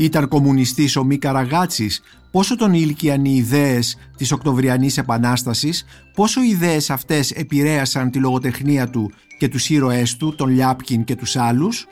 Ήταν 0.00 0.28
κομμουνιστής 0.28 0.96
ο 0.96 1.04
Μη 1.04 1.18
Καραγάτσης, 1.18 2.02
πόσο 2.30 2.56
τον 2.56 2.74
ήλικιαν 2.74 3.24
οι 3.24 3.34
ιδέες 3.36 3.96
της 4.16 4.32
Οκτωβριανής 4.32 4.98
Επανάστασης, 4.98 5.84
πόσο 6.14 6.42
οι 6.42 6.48
ιδέες 6.48 6.90
αυτές 6.90 7.30
επηρέασαν 7.30 8.10
τη 8.10 8.18
λογοτεχνία 8.18 8.90
του 8.90 9.10
και 9.38 9.48
τους 9.48 9.70
ήρωές 9.70 10.16
του, 10.16 10.34
τον 10.34 10.48
Λιάπκιν 10.48 11.04
και 11.04 11.16
τους 11.16 11.36
άλλους; 11.36 11.86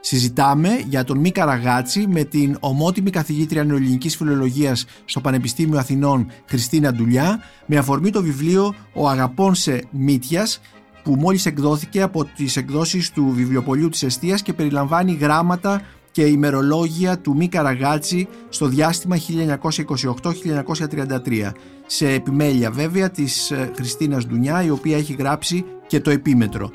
Συζητάμε 0.00 0.84
για 0.88 1.04
τον 1.04 1.18
Μη 1.18 1.30
Καραγάτση 1.30 2.06
με 2.06 2.24
την 2.24 2.56
ομότιμη 2.60 3.10
καθηγήτρια 3.10 3.64
νεοελληνικής 3.64 4.16
φιλολογίας 4.16 4.84
στο 5.04 5.20
Πανεπιστήμιο 5.20 5.78
Αθηνών 5.78 6.26
Χριστίνα 6.46 6.92
Ντουλιά 6.92 7.40
με 7.66 7.76
αφορμή 7.76 8.10
το 8.10 8.22
βιβλίο 8.22 8.74
«Ο 8.94 9.08
αγαπών 9.08 9.54
σε 9.54 9.84
Μύτιας» 9.90 10.60
που 11.02 11.14
μόλις 11.14 11.46
εκδόθηκε 11.46 12.02
από 12.02 12.24
τις 12.24 12.56
εκδόσεις 12.56 13.10
του 13.10 13.32
βιβλιοπολίου 13.34 13.88
της 13.88 14.02
Εστίας 14.02 14.42
και 14.42 14.52
περιλαμβάνει 14.52 15.12
γράμματα 15.12 15.82
και 16.12 16.22
ημερολόγια 16.22 17.18
του 17.18 17.36
Μη 17.36 17.48
Καραγάτση 17.48 18.28
στο 18.48 18.66
διάστημα 18.66 19.16
1928-1933 19.62 21.50
σε 21.86 22.08
επιμέλεια 22.08 22.70
βέβαια 22.70 23.10
της 23.10 23.50
ε, 23.50 23.70
Χριστίνας 23.74 24.26
Ντουνιά 24.26 24.62
η 24.62 24.70
οποία 24.70 24.96
έχει 24.96 25.12
γράψει 25.12 25.64
και 25.86 26.00
το 26.00 26.10
επίμετρο. 26.10 26.70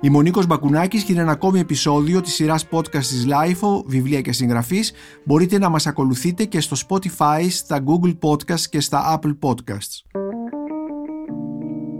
Η 0.00 0.10
Μονίκος 0.10 0.46
Μπακουνάκης 0.46 1.02
και 1.02 1.12
είναι 1.12 1.20
ένα 1.20 1.32
ακόμη 1.32 1.60
επεισόδιο 1.60 2.20
της 2.20 2.34
σειράς 2.34 2.68
podcast 2.70 2.90
της 2.90 3.26
LIFO, 3.28 3.82
βιβλία 3.86 4.20
και 4.20 4.32
συγγραφής. 4.32 4.92
Μπορείτε 5.24 5.58
να 5.58 5.68
μας 5.68 5.86
ακολουθείτε 5.86 6.44
και 6.44 6.60
στο 6.60 6.76
Spotify, 6.88 7.46
στα 7.50 7.84
Google 7.84 8.18
Podcasts 8.20 8.60
και 8.70 8.80
στα 8.80 9.20
Apple 9.20 9.38
Podcasts. 9.40 10.20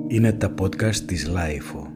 Είναι 0.09 0.33
τα 0.33 0.55
podcast 0.61 0.97
της 0.97 1.29
LIFO. 1.29 1.90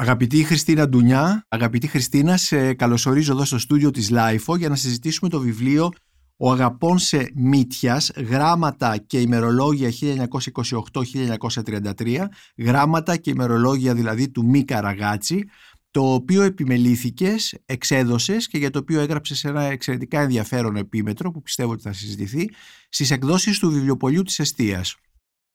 Αγαπητή 0.00 0.44
Χριστίνα 0.44 0.88
Ντουνιά, 0.88 1.46
αγαπητή 1.48 1.86
Χριστίνα, 1.86 2.36
σε 2.36 2.74
καλωσορίζω 2.74 3.32
εδώ 3.32 3.44
στο 3.44 3.58
στούντιο 3.58 3.90
της 3.90 4.10
LIFO 4.12 4.58
για 4.58 4.68
να 4.68 4.76
συζητήσουμε 4.76 5.30
το 5.30 5.40
βιβλίο 5.40 5.90
«Ο 6.36 6.50
αγαπών 6.50 6.98
σε 6.98 7.30
Μύτιας, 7.34 8.10
γράμματα 8.16 8.96
και 8.96 9.20
ημερολόγια 9.20 9.90
1928-1933», 9.90 12.28
γράμματα 12.56 13.16
και 13.16 13.30
ημερολόγια 13.30 13.94
δηλαδή 13.94 14.30
του 14.30 14.44
Μη 14.44 14.64
Καραγάτσι, 14.64 15.48
το 15.90 16.12
οποίο 16.12 16.42
επιμελήθηκες, 16.42 17.58
εξέδωσες 17.66 18.48
και 18.48 18.58
για 18.58 18.70
το 18.70 18.78
οποίο 18.78 19.00
έγραψες 19.00 19.44
ένα 19.44 19.62
εξαιρετικά 19.62 20.20
ενδιαφέρον 20.20 20.76
επίμετρο 20.76 21.30
που 21.30 21.42
πιστεύω 21.42 21.72
ότι 21.72 21.82
θα 21.82 21.92
συζητηθεί 21.92 22.50
στις 22.88 23.10
εκδόσεις 23.10 23.58
του 23.58 23.70
βιβλιοπολίου 23.70 24.22
της 24.22 24.38
Εστίας. 24.38 24.96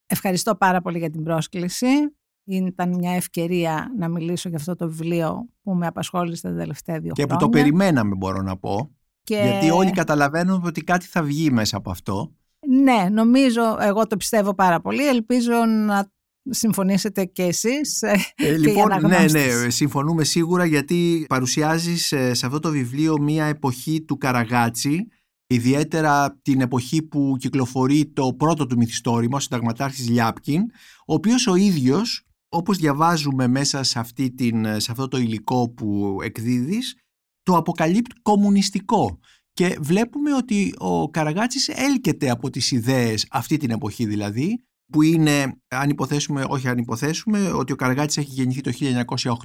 Ευχαριστώ 0.05 0.55
πάρα 0.55 0.81
πολύ 0.81 0.97
για 0.97 1.09
την 1.09 1.23
πρόσκληση. 1.23 1.87
Ήταν 2.45 2.89
μια 2.89 3.11
ευκαιρία 3.11 3.93
να 3.97 4.07
μιλήσω 4.07 4.49
για 4.49 4.57
αυτό 4.57 4.75
το 4.75 4.87
βιβλίο 4.87 5.49
που 5.63 5.73
με 5.73 5.87
απασχόλησε 5.87 6.41
τα 6.41 6.55
τελευταία 6.55 6.99
δύο 6.99 7.11
χρόνια. 7.15 7.25
Και 7.25 7.33
που 7.33 7.39
το 7.39 7.49
περιμέναμε 7.49 8.15
μπορώ 8.15 8.41
να 8.41 8.57
πω. 8.57 8.91
Και... 9.23 9.35
Γιατί 9.35 9.69
όλοι 9.69 9.91
καταλαβαίνουν 9.91 10.63
ότι 10.65 10.81
κάτι 10.83 11.05
θα 11.05 11.23
βγει 11.23 11.51
μέσα 11.51 11.77
από 11.77 11.91
αυτό. 11.91 12.33
Ναι, 12.67 13.07
νομίζω, 13.11 13.61
εγώ 13.79 14.07
το 14.07 14.17
πιστεύω 14.17 14.53
πάρα 14.53 14.81
πολύ. 14.81 15.07
Ελπίζω 15.07 15.65
να 15.65 16.11
συμφωνήσετε 16.49 17.25
και 17.25 17.43
εσείς. 17.43 18.01
Ε, 18.01 18.15
ε 18.35 18.57
λοιπόν, 18.57 18.89
ναι, 19.01 19.25
ναι, 19.31 19.69
συμφωνούμε 19.69 20.23
σίγουρα 20.23 20.65
γιατί 20.65 21.25
παρουσιάζεις 21.29 22.11
ε, 22.11 22.33
σε 22.33 22.45
αυτό 22.45 22.59
το 22.59 22.69
βιβλίο 22.69 23.21
μια 23.21 23.45
εποχή 23.45 24.01
του 24.01 24.17
Καραγάτσι 24.17 25.07
ιδιαίτερα 25.47 26.39
την 26.41 26.61
εποχή 26.61 27.01
που 27.01 27.35
κυκλοφορεί 27.39 28.05
το 28.05 28.33
πρώτο 28.33 28.65
του 28.65 28.77
μυθιστόρημα, 28.77 29.37
ο 29.37 29.39
συνταγματάρχης 29.39 30.09
Λιάπκιν, 30.09 30.61
ο 31.05 31.13
οποίος 31.13 31.47
ο 31.47 31.55
ίδιος, 31.55 32.25
όπως 32.53 32.77
διαβάζουμε 32.77 33.47
μέσα 33.47 33.83
σε, 33.83 33.99
αυτή 33.99 34.31
την, 34.31 34.79
σε 34.79 34.91
αυτό 34.91 35.07
το 35.07 35.17
υλικό 35.17 35.69
που 35.69 36.17
εκδίδεις, 36.23 36.95
το 37.43 37.55
αποκαλύπτει 37.55 38.15
κομμουνιστικό. 38.21 39.19
Και 39.53 39.77
βλέπουμε 39.81 40.33
ότι 40.35 40.73
ο 40.77 41.09
Καραγάτσης 41.09 41.67
έλκεται 41.67 42.29
από 42.29 42.49
τις 42.49 42.71
ιδέες 42.71 43.27
αυτή 43.29 43.57
την 43.57 43.69
εποχή 43.69 44.05
δηλαδή, 44.05 44.63
που 44.91 45.01
είναι, 45.01 45.61
αν 45.67 45.89
υποθέσουμε, 45.89 46.45
όχι 46.47 46.67
αν 46.67 46.77
υποθέσουμε, 46.77 47.51
ότι 47.51 47.71
ο 47.73 47.75
Καραγάτης 47.75 48.17
έχει 48.17 48.29
γεννηθεί 48.31 48.61
το 48.61 48.71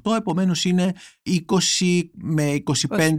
1908, 0.04 0.16
επομένως 0.16 0.64
είναι 0.64 0.92
20 1.22 2.02
με 2.12 2.62
25, 2.88 3.18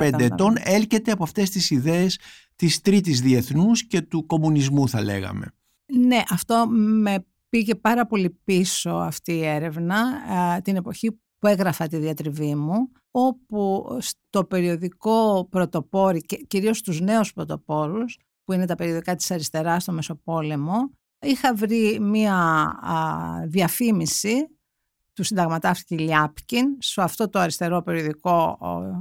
25, 0.00 0.18
ετών, 0.18 0.54
έλκεται 0.58 1.10
από 1.10 1.22
αυτές 1.22 1.50
τις 1.50 1.70
ιδέες 1.70 2.18
της 2.56 2.80
τρίτης 2.80 3.20
διεθνούς 3.20 3.86
και 3.86 4.00
του 4.00 4.26
κομμουνισμού 4.26 4.88
θα 4.88 5.02
λέγαμε. 5.02 5.46
Ναι, 5.86 6.22
αυτό 6.28 6.66
με 7.00 7.24
πήγε 7.54 7.74
πάρα 7.74 8.06
πολύ 8.06 8.30
πίσω 8.44 8.90
αυτή 8.90 9.32
η 9.32 9.44
έρευνα, 9.44 9.96
την 10.62 10.76
εποχή 10.76 11.20
που 11.38 11.46
έγραφα 11.46 11.86
τη 11.86 11.96
διατριβή 11.96 12.54
μου, 12.54 12.90
όπου 13.10 13.86
στο 14.00 14.44
περιοδικό 14.44 15.46
πρωτοπόρι, 15.50 16.20
και 16.20 16.36
κυρίως 16.36 16.78
στους 16.78 17.00
νέους 17.00 17.32
πρωτοπόρους, 17.32 18.18
που 18.44 18.52
είναι 18.52 18.66
τα 18.66 18.74
περιοδικά 18.74 19.14
της 19.14 19.30
αριστεράς 19.30 19.82
στο 19.82 19.92
Μεσοπόλεμο, 19.92 20.90
είχα 21.20 21.54
βρει 21.54 22.00
μία 22.00 22.68
διαφήμιση 23.46 24.48
του 25.12 25.22
συνταγματάρχη 25.22 25.94
Λιάπκιν 25.94 26.66
σε 26.78 27.02
αυτό 27.02 27.28
το 27.28 27.38
αριστερό 27.38 27.82
περιοδικό, 27.82 28.58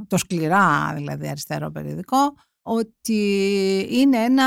το 0.07 0.17
σκληρά 0.17 0.93
δηλαδή 0.95 1.27
αριστερό 1.27 1.71
περιοδικό, 1.71 2.33
ότι 2.65 3.21
είναι 3.89 4.17
ένα, 4.17 4.45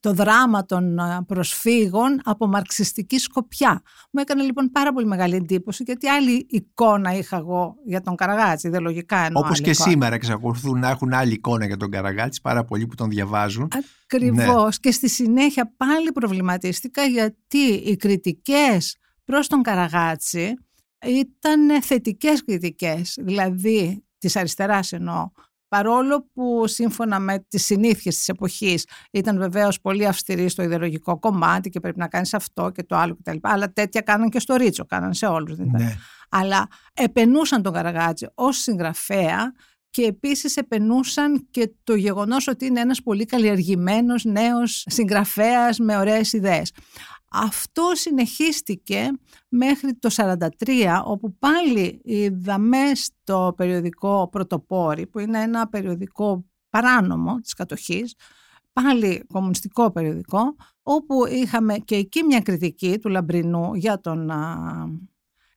το 0.00 0.12
δράμα 0.12 0.64
των 0.64 0.98
προσφύγων 1.26 2.20
από 2.24 2.46
μαρξιστική 2.46 3.18
σκοπιά. 3.18 3.82
Μου 4.10 4.20
έκανε 4.20 4.42
λοιπόν 4.42 4.70
πάρα 4.70 4.92
πολύ 4.92 5.06
μεγάλη 5.06 5.34
εντύπωση 5.34 5.82
γιατί 5.82 6.08
άλλη 6.08 6.46
εικόνα 6.50 7.14
είχα 7.14 7.36
εγώ 7.36 7.74
για 7.84 8.00
τον 8.00 8.16
Καραγάτση, 8.16 8.68
δεν 8.68 8.82
λογικά 8.82 9.16
εννοώ 9.18 9.42
Όπως 9.44 9.60
και 9.60 9.72
σήμερα 9.72 10.14
εξακολουθούν 10.14 10.78
να 10.78 10.88
έχουν 10.88 11.12
άλλη 11.12 11.32
εικόνα 11.32 11.66
για 11.66 11.76
τον 11.76 11.90
Καραγάτση, 11.90 12.40
πάρα 12.40 12.64
πολλοί 12.64 12.86
που 12.86 12.94
τον 12.94 13.08
διαβάζουν. 13.08 13.68
Ακριβώς 14.04 14.64
ναι. 14.64 14.80
και 14.80 14.90
στη 14.90 15.08
συνέχεια 15.08 15.74
πάλι 15.76 16.12
προβληματίστηκα 16.12 17.02
γιατί 17.02 17.58
οι 17.58 17.96
κριτικές 17.96 18.96
προς 19.24 19.46
τον 19.46 19.62
Καραγάτση 19.62 20.54
ήταν 21.06 21.82
θετικές 21.82 22.44
κριτικές, 22.44 23.18
δηλαδή 23.20 24.02
της 24.18 24.36
αριστεράς 24.36 24.92
εννοώ, 24.92 25.30
παρόλο 25.68 26.28
που 26.32 26.66
σύμφωνα 26.66 27.18
με 27.18 27.44
τις 27.48 27.64
συνήθειες 27.64 28.16
της 28.16 28.28
εποχής 28.28 28.86
ήταν 29.10 29.38
βεβαίως 29.38 29.80
πολύ 29.80 30.06
αυστηρή 30.06 30.48
στο 30.48 30.62
ιδεολογικό 30.62 31.18
κομμάτι 31.18 31.68
και 31.68 31.80
πρέπει 31.80 31.98
να 31.98 32.08
κάνεις 32.08 32.34
αυτό 32.34 32.70
και 32.70 32.82
το 32.82 32.96
άλλο 32.96 33.16
κτλ. 33.16 33.36
Αλλά 33.40 33.72
τέτοια 33.72 34.00
κάναν 34.00 34.28
και 34.28 34.40
στο 34.40 34.54
Ρίτσο, 34.54 34.84
κάναν 34.84 35.14
σε 35.14 35.26
όλους. 35.26 35.56
Δεν 35.56 35.68
ναι. 35.70 35.94
Αλλά 36.28 36.66
επενούσαν 36.94 37.62
τον 37.62 37.72
Καραγάτζη 37.72 38.26
ως 38.34 38.56
συγγραφέα 38.56 39.52
και 39.90 40.02
επίσης 40.02 40.56
επενούσαν 40.56 41.46
και 41.50 41.72
το 41.84 41.94
γεγονός 41.94 42.46
ότι 42.46 42.66
είναι 42.66 42.80
ένας 42.80 43.02
πολύ 43.02 43.24
καλλιεργημένος 43.24 44.24
νέος 44.24 44.84
συγγραφέας 44.88 45.78
με 45.78 45.96
ωραίες 45.96 46.32
ιδέες. 46.32 46.72
Αυτό 47.30 47.90
συνεχίστηκε 47.94 49.10
μέχρι 49.48 49.94
το 49.94 50.08
1943 50.66 51.02
όπου 51.04 51.36
πάλι 51.38 52.00
είδαμε 52.04 52.78
στο 52.94 53.54
περιοδικό 53.56 54.28
Πρωτοπόρη 54.28 55.06
που 55.06 55.18
είναι 55.18 55.42
ένα 55.42 55.68
περιοδικό 55.68 56.44
παράνομο 56.70 57.40
της 57.40 57.54
κατοχής 57.54 58.14
πάλι 58.72 59.24
κομμουνιστικό 59.32 59.90
περιοδικό 59.90 60.56
όπου 60.82 61.26
είχαμε 61.26 61.78
και 61.78 61.96
εκεί 61.96 62.22
μια 62.22 62.40
κριτική 62.40 62.98
του 62.98 63.08
Λαμπρινού 63.08 63.74
για 63.74 64.00
τον 64.00 64.30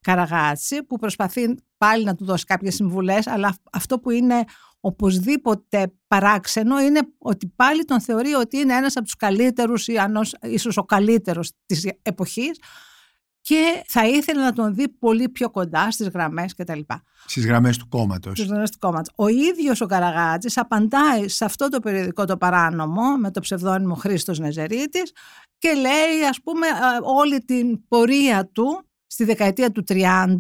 Καραγάτσι 0.02 0.84
που 0.84 0.98
προσπαθεί 0.98 1.56
πάλι 1.78 2.04
να 2.04 2.16
του 2.16 2.26
δώσει 2.26 2.46
κάποιες 2.46 2.76
συμβουλές 2.76 3.28
αλλά 3.28 3.56
αυτό 3.72 4.00
που 4.00 4.10
είναι 4.10 4.44
οπωσδήποτε 4.82 5.94
παράξενο 6.08 6.80
είναι 6.80 7.00
ότι 7.18 7.48
πάλι 7.56 7.86
τον 7.86 8.02
θεωρεί 8.02 8.34
ότι 8.34 8.58
είναι 8.58 8.74
ένας 8.74 8.96
από 8.96 9.06
τους 9.06 9.16
καλύτερους 9.16 9.88
ή 9.88 9.98
ανώς, 9.98 10.36
ίσως 10.42 10.78
ο 10.78 10.84
καλύτερος 10.84 11.52
της 11.66 11.90
εποχής 12.02 12.60
και 13.42 13.84
θα 13.88 14.08
ήθελε 14.08 14.42
να 14.42 14.54
τον 14.54 14.76
δει 14.76 14.90
πολύ 14.90 15.30
πιο 15.30 15.50
κοντά 15.50 15.92
στις 15.92 16.08
γραμμές 16.08 16.54
κτλ. 16.54 16.80
Στις 17.26 17.46
γραμμές 17.46 17.78
του 17.78 17.88
κόμματος. 17.88 18.38
Στις 18.38 18.50
γραμμές 18.50 18.72
του 18.72 18.78
κόμματος. 18.80 19.14
Ο 19.16 19.28
ίδιος 19.28 19.82
ο 19.82 19.86
Καραγάτζης 19.86 20.58
απαντάει 20.58 21.28
σε 21.28 21.46
αυτό 21.46 21.70
το 21.70 21.80
περιοδικό 21.80 22.26
το 22.26 22.38
παράνομο 22.38 23.18
με 23.18 23.32
το 23.32 23.40
ψευδόνυμο 23.40 23.96
Χρήστος 23.96 24.40
Νεζερίτης 24.40 25.12
και 25.58 25.74
λέει 25.74 26.24
ας 26.30 26.42
πούμε 26.42 26.68
όλη 27.04 27.44
την 27.44 27.88
πορεία 27.88 28.46
του 28.46 28.86
στη 29.08 29.24
δεκαετία 29.24 29.72
του 29.72 29.84
30 29.88 30.38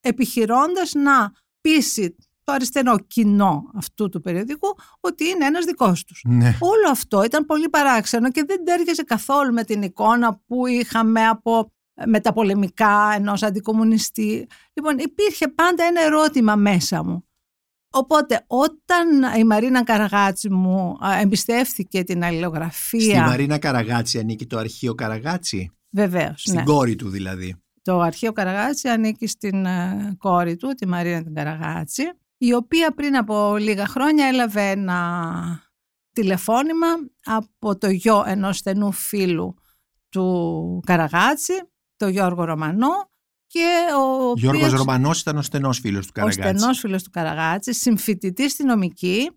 επιχειρώντας 0.00 0.92
να 0.92 1.32
πείσει 1.60 2.16
το 2.44 2.52
αριστερό 2.52 2.98
κοινό 2.98 3.70
αυτού 3.74 4.08
του 4.08 4.20
περιοδικού 4.20 4.76
ότι 5.00 5.28
είναι 5.28 5.44
ένας 5.44 5.64
δικός 5.64 6.04
τους. 6.04 6.22
Ναι. 6.24 6.56
Όλο 6.60 6.90
αυτό 6.90 7.24
ήταν 7.24 7.44
πολύ 7.44 7.68
παράξενο 7.68 8.30
και 8.30 8.44
δεν 8.46 8.64
τέριαζε 8.64 9.02
καθόλου 9.02 9.52
με 9.52 9.64
την 9.64 9.82
εικόνα 9.82 10.40
που 10.46 10.66
είχαμε 10.66 11.26
από 11.26 11.72
ε, 11.94 12.06
μεταπολεμικά 12.06 13.12
ενός 13.14 13.42
αντικομουνιστή. 13.42 14.46
Λοιπόν, 14.72 14.98
υπήρχε 14.98 15.48
πάντα 15.48 15.84
ένα 15.84 16.02
ερώτημα 16.02 16.56
μέσα 16.56 17.04
μου. 17.04 17.24
Οπότε 17.90 18.44
όταν 18.46 19.38
η 19.38 19.44
Μαρίνα 19.44 19.84
Καραγάτση 19.84 20.50
μου 20.50 20.96
εμπιστεύθηκε 21.20 22.04
την 22.04 22.24
αλληλογραφία... 22.24 23.00
Στη 23.00 23.30
Μαρίνα 23.30 23.58
Καραγάτση 23.58 24.18
ανήκει 24.18 24.46
το 24.46 24.58
αρχείο 24.58 24.94
Καραγάτση; 24.94 25.70
Βεβαίως, 25.90 26.40
Στην 26.40 26.54
ναι. 26.54 26.62
κόρη 26.62 26.96
του 26.96 27.08
δηλαδή. 27.08 27.56
Το 27.82 28.00
αρχείο 28.00 28.32
Καραγάτση 28.32 28.88
ανήκει 28.88 29.26
στην 29.26 29.66
ε, 29.66 30.14
κόρη 30.18 30.56
του, 30.56 30.68
τη 30.68 30.86
Μαρίνα 30.86 31.22
την 31.22 31.34
Καραγάτση 31.34 32.02
η 32.46 32.54
οποία 32.54 32.94
πριν 32.94 33.16
από 33.16 33.56
λίγα 33.56 33.86
χρόνια 33.86 34.26
έλαβε 34.26 34.70
ένα 34.70 35.62
τηλεφώνημα 36.12 36.86
από 37.24 37.78
το 37.78 37.90
γιο 37.90 38.24
ενός 38.26 38.56
στενού 38.56 38.92
φίλου 38.92 39.54
του 40.08 40.82
Καραγάτση, 40.86 41.52
το 41.96 42.08
Γιώργο 42.08 42.44
Ρωμανό, 42.44 43.10
και 43.46 43.66
ο 43.98 44.32
Γιώργος 44.36 44.62
οποίος, 44.64 44.78
Ρωμανός 44.78 45.20
ήταν 45.20 45.36
ο 45.36 45.42
στενός 45.42 45.78
φίλος 45.78 46.06
του 46.06 46.12
ο 46.16 46.20
Καραγάτση. 46.20 46.58
στενός 46.58 46.78
φίλος 46.78 47.02
του 47.02 47.10
Καραγάτση, 47.10 47.74
συμφοιτητής 47.74 48.52
στη 48.52 48.64
νομική, 48.64 49.30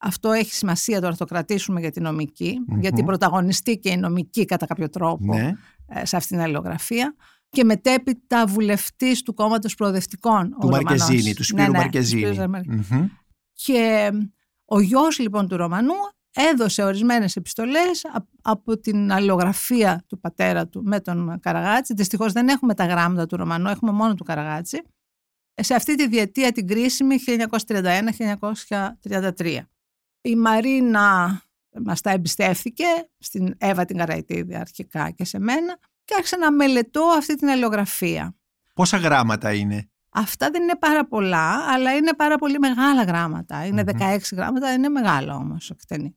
αυτό 0.00 0.32
έχει 0.32 0.52
σημασία 0.54 0.96
τώρα 0.98 1.10
να 1.10 1.16
το 1.16 1.24
κρατήσουμε 1.24 1.80
για 1.80 1.90
τη 1.90 2.00
νομικη 2.00 2.58
Μμμ. 2.66 2.80
γιατί 2.80 3.02
πρωταγωνιστεί 3.04 3.78
και 3.78 3.90
η 3.90 3.96
νομική 3.96 4.44
κατά 4.44 4.66
κάποιο 4.66 4.88
τρόπο 4.88 5.34
Ναι. 5.34 5.52
ε, 5.86 6.04
σε 6.06 6.16
αυτήν 6.16 6.36
την 6.36 6.44
αλληλογραφία 6.46 7.14
και 7.48 7.64
μετέπειτα 7.64 8.46
βουλευτής 8.46 9.22
του 9.22 9.34
κόμματος 9.34 9.74
προοδευτικών 9.74 10.48
Του 10.50 10.56
ο 10.60 10.68
Ρωμανός. 10.68 10.82
Μαρκεζίνη, 11.00 11.34
του 11.34 11.44
Σπύρου 11.44 11.62
Ναι, 11.62 11.68
ναι, 11.68 11.78
Μαρκεζίνη. 11.78 12.22
του 12.22 12.34
Σπύρου 12.34 12.50
Μαρκεζίνη. 12.50 12.86
Μμμ. 12.90 13.08
Και 13.52 14.10
ο 14.64 14.80
γιος 14.80 15.18
λοιπόν 15.18 15.48
του 15.48 15.56
Ρωμανού 15.56 15.94
έδωσε 16.34 16.82
ορισμένες 16.82 17.36
επιστολές 17.36 18.04
α- 18.04 18.24
από 18.42 18.78
την 18.78 19.12
αλληλογραφία 19.12 20.04
του 20.06 20.20
πατέρα 20.20 20.68
του 20.68 20.82
με 20.84 21.00
τον 21.00 21.40
Καραγάτση. 21.40 21.94
Δυστυχώς 21.94 22.32
δεν 22.32 22.48
έχουμε 22.48 22.74
τα 22.74 22.86
γράμματα 22.86 23.26
του 23.26 23.36
Ρωμανού, 23.36 23.68
έχουμε 23.68 23.92
μόνο 23.92 24.14
του 24.14 24.24
Καραγάτση. 24.24 24.82
Σε 25.54 25.74
αυτή 25.74 25.94
τη 25.94 26.08
διετία 26.08 26.52
την 26.52 26.66
κρίσιμη 26.66 27.18
1931-1933. 27.18 29.58
Η 30.20 30.36
Μαρίνα 30.36 31.40
μας 31.82 32.00
τα 32.00 32.10
εμπιστεύθηκε, 32.10 32.84
στην 33.18 33.54
Εύα 33.58 33.84
την 33.84 33.96
Καραϊτίδη 33.96 34.54
αρχικά 34.56 35.10
και 35.10 35.24
σε 35.24 35.38
μένα 35.38 35.78
και 36.08 36.14
άρχισα 36.16 36.38
να 36.38 36.52
μελετώ 36.52 37.02
αυτή 37.16 37.34
την 37.34 37.48
αλληλογραφία. 37.48 38.36
Πόσα 38.74 38.96
γράμματα 38.96 39.52
είναι; 39.54 39.90
Αυτά 40.10 40.50
δεν 40.50 40.62
είναι 40.62 40.76
πάρα 40.78 41.06
πολλά, 41.06 41.72
αλλά 41.72 41.94
είναι 41.94 42.14
πάρα 42.14 42.36
πολύ 42.36 42.58
μεγάλα 42.58 43.02
γράμματα. 43.04 43.66
Είναι 43.66 43.82
Μμμ. 43.82 43.98
16 44.00 44.18
γράμματα, 44.32 44.72
είναι 44.72 44.88
μεγάλα 44.88 45.34
όμως 45.34 45.70
εκτενή. 45.70 46.14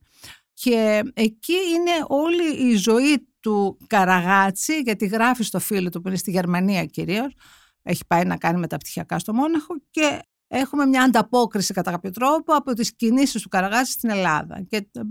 Και 0.53 1.01
εκεί 1.13 1.53
είναι 1.53 1.91
όλη 2.07 2.71
η 2.71 2.75
ζωή 2.75 3.27
του 3.39 3.77
Καραγάτση, 3.88 4.79
γιατί 4.79 5.05
γράφει 5.05 5.43
στο 5.43 5.59
φίλο 5.59 5.89
του 5.89 6.01
που 6.01 6.07
είναι 6.07 6.17
στη 6.17 6.31
Γερμανία 6.31 6.85
κυρίως, 6.85 7.35
έχει 7.83 8.05
πάει 8.07 8.23
να 8.23 8.38
κάνει 8.38 8.59
μεταπτυχιακά 8.59 9.19
στο 9.19 9.33
Μόναχο 9.33 9.73
και 9.89 10.19
έχουμε 10.47 10.85
μια 10.85 11.03
ανταπόκριση 11.03 11.73
κατά 11.73 11.91
κάποιο 11.91 12.11
τρόπο 12.11 12.53
από 12.53 12.73
τις 12.73 12.95
κινήσεις 12.95 13.41
του 13.41 13.49
Καραγάτση 13.49 13.91
στην 13.91 14.09
Ελλάδα. 14.09 14.61
Και 14.69 14.75
ε, 14.75 15.01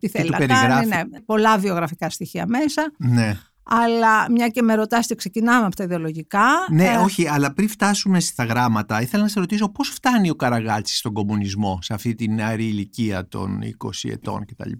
τι 0.00 0.08
θέλει 0.08 0.24
του 0.24 0.30
να 0.30 0.46
κάνει, 0.46 0.52
περιγράφει. 0.60 0.86
ναι, 0.86 1.20
πολλά 1.20 1.58
βιογραφικά 1.58 2.10
στοιχεία 2.10 2.46
μέσα, 2.46 2.92
Ναι. 2.98 3.38
Αλλά 3.72 4.30
μια 4.30 4.48
και 4.48 4.62
με 4.62 4.74
ρωτάς 4.74 5.06
και 5.06 5.14
ξεκινάμε 5.14 5.66
από 5.66 5.76
τα 5.76 5.84
ιδεολογικά. 5.84 6.46
Ναι, 6.70 6.84
ε, 6.84 6.96
όχι, 6.96 7.28
αλλά 7.28 7.52
πριν 7.52 7.68
φτάσουμε 7.68 8.20
στα 8.20 8.44
γράμματα, 8.44 9.02
ήθελα 9.02 9.22
να 9.22 9.28
σε 9.28 9.40
ρωτήσω 9.40 9.68
πώς 9.68 9.88
φτάνει 9.88 10.30
ο 10.30 10.34
Καραγάτσης 10.34 10.98
στον 10.98 11.12
κομμουνισμό 11.12 11.78
σε 11.82 11.94
αυτή 11.94 12.14
την 12.14 12.34
νεαρή 12.34 12.64
ηλικία 12.64 13.28
των 13.28 13.60
20 13.84 14.10
ετών 14.10 14.44
κτλ. 14.44 14.70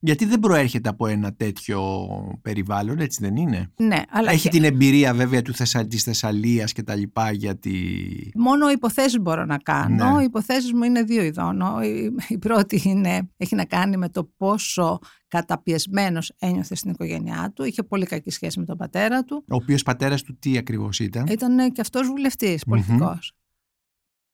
Γιατί 0.00 0.24
δεν 0.24 0.40
προέρχεται 0.40 0.88
από 0.88 1.06
ένα 1.06 1.34
τέτοιο 1.34 2.06
περιβάλλον, 2.42 2.98
έτσι 2.98 3.18
δεν 3.22 3.36
είναι; 3.36 3.72
ναι, 3.76 4.02
αλλά 4.10 4.30
Έχει 4.30 4.42
και- 4.42 4.48
την 4.48 4.64
εμπειρία 4.64 5.14
βέβαια 5.14 5.42
του 5.42 5.54
Θεσσα... 5.54 5.86
της 5.86 6.02
Θεσσαλίας 6.02 6.72
και 6.72 6.82
τα 6.82 6.94
λοιπά 6.94 7.30
γιατί... 7.30 8.32
Μόνο 8.34 8.70
υποθέσεις 8.70 9.18
μπορώ 9.20 9.44
να 9.44 9.58
κάνω. 9.58 10.14
Ναι. 10.14 10.20
Οι 10.20 10.24
υποθέσεις 10.24 10.72
μου 10.72 10.82
είναι 10.82 11.02
δύο 11.02 11.22
ειδών. 11.22 11.60
Ο- 11.60 11.82
Η, 11.82 12.14
η 12.28 12.38
πρώτη 12.38 12.82
είναι, 12.84 13.30
έχει 13.36 13.54
να 13.54 13.64
κάνει 13.64 13.96
με 13.96 14.08
το 14.08 14.24
πόσο 14.36 14.98
καταπιεσμένος 15.28 16.32
ένιωθες 16.38 16.78
στην 16.78 16.90
οικογένειά 16.90 17.52
του. 17.54 17.64
Είχε 17.64 17.82
πολύ 17.82 18.06
κακή 18.06 18.30
σχέση 18.30 18.58
με 18.58 18.64
τον 18.64 18.76
πατέρα 18.76 19.24
του. 19.24 19.44
Ο 19.48 19.54
οποίος 19.54 19.82
πατέρας 19.82 20.22
του 20.22 20.38
τι 20.38 20.58
ακριβώς 20.58 21.00
ήταν; 21.00 21.26
Ήταν 21.26 21.72
και 21.72 21.80
αυτός 21.80 22.06
βουλευτής, 22.06 22.64
Μμμ. 22.66 22.74
πολιτικός. 22.76 23.32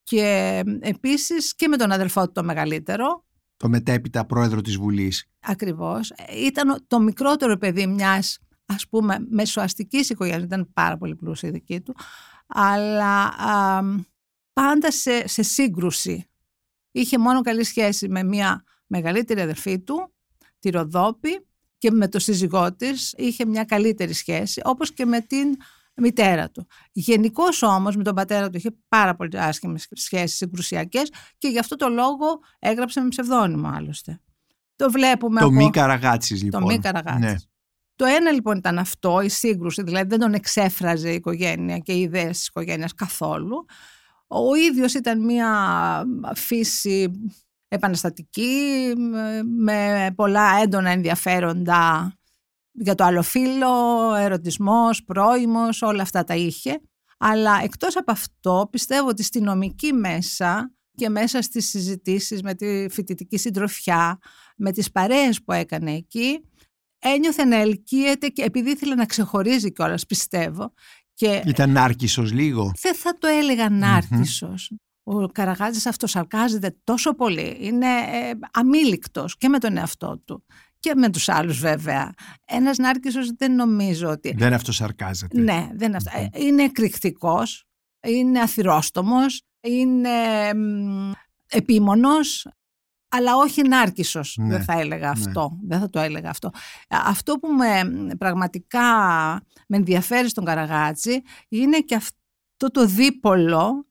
Και 0.03 0.61
επίσης 0.79 1.55
και 1.55 1.67
με 1.67 1.77
τον 1.77 1.91
αδελφό 1.91 2.25
του 2.25 2.31
το 2.31 2.43
μεγαλύτερο, 2.43 3.25
Το 3.57 3.69
μετέπειτα 3.69 4.25
πρόεδρο 4.25 4.61
της 4.61 4.77
Βουλής. 4.77 5.25
ακριβώς. 5.39 6.13
Ήταν 6.45 6.83
το 6.87 6.99
μικρότερο 6.99 7.57
παιδί 7.57 7.87
μιας 7.87 8.39
ας 8.65 8.87
πούμε 8.87 9.25
μεσοαστικής 9.29 10.09
οικογένειας, 10.09 10.43
ήταν 10.43 10.69
πάρα 10.73 10.97
πολύ 10.97 11.15
πλούσια 11.15 11.49
η 11.49 11.51
δική 11.51 11.81
του, 11.81 11.95
αλλά 12.47 13.23
α, 13.23 13.83
πάντα 14.53 14.91
σε, 14.91 15.27
σε 15.27 15.43
σύγκρουση. 15.43 16.29
Είχε 16.91 17.17
μόνο 17.17 17.41
καλή 17.41 17.63
σχέση 17.63 18.09
με 18.09 18.23
μια 18.23 18.63
μεγαλύτερη 18.87 19.41
αδερφή 19.41 19.79
του, 19.79 20.13
τη 20.59 20.69
Ροδόπη, 20.69 21.47
και 21.77 21.91
με 21.91 22.07
το 22.07 22.19
σύζυγό 22.19 22.75
της 22.75 23.13
είχε 23.17 23.45
μια 23.45 23.63
καλύτερη 23.63 24.13
σχέση, 24.13 24.61
όπως 24.63 24.93
και 24.93 25.05
με 25.05 25.21
την 25.21 25.57
μητέρα 25.95 26.49
του. 26.49 26.67
Γενικώς 26.91 27.61
όμως 27.61 27.95
με 27.95 28.03
τον 28.03 28.15
πατέρα 28.15 28.49
του 28.49 28.57
είχε 28.57 28.69
πάρα 28.87 29.15
πολύ 29.15 29.39
άσχημες 29.39 29.87
σχέσεις 29.91 30.37
συγκρουσιακές 30.37 31.11
και 31.37 31.47
γι' 31.47 31.59
αυτό 31.59 31.75
το 31.75 31.89
λόγο 31.89 32.39
έγραψε 32.59 33.01
με 33.01 33.07
ψευδόνυμο 33.07 33.71
άλλωστε. 33.75 34.19
Το 34.75 34.91
βλέπουμε 34.91 35.39
Το 35.39 35.45
από... 35.45 35.55
μη 35.55 35.69
Καραγάτσης 35.69 36.43
λοιπόν. 36.43 36.61
Το 36.61 36.67
μη 36.67 36.79
Καραγάτσης. 36.79 37.25
Ναι. 37.25 37.35
Το 37.95 38.05
ένα 38.05 38.31
λοιπόν 38.31 38.57
ήταν 38.57 38.77
αυτό, 38.77 39.21
η 39.21 39.29
σύγκρουση, 39.29 39.83
δηλαδή 39.83 40.07
δεν 40.07 40.19
τον 40.19 40.33
εξέφραζε 40.33 41.11
η 41.11 41.15
οικογένεια 41.15 41.77
και 41.77 41.93
οι 41.93 42.01
ιδέες 42.01 42.37
της 42.37 42.47
οικογένειας 42.47 42.93
καθόλου. 42.93 43.65
Ο 44.27 44.55
ίδιος 44.55 44.93
ήταν 44.93 45.25
μια 45.25 45.49
φύση 46.35 47.11
επαναστατική, 47.67 48.93
με 49.57 50.11
πολλά 50.15 50.61
έντονα 50.61 50.89
ενδιαφέροντα 50.89 52.13
για 52.73 52.95
το 52.95 53.03
άλλο 53.03 53.21
φύλλο, 53.21 54.13
ερωτισμός, 54.15 55.03
πρόημος, 55.03 55.81
όλα 55.81 56.01
αυτά 56.01 56.23
τα 56.23 56.35
είχε. 56.35 56.81
Αλλά 57.17 57.59
εκτός 57.63 57.97
από 57.97 58.11
αυτό 58.11 58.67
πιστεύω 58.71 59.07
ότι 59.07 59.23
στη 59.23 59.41
νομική 59.41 59.93
μέσα 59.93 60.73
και 60.95 61.09
μέσα 61.09 61.41
στις 61.41 61.69
συζητήσεις 61.69 62.41
με 62.41 62.53
τη 62.53 62.85
φοιτητική 62.89 63.37
συντροφιά, 63.37 64.17
με 64.57 64.71
τις 64.71 64.91
παρέες 64.91 65.43
που 65.43 65.51
έκανε 65.51 65.91
εκεί, 65.91 66.39
ένιωθε 66.99 67.43
να 67.45 67.55
ελκύεται 67.55 68.27
και 68.27 68.41
επειδή 68.43 68.69
ήθελε 68.71 68.95
να 68.95 69.05
ξεχωρίζει 69.05 69.71
κιόλας, 69.71 70.05
πιστεύω. 70.05 70.73
Και 71.13 71.43
Ήταν 71.45 71.71
νάρκισσος 71.71 72.31
λίγο. 72.31 72.71
δεν 72.81 72.95
θα 72.95 73.17
το 73.17 73.27
έλεγα 73.27 73.69
νάρκισσος. 73.69 74.71
Ο 75.03 75.27
Καραγάζης 75.27 75.85
αυτοσαρκάζεται 75.85 76.77
τόσο 76.83 77.13
πολύ. 77.13 77.57
Είναι 77.59 77.87
ε, 77.87 78.31
αμήλικτος 78.53 79.37
και 79.37 79.49
με 79.49 79.59
τον 79.59 79.77
εαυτό 79.77 80.21
του. 80.25 80.45
Και 80.83 80.95
με 80.95 81.09
τους 81.09 81.29
άλλους 81.29 81.59
βέβαια. 81.59 82.13
Ένας 82.45 82.77
νάρκισσος 82.77 83.31
δεν 83.37 83.55
νομίζω 83.55 84.09
ότι... 84.09 84.33
Δεν 84.37 84.53
αυτοσαρκάζεται. 84.53 85.39
Ναι, 85.41 85.69
δεν 85.73 85.87
είναι 85.87 85.97
αυτός. 85.97 86.13
Ε, 86.13 86.29
Είναι 86.33 86.63
εκρηκτικός, 86.63 87.65
είναι 88.07 88.39
αθυρόστομος, 88.39 89.41
είναι 89.61 90.53
μ, 90.53 91.11
επίμονος, 91.49 92.47
αλλά 93.09 93.35
όχι 93.35 93.61
νάρκισσος, 93.61 94.37
Ναι, 94.39 94.47
δεν 94.47 94.63
θα 94.63 94.79
έλεγα 94.79 95.09
αυτό. 95.09 95.57
Δεν 95.67 95.79
θα 95.79 95.89
το 95.89 95.99
έλεγα 95.99 96.29
αυτό. 96.29 96.47
Α, 96.47 96.97
Αυτό 97.05 97.35
που 97.35 97.47
με 97.47 97.83
πραγματικά 98.17 98.81
με 99.67 99.77
ενδιαφέρει 99.77 100.29
στον 100.29 100.45
Καραγάτζη 100.45 101.21
είναι 101.49 101.79
και 101.79 101.95
αυτό 101.95 102.71
το 102.71 102.85
δίπολο, 102.85 103.87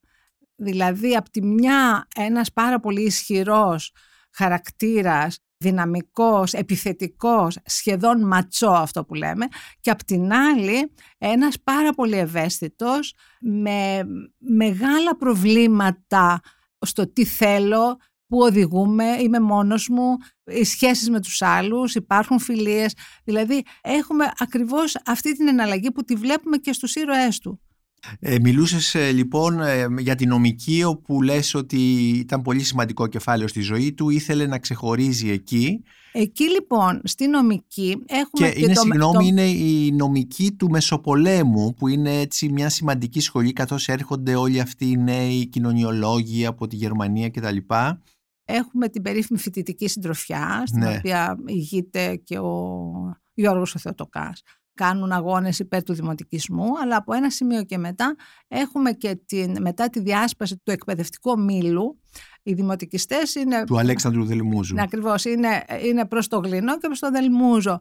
δηλαδή 0.57 1.17
από 1.17 1.31
τη 1.31 1.43
μια 1.43 2.07
ένας 2.15 2.53
πάρα 2.53 2.81
πολύ 2.81 3.03
ισχυρός 3.03 3.93
χαρακτήρας, 4.35 5.39
δυναμικός, 5.63 6.53
επιθετικός, 6.53 7.59
σχεδόν 7.65 8.27
ματσό 8.27 8.71
αυτό 8.71 9.05
που 9.05 9.15
λέμε 9.15 9.47
και 9.81 9.91
απ' 9.91 10.03
την 10.03 10.33
άλλη 10.33 10.93
ένας 11.19 11.57
πάρα 11.65 11.93
πολύ 11.93 12.17
ευαίσθητος 12.17 13.15
με 13.41 14.03
μεγάλα 14.39 15.17
προβλήματα 15.17 16.41
στο 16.79 17.13
τι 17.13 17.25
θέλω, 17.25 17.97
πού 18.27 18.39
οδηγούμε, 18.39 19.05
είμαι 19.05 19.41
μόνος 19.41 19.89
μου, 19.89 20.17
οι 20.45 20.65
σχέσεις 20.65 21.11
με 21.11 21.21
τους 21.21 21.43
άλλους, 21.43 21.95
υπάρχουν 21.95 22.39
φιλίες. 22.39 22.95
Δηλαδή 23.25 23.63
έχουμε 23.81 24.33
ακριβώς 24.39 24.97
αυτή 25.07 25.37
την 25.37 25.49
εναλλαγή 25.49 25.91
που 25.93 26.05
τη 26.05 26.15
βλέπουμε 26.15 26.57
και 26.57 26.73
στους 26.73 26.95
ήρωές 26.95 27.39
του. 27.39 27.61
Ε, 28.21 28.39
μιλούσες 28.39 28.95
ε, 28.95 29.11
λοιπόν 29.11 29.61
ε, 29.61 29.87
για 29.99 30.15
την 30.15 30.29
νομική 30.29 30.85
όπου 30.85 31.23
λες 31.23 31.55
ότι 31.55 32.09
ήταν 32.09 32.43
πολύ 32.43 32.63
σημαντικό 32.63 33.07
κεφάλαιο 33.07 33.49
στη 33.49 33.61
ζωή 33.61 33.93
του, 33.93 34.11
ήθελε 34.11 34.47
να 34.47 34.59
ξεχωρίζει 34.59 35.31
εκεί 35.31 35.83
Εκεί 36.15 36.51
λοιπόν 36.51 37.01
στη 37.05 37.27
νομική 37.29 37.97
έχουμε 38.07 38.49
και, 38.49 38.55
και, 38.55 38.65
είναι 38.65 38.73
το, 38.75 38.81
συγγνώμη 38.81 39.13
το- 39.15 39.21
είναι 39.25 39.49
η 39.51 39.93
νομική 39.93 40.53
του 40.53 40.71
Μεσοπολέμου 40.71 41.75
που 41.75 41.89
είναι 41.89 42.21
έτσι 42.21 42.49
μια 42.53 42.69
σημαντική 42.69 43.21
σχολή 43.21 43.53
καθώς 43.53 43.89
έρχονται 43.89 44.35
όλοι 44.35 44.61
αυτοί 44.61 44.91
οι 44.91 44.97
νέοι 44.97 45.47
κοινωνιολόγοι 45.47 46.47
από 46.47 46.67
τη 46.67 46.77
Γερμανία 46.77 47.31
κτλ. 47.31 47.57
Έχουμε 48.45 48.89
την 48.89 49.03
περίφημη 49.03 49.39
φοιτητική 49.39 49.89
συντροφιά, 49.89 50.63
στην 50.67 50.81
Ναι. 50.81 50.97
οποία 50.97 51.39
ηγείται 51.47 52.17
και 52.17 52.39
ο 52.39 52.93
Γιώργος 53.35 53.75
ο 53.75 53.79
Θεοτοκάς. 53.79 54.43
Κάνουν 54.83 55.13
αγώνες 55.13 55.59
υπέρ 55.59 55.83
του 55.83 55.93
δημοτικισμού, 55.95 56.79
αλλά 56.83 56.97
από 56.97 57.15
ένα 57.15 57.31
σημείο 57.31 57.63
και 57.63 57.79
μετά 57.79 58.17
έχουμε 58.49 58.93
και 58.93 59.19
την, 59.27 59.57
μετά 59.61 59.89
τη 59.89 60.01
διάσπαση 60.01 60.57
του 60.57 60.71
εκπαιδευτικού 60.71 61.41
μήλου, 61.41 62.01
οι 62.43 62.53
δημοτικιστές 62.53 63.35
είναι, 63.35 63.65
του 63.65 63.79
Αλέξανδρου 63.79 64.25
Δελμούζου. 64.25 64.75
ναι, 64.75 64.83
ακριβώς, 64.83 65.25
είναι, 65.25 65.65
είναι 65.85 66.07
προς 66.07 66.29
το 66.29 66.39
Γλινό 66.39 66.79
και 66.79 66.87
προς 66.87 66.99
το 66.99 67.11
Δελμούζο. 67.11 67.79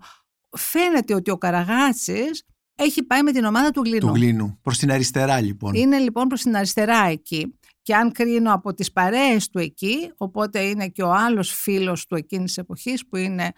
Φαίνεται 0.58 1.14
ότι 1.14 1.32
ο 1.32 1.38
Καραγάτσης 1.38 2.44
έχει 2.76 3.04
πάει 3.04 3.24
με 3.24 3.32
την 3.32 3.46
ομάδα 3.46 3.72
του 3.72 3.82
Γλίνου. 3.82 4.08
Του 4.08 4.14
Γλίνου. 4.14 4.60
Προς 4.62 4.78
την 4.78 4.92
αριστερά 4.92 5.42
λοιπόν. 5.42 5.74
Είναι 5.74 5.98
λοιπόν 5.98 6.28
προς 6.28 6.42
την 6.42 6.56
αριστερά 6.56 7.06
εκεί. 7.06 7.60
Και 7.82 7.96
αν 7.96 8.12
κρίνω 8.12 8.54
από 8.54 8.74
τις 8.74 8.92
παρέες 8.92 9.50
του 9.50 9.60
εκεί, 9.60 10.12
οπότε 10.18 10.60
είναι 10.60 10.88
και 10.88 11.04
ο 11.04 11.14
άλλος 11.14 11.54
φίλος 11.54 12.06
του 12.06 12.16
εκείνης 12.16 12.46
της 12.46 12.58
εποχής 12.58 13.08
που 13.08 13.18
είναι 13.18 13.52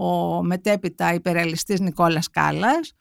ο 0.00 0.42
μετέπειτα 0.42 1.14
υπεραλιστής 1.14 1.80
Νικόλας 1.80 2.30
Κάλλας. 2.30 2.94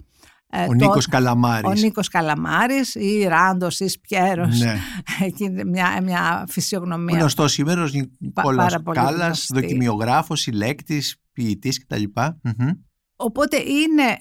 Ε, 0.52 0.64
ο 0.64 0.74
Νίκος 0.74 1.08
Καλαμάρης. 1.08 1.70
Ο 1.70 1.74
Νίκος 1.74 2.08
Καλαμάρης 2.08 2.96
ή 2.96 3.26
Ράντος 3.28 3.80
ή 3.80 3.88
Σπιέρος. 3.88 4.60
Ναι. 4.60 4.76
μια, 5.72 6.02
μια 6.04 6.46
φυσιογνωμία. 6.48 7.18
Γνωστός 7.18 7.52
σήμερα 7.52 7.84
ο 7.84 7.88
Νικόλας 8.20 8.76
Κάλλας, 8.92 9.48
δοκιμιογράφος, 9.54 10.40
συλλέκτης, 10.40 11.16
ποιητής 11.32 11.80
κτλ. 11.80 12.04
Οπότε 13.16 13.58
είναι 13.58 14.18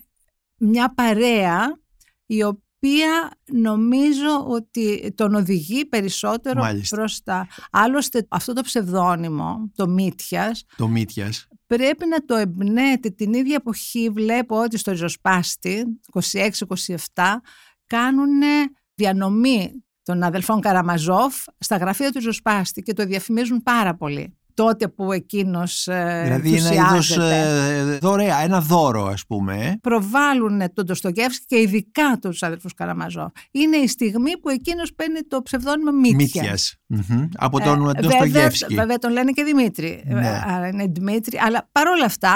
μια 0.56 0.94
παρέα 0.94 1.78
η 2.26 2.42
οποία 2.42 3.30
νομίζω 3.52 4.44
ότι 4.48 5.12
τον 5.16 5.34
οδηγεί 5.34 5.86
περισσότερο 5.86 6.60
Μάλιστα. 6.60 6.96
προς 6.96 7.22
τα... 7.22 7.46
Άλλωστε 7.70 8.26
αυτό 8.28 8.52
το 8.52 8.62
ψευδόνυμο, 8.62 9.70
το 9.74 9.88
Μύτιας, 9.88 10.64
το 10.76 10.88
Μύτιας, 10.88 11.48
πρέπει 11.68 12.06
να 12.06 12.24
το 12.24 12.34
εμπνέεται 12.34 13.10
την 13.10 13.32
ίδια 13.32 13.54
εποχή 13.54 14.10
βλέπω 14.10 14.62
ότι 14.62 14.78
στο 14.78 14.90
Ριζοσπάστη 14.90 16.00
26-27 17.14 17.24
κάνουν 17.86 18.40
διανομή 18.94 19.84
των 20.02 20.22
αδελφών 20.22 20.60
Καραμαζόφ 20.60 21.44
στα 21.58 21.76
γραφεία 21.76 22.10
του 22.12 22.18
Ριζοσπάστη 22.18 22.82
και 22.82 22.92
το 22.92 23.04
διαφημίζουν 23.04 23.62
πάρα 23.62 23.94
πολύ 23.96 24.37
τότε 24.58 24.88
που 24.88 25.12
εκείνος. 25.12 25.86
Ε, 25.86 26.22
δηλαδή 26.24 26.54
ένα 26.54 26.72
είδος 26.74 27.16
ε, 27.16 27.98
δωρεά, 28.00 28.38
ένα 28.42 28.60
δώρο, 28.60 29.04
ας 29.04 29.26
πούμε. 29.26 29.56
Ε. 29.56 29.78
Προβάλλουν 29.80 30.62
τον 30.72 30.84
Ντοστογεύσκη 30.84 31.44
και 31.46 31.60
ειδικά 31.60 32.18
τους 32.20 32.42
αδελφού 32.42 32.68
Καραμαζό. 32.76 33.32
Είναι 33.50 33.76
η 33.76 33.86
στιγμή 33.86 34.38
που 34.38 34.48
εκείνος 34.48 34.94
παίρνει 34.94 35.20
το 35.28 35.42
ψευδόνυμο 35.42 35.90
Μύτιας. 35.92 36.76
Από 37.36 37.60
τον 37.60 37.88
ε, 37.88 38.00
Ντοστογεύσκη. 38.00 38.74
Βέβαια, 38.74 38.98
τον 38.98 39.12
λένε 39.12 39.30
και 39.30 39.44
Δημήτρη. 39.44 40.02
Ναι. 40.06 40.42
Άρα 40.46 40.68
είναι 40.68 40.86
Δημήτρη. 40.86 41.38
Αλλά 41.38 41.68
παρόλα 41.72 42.04
αυτά 42.04 42.34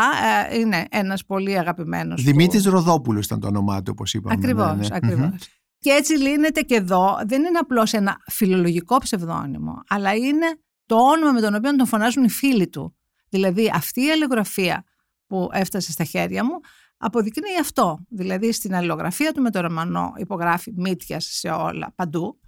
είναι 0.61 0.87
ένας 0.91 1.25
πολύ 1.25 1.59
αγαπημένος. 1.59 2.23
Δημήτρης 2.23 2.63
που... 2.63 2.71
Ροδόπουλος 2.71 3.25
ήταν 3.25 3.41
το 3.41 3.47
όνομά 3.47 3.83
του, 3.83 3.91
όπως 3.95 4.15
είπαμε. 4.15 4.35
Ακριβώς. 4.39 4.77
Ναι, 4.77 4.87
ναι. 4.89 4.97
ακριβώς. 4.97 5.49
Και 5.79 5.91
έτσι 5.91 6.13
λύνεται 6.13 6.61
και 6.61 6.75
εδώ. 6.75 7.19
Δεν 7.27 7.45
είναι 7.45 7.59
απλώς 7.59 7.93
ένα 7.93 8.17
φιλολογικό 8.31 8.99
ψευδόνυμο, 8.99 9.83
αλλά 9.89 10.15
είναι 10.15 10.47
το 10.93 10.99
όνομα 10.99 11.33
με 11.33 11.41
τον 11.41 11.55
οποίο 11.55 11.77
τον 11.77 11.87
φωνάζουν 11.87 12.25
οι 12.25 12.31
φίλοι 12.31 12.69
του. 12.69 12.97
Δηλαδή 13.29 13.71
αυτή 13.75 14.05
η 14.05 14.11
αλληλογραφία 14.11 14.85
που 15.27 15.49
έφτασε 15.53 15.93
στα 15.93 16.05
χέρια 16.05 16.45
μου 16.45 16.61
αποδεικνύει 16.97 17.59
αυτό. 17.61 17.99
Δηλαδή 18.09 18.53
στην 18.53 18.75
αλληλογραφία 18.75 19.33
του 19.33 19.43
με 19.43 19.51
τον 19.51 19.63
Ρωμανό 19.63 20.13
υπογράφει 20.17 20.73
Μύτιας 20.77 21.25
σε 21.25 21.49
όλα, 21.49 21.93
παντού. 21.95 22.41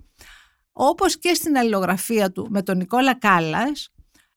Όπως 0.72 1.18
και 1.18 1.34
στην 1.34 1.56
αλληλογραφία 1.56 2.32
του 2.32 2.46
με 2.50 2.62
τον 2.62 2.76
Νικόλα 2.76 3.18
Κάλλας, 3.18 3.88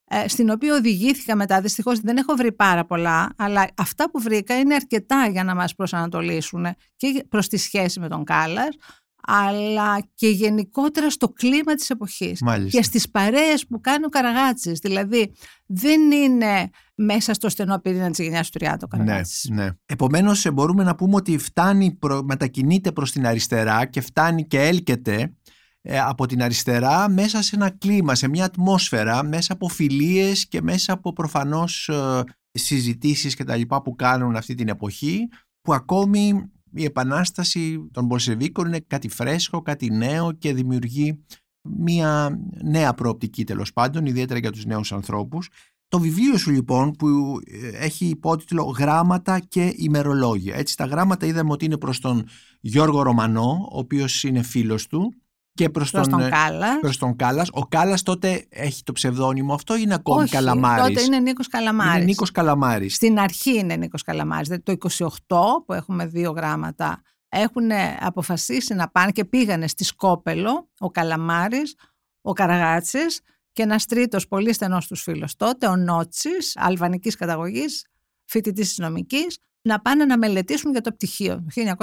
ε, 0.06 0.28
στην 0.28 0.50
οποία 0.50 0.74
οδηγήθηκα 0.74 1.36
μετά. 1.36 1.62
Δυστυχώς 1.62 2.00
δεν 2.00 2.18
έχω 2.18 2.36
βρει 2.36 2.52
πάρα 2.52 2.86
πολλά, 2.86 3.34
αλλά 3.38 3.68
αυτά 3.78 4.10
που 4.10 4.22
βρήκα 4.22 4.60
είναι 4.60 4.76
αρκετά 4.76 5.28
για 5.32 5.44
να 5.44 5.56
μας 5.56 5.76
προσανατολίσουν 5.76 6.66
και 6.96 7.26
προς 7.30 7.48
τη 7.48 7.58
σχέση 7.58 8.00
με 8.00 8.08
τον 8.08 8.24
Κάλλας, 8.24 8.76
αλλά 9.24 10.00
και 10.14 10.28
γενικότερα 10.28 11.10
στο 11.10 11.30
κλίμα 11.30 11.74
της 11.76 11.90
εποχής 11.90 12.42
Μάλιστα. 12.42 12.78
και 12.78 12.84
στις 12.84 13.10
παρέες 13.10 13.68
που 13.68 13.82
κάνει 13.82 14.06
ο 14.06 14.10
Καραγάτσης. 14.10 14.80
Δηλαδή 14.80 15.32
δεν 15.66 16.12
είναι 16.12 16.70
μέσα 16.96 17.34
στο 17.34 17.50
στενό 17.50 17.80
πυρήνα 17.80 18.10
της 18.10 18.20
γενιάς 18.20 18.50
του 18.50 18.60
Τριάτου 18.60 18.88
ο 18.94 18.98
Καραγάτσης. 18.98 19.50
Ναι, 19.50 19.64
ναι. 19.64 19.70
Επομένως 19.86 20.46
ε, 20.46 20.52
μπορούμε 20.52 20.84
να 20.84 20.96
πούμε 20.96 21.16
ότι 21.16 21.38
φτάνει, 21.38 21.92
προ, 21.92 22.24
μετακινείται 22.24 22.92
προς 22.92 23.12
την 23.12 23.28
αριστερά 23.28 23.86
και 23.86 24.02
φτάνει 24.02 24.48
και 24.48 24.62
έλκεται 24.62 25.34
ε, 25.82 26.00
από 26.00 26.26
την 26.26 26.44
αριστερά 26.44 27.10
μέσα 27.10 27.42
σε 27.42 27.56
ένα 27.56 27.70
κλίμα, 27.70 28.16
σε 28.16 28.28
μια 28.28 28.46
ατμόσφαιρα, 28.46 29.24
μέσα 29.24 29.54
από 29.54 29.68
φιλίες 29.68 30.48
και 30.48 30.62
μέσα 30.62 30.94
από 30.94 31.14
προφανώς 31.14 31.90
ε, 31.90 32.24
συζητήσεις 32.52 33.36
και 33.36 33.44
τα 33.44 33.56
λοιπά 33.56 33.82
που 33.82 33.96
κάνουν 33.96 34.36
αυτή 34.36 34.56
την 34.56 34.68
εποχή 34.68 35.28
που 35.62 35.74
ακόμη 35.74 36.52
η 36.78 36.84
επανάσταση 36.84 37.90
των 37.92 38.06
Μπολσεβίκων 38.06 38.68
είναι 38.68 38.80
κάτι 38.88 39.10
φρέσκο, 39.10 39.62
κάτι 39.62 39.92
νέο 39.92 40.32
και 40.32 40.54
δημιουργεί 40.54 41.24
μια 41.62 42.40
νέα 42.64 42.94
προοπτική 42.94 43.44
τέλος 43.44 43.74
πάντων, 43.74 44.06
ιδιαίτερα 44.06 44.40
για 44.40 44.52
τους 44.52 44.66
νέους 44.66 44.92
ανθρώπους. 44.92 45.50
Το 45.88 46.00
βιβλίο 46.00 46.38
σου 46.38 46.52
λοιπόν 46.52 46.92
που 46.92 47.40
ε, 47.46 47.68
έχει 47.68 48.06
υπότιτλο 48.06 48.64
«Γράμματα 48.64 49.40
και 49.40 49.74
ημερολόγια». 49.76 50.56
Έτσι 50.56 50.78
τα 50.78 50.86
γράμματα 50.86 51.26
είδαμε 51.26 51.52
ότι 51.52 51.66
είναι 51.66 51.78
προς 51.78 52.00
τον 52.00 52.28
Γιώργο 52.60 53.02
Ρωμανό, 53.02 53.68
ο 53.72 53.78
οποίος 53.78 54.24
είναι 54.24 54.42
φίλος 54.42 54.88
του 54.88 55.14
και 55.58 55.70
προς, 55.70 55.92
προς 55.92 56.08
τον, 56.08 56.20
τον, 56.20 56.30
Κάλλας. 56.30 56.80
προς 56.80 56.98
τον 56.98 57.16
Κάλλας. 57.16 57.50
Ο 57.52 57.66
Κάλλας 57.66 58.04
τότε 58.04 58.46
έχει 58.50 58.84
το 58.84 58.92
ψευδόνυμο 58.92 59.54
αυτό 59.54 59.76
ή 59.76 59.80
είναι 59.82 59.94
ακόμη 59.94 60.22
Όχι, 60.24 60.32
Καλαμάρης; 60.32 60.88
τότε 60.88 61.02
είναι 61.02 61.20
Νίκος 61.20 61.48
Καλαμάρης. 61.48 61.96
Είναι 61.96 62.04
Νίκος 62.04 62.32
Καλαμάρης. 62.32 62.96
Στην 62.96 63.20
αρχή 63.20 63.58
είναι 63.58 63.76
Νίκος 63.76 64.02
Καλαμάρης. 64.04 64.48
Δηλαδή 64.48 64.64
το 64.64 64.72
28 64.72 65.64
που 65.66 65.74
έχουμε 65.74 66.06
δύο 66.06 66.32
γράμματα 66.32 67.02
έχουν 67.30 67.70
αποφασίσει 68.00 68.74
να 68.74 68.90
πάνε 68.90 69.12
και 69.12 69.26
πήγανε 69.26 69.68
στη 69.68 69.84
Σκόπελο 69.84 70.70
ο 70.80 70.92
Καλαμάρης, 70.92 71.76
ο 72.22 72.34
Καραγάτσης 72.34 73.22
και 73.52 73.62
ένας 73.64 73.86
τρίτος 73.86 74.28
πολύ 74.28 74.54
στενός 74.54 74.88
τους 74.88 75.02
φίλος 75.02 75.36
τότε, 75.36 75.68
ο 75.68 75.76
Νότσης, 75.76 76.58
αλβανικής 76.58 77.16
καταγωγής, 77.16 77.86
φοιτητής 78.28 78.68
της 78.68 78.78
νομικής, 78.78 79.40
να 79.62 79.82
πάνε 79.82 80.06
να 80.06 80.18
μελετήσουν 80.18 80.72
για 80.72 80.82
το 80.82 80.92
πτυχίο 80.92 81.36
το 81.36 81.76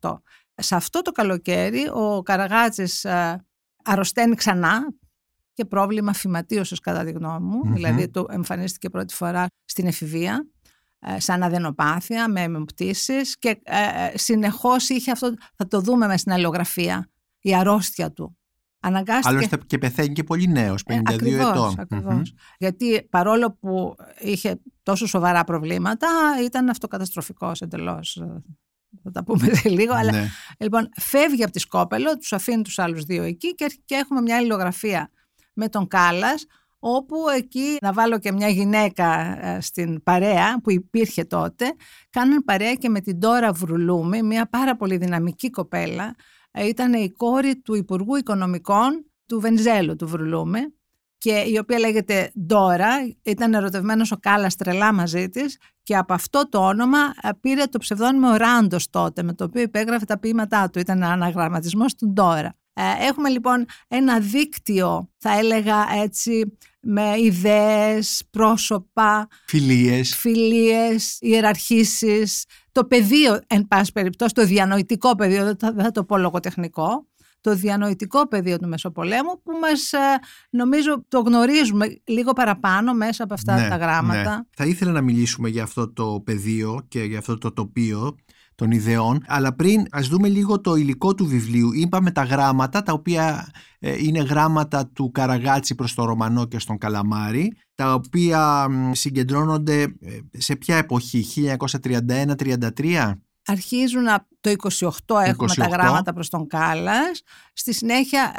1928. 0.00 0.18
Σε 0.54 0.74
αυτό 0.74 1.02
το 1.02 1.12
καλοκαίρι 1.12 1.88
ο 1.92 2.22
Καραγάτσης 2.22 3.04
ε, 3.04 3.44
αρρωσταίνει 3.84 4.34
ξανά 4.34 4.94
και 5.52 5.64
πρόβλημα 5.64 6.12
φυματίωσης 6.12 6.80
κατά 6.80 7.04
τη 7.04 7.10
γνώμη 7.10 7.46
μου, 7.46 7.74
δηλαδή 7.74 8.08
το 8.08 8.26
εμφανίστηκε 8.30 8.90
πρώτη 8.90 9.14
φορά 9.14 9.46
στην 9.64 9.86
εφηβεία 9.86 10.46
ε, 10.98 11.20
σαν 11.20 11.42
αδενοπάθεια 11.42 12.28
με 12.28 12.40
αιμοπτήσεις 12.42 13.38
και 13.38 13.60
ε, 13.62 14.18
συνεχώς 14.18 14.88
είχε 14.88 15.10
αυτό, 15.10 15.34
θα 15.54 15.66
το 15.66 15.80
δούμε 15.80 16.06
μες 16.06 16.20
στην 16.20 16.32
αλληλογραφία, 16.32 17.10
η 17.40 17.54
αρρώστια 17.54 18.12
του. 18.12 18.38
Αναγκάστηκε... 18.80 19.28
Άλλωστε 19.28 19.58
και 19.66 19.78
πεθαίνει 19.78 20.12
και 20.12 20.22
πολύ 20.22 20.48
νέος, 20.48 20.82
52 20.88 21.00
ακριβώς, 21.04 21.74
ετών. 21.76 22.22
Γιατί 22.58 23.06
παρόλο 23.10 23.56
που 23.60 23.94
είχε 24.18 24.60
τόσο 24.82 25.06
σοβαρά 25.06 25.44
προβλήματα, 25.44 26.08
ήταν 26.44 26.68
αυτοκαταστροφικός 26.68 27.60
εντελώς. 27.60 28.22
Θα 29.02 29.10
τα 29.10 29.24
πούμε 29.24 29.54
σε 29.54 29.68
λίγο. 29.68 29.94
Αλλά 29.94 30.12
ναι. 30.12 30.28
λοιπόν, 30.58 30.88
φεύγει 30.96 31.42
από 31.42 31.52
τη 31.52 31.58
Σκόπελο, 31.58 32.16
τους 32.16 32.32
αφήνει 32.32 32.62
τους 32.62 32.78
άλλους 32.78 33.04
δύο 33.04 33.22
εκεί 33.22 33.54
και, 33.54 33.66
και 33.84 33.94
έχουμε 33.94 34.20
μια 34.20 34.36
αλληλογραφία 34.36 35.10
με 35.54 35.68
τον 35.68 35.88
Κάλλας, 35.88 36.46
όπου 36.78 37.16
εκεί 37.36 37.76
να 37.80 37.92
βάλω 37.92 38.18
και 38.18 38.32
μια 38.32 38.48
γυναίκα 38.48 39.38
ε, 39.46 39.60
στην 39.60 40.02
παρέα 40.02 40.60
που 40.60 40.70
υπήρχε 40.70 41.24
τότε, 41.24 41.74
κάνουν 42.10 42.44
παρέα 42.44 42.74
και 42.74 42.88
με 42.88 43.00
την 43.00 43.20
Τώρα 43.20 43.52
Βρουλούμη, 43.52 44.22
μια 44.22 44.48
πάρα 44.48 44.76
πολύ 44.76 44.96
δυναμική 44.96 45.50
κοπέλα, 45.50 46.04
ε, 46.04 46.14
ήταν 46.64 46.92
η 46.92 47.10
κόρη 47.10 47.56
του 47.56 47.74
Υπουργού 47.74 48.16
Οικονομικών 48.16 49.04
του 49.26 49.40
Βενζέλου, 49.40 49.96
του 49.96 50.08
Βρουλούμη, 50.08 50.60
και 51.18 51.44
η 51.46 51.58
οποία 51.58 51.78
λέγεται 51.78 52.32
Ντόρα, 52.46 52.90
ήταν 53.22 53.54
ερωτευμένος 53.54 54.12
ο 54.12 54.16
Κάλλας 54.16 54.56
τρελά 54.56 54.92
μαζί 54.92 55.28
της 55.28 55.58
και 55.82 55.96
από 55.96 56.12
αυτό 56.14 56.48
το 56.48 56.58
όνομα 56.58 56.98
ε, 56.98 57.28
πήρε 57.40 57.64
το 57.64 57.78
ψευδόνυμο 57.78 58.36
Ράντος 58.36 58.90
τότε, 58.90 59.22
με 59.22 59.34
το 59.34 59.44
οποίο 59.44 59.62
υπέγραφε 59.62 60.04
τα 60.04 60.18
ποίηματά 60.18 60.70
του, 60.70 60.78
ήταν 60.78 61.02
αναγραμματισμός 61.02 61.94
του 61.94 62.08
Ντόρα. 62.08 62.54
Ε, 62.80 63.06
έχουμε 63.06 63.28
λοιπόν 63.28 63.66
ένα 63.88 64.20
δίκτυο, 64.20 65.10
θα 65.18 65.38
έλεγα 65.38 65.86
έτσι, 66.02 66.58
με 66.80 67.14
ιδέες, 67.20 68.22
πρόσωπα, 68.30 69.28
φιλίες, 69.46 70.16
φιλίες 70.16 71.18
ιεραρχήσεις, 71.20 72.44
το 72.72 72.84
πεδίο, 72.84 73.40
εν 73.46 73.66
πάση 73.68 73.92
περιπτώσει, 73.92 74.34
το 74.34 74.44
διανοητικό 74.44 75.14
πεδίο, 75.14 75.44
δεν 75.44 75.84
θα 75.84 75.90
το 75.90 76.04
πω 76.04 76.16
λογοτεχνικό, 76.16 77.06
το 77.40 77.54
διανοητικό 77.54 78.28
πεδίο 78.28 78.58
του 78.58 78.68
Μεσοπολέμου 78.68 79.42
που 79.42 79.52
μας 79.60 79.92
ε, 79.92 79.98
νομίζω 80.50 81.04
το 81.08 81.20
γνωρίζουμε 81.20 82.00
λίγο 82.04 82.32
παραπάνω 82.32 82.94
μέσα 82.94 83.24
από 83.24 83.34
αυτά 83.34 83.60
ναι, 83.60 83.68
τα 83.68 83.76
γράμματα. 83.76 84.36
Ναι. 84.36 84.42
Θα 84.56 84.64
ήθελα 84.64 84.92
να 84.92 85.00
μιλήσουμε 85.00 85.48
για 85.48 85.62
αυτό 85.62 85.92
το 85.92 86.22
πεδίο 86.24 86.84
και 86.88 87.02
για 87.02 87.18
αυτό 87.18 87.38
το 87.38 87.52
τοπίο 87.52 88.16
των 88.58 88.70
ιδεών. 88.70 89.24
Αλλά 89.26 89.54
πριν 89.54 89.86
ας 89.90 90.08
δούμε 90.08 90.28
λίγο 90.28 90.60
το 90.60 90.74
υλικό 90.74 91.14
του 91.14 91.26
βιβλίου. 91.26 91.72
Είπαμε 91.72 92.10
τα 92.10 92.22
γράμματα, 92.22 92.82
τα 92.82 92.92
οποία 92.92 93.52
ε, 93.78 93.96
είναι 93.98 94.18
γράμματα 94.18 94.86
του 94.86 95.10
Καραγάτσι 95.10 95.74
προς 95.74 95.94
τον 95.94 96.06
Ρωμανό 96.06 96.44
και 96.44 96.58
στον 96.58 96.78
Καλαμάρη, 96.78 97.52
τα 97.74 97.94
οποία 97.94 98.66
συγκεντρώνονται 98.92 99.82
ε, 99.82 100.18
σε 100.32 100.56
ποια 100.56 100.76
εποχή, 100.76 101.24
1931-33? 101.58 103.12
Αρχίζουν 103.46 104.04
το 104.40 104.54
28 105.06 105.22
έχουμε 105.24 105.54
τα 105.54 105.66
γράμματα 105.66 106.12
προς 106.12 106.28
τον 106.28 106.46
Κάλλας. 106.46 107.22
Στη 107.52 107.74
συνέχεια 107.74 108.32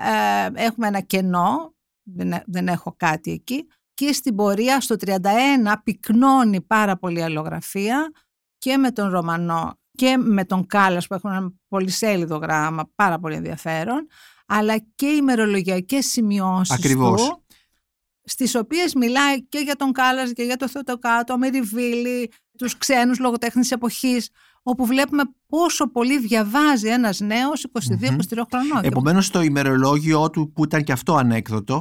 ε, 0.56 0.64
έχουμε 0.64 0.88
ένα 0.88 1.00
κενό, 1.00 1.74
δεν, 2.04 2.34
δεν 2.46 2.68
έχω 2.68 2.94
κάτι 2.98 3.32
εκεί. 3.32 3.68
Και 3.94 4.14
στην 4.14 4.36
πορεία 4.36 4.82
στο 4.82 4.96
31 5.06 5.16
πυκνώνει 5.84 6.62
πάρα 6.62 6.98
πολύ 6.98 7.24
αλλογραφία 7.24 8.12
και 8.58 8.78
με 8.78 8.92
τον 8.92 9.10
Ρωμανό 9.10 9.79
και 10.00 10.18
με 10.18 10.46
τον 10.46 10.66
Κάλλας 10.66 11.08
που 11.08 11.14
έχουν 11.14 11.32
ένα 11.32 11.54
πολυσέλιδο 11.68 12.38
γράμμα 12.38 12.90
πάρα 12.96 13.20
πολύ 13.20 13.36
ενδιαφέρον 13.36 14.08
αλλά 14.46 14.78
και 14.96 15.06
οι 15.06 15.16
ημερολογιακές 15.18 16.06
σημειώσεις 16.06 16.76
Ακριβώς. 16.76 17.28
του 17.28 17.44
στις 18.24 18.56
οποίες 18.56 18.94
μιλάει 18.94 19.44
και 19.44 19.60
για 19.60 19.76
τον 19.76 19.92
Κάλλας 19.92 20.34
και 20.34 20.44
για 20.44 20.58
το 20.58 20.70
Θεοτοκάτο, 20.70 21.38
Μεριβίλη, 21.38 22.32
τους 22.58 22.78
ξένους 22.78 23.20
λογοτέχνης 23.20 23.72
εποχής 23.72 24.30
όπου 24.64 24.86
βλέπουμε 24.86 25.24
πόσο 25.48 25.92
πολύ 25.92 26.20
διαβάζει 26.20 26.88
ένας 26.88 27.20
νέος 27.20 27.66
22-23 27.72 28.44
χρονών. 28.50 28.84
Επομένως 28.84 29.30
το 29.30 29.42
ημερολόγιο 29.42 30.30
του 30.30 30.52
που 30.52 30.64
ήταν 30.64 30.84
και 30.84 30.92
αυτό 30.92 31.16
ανέκδοτο 31.16 31.80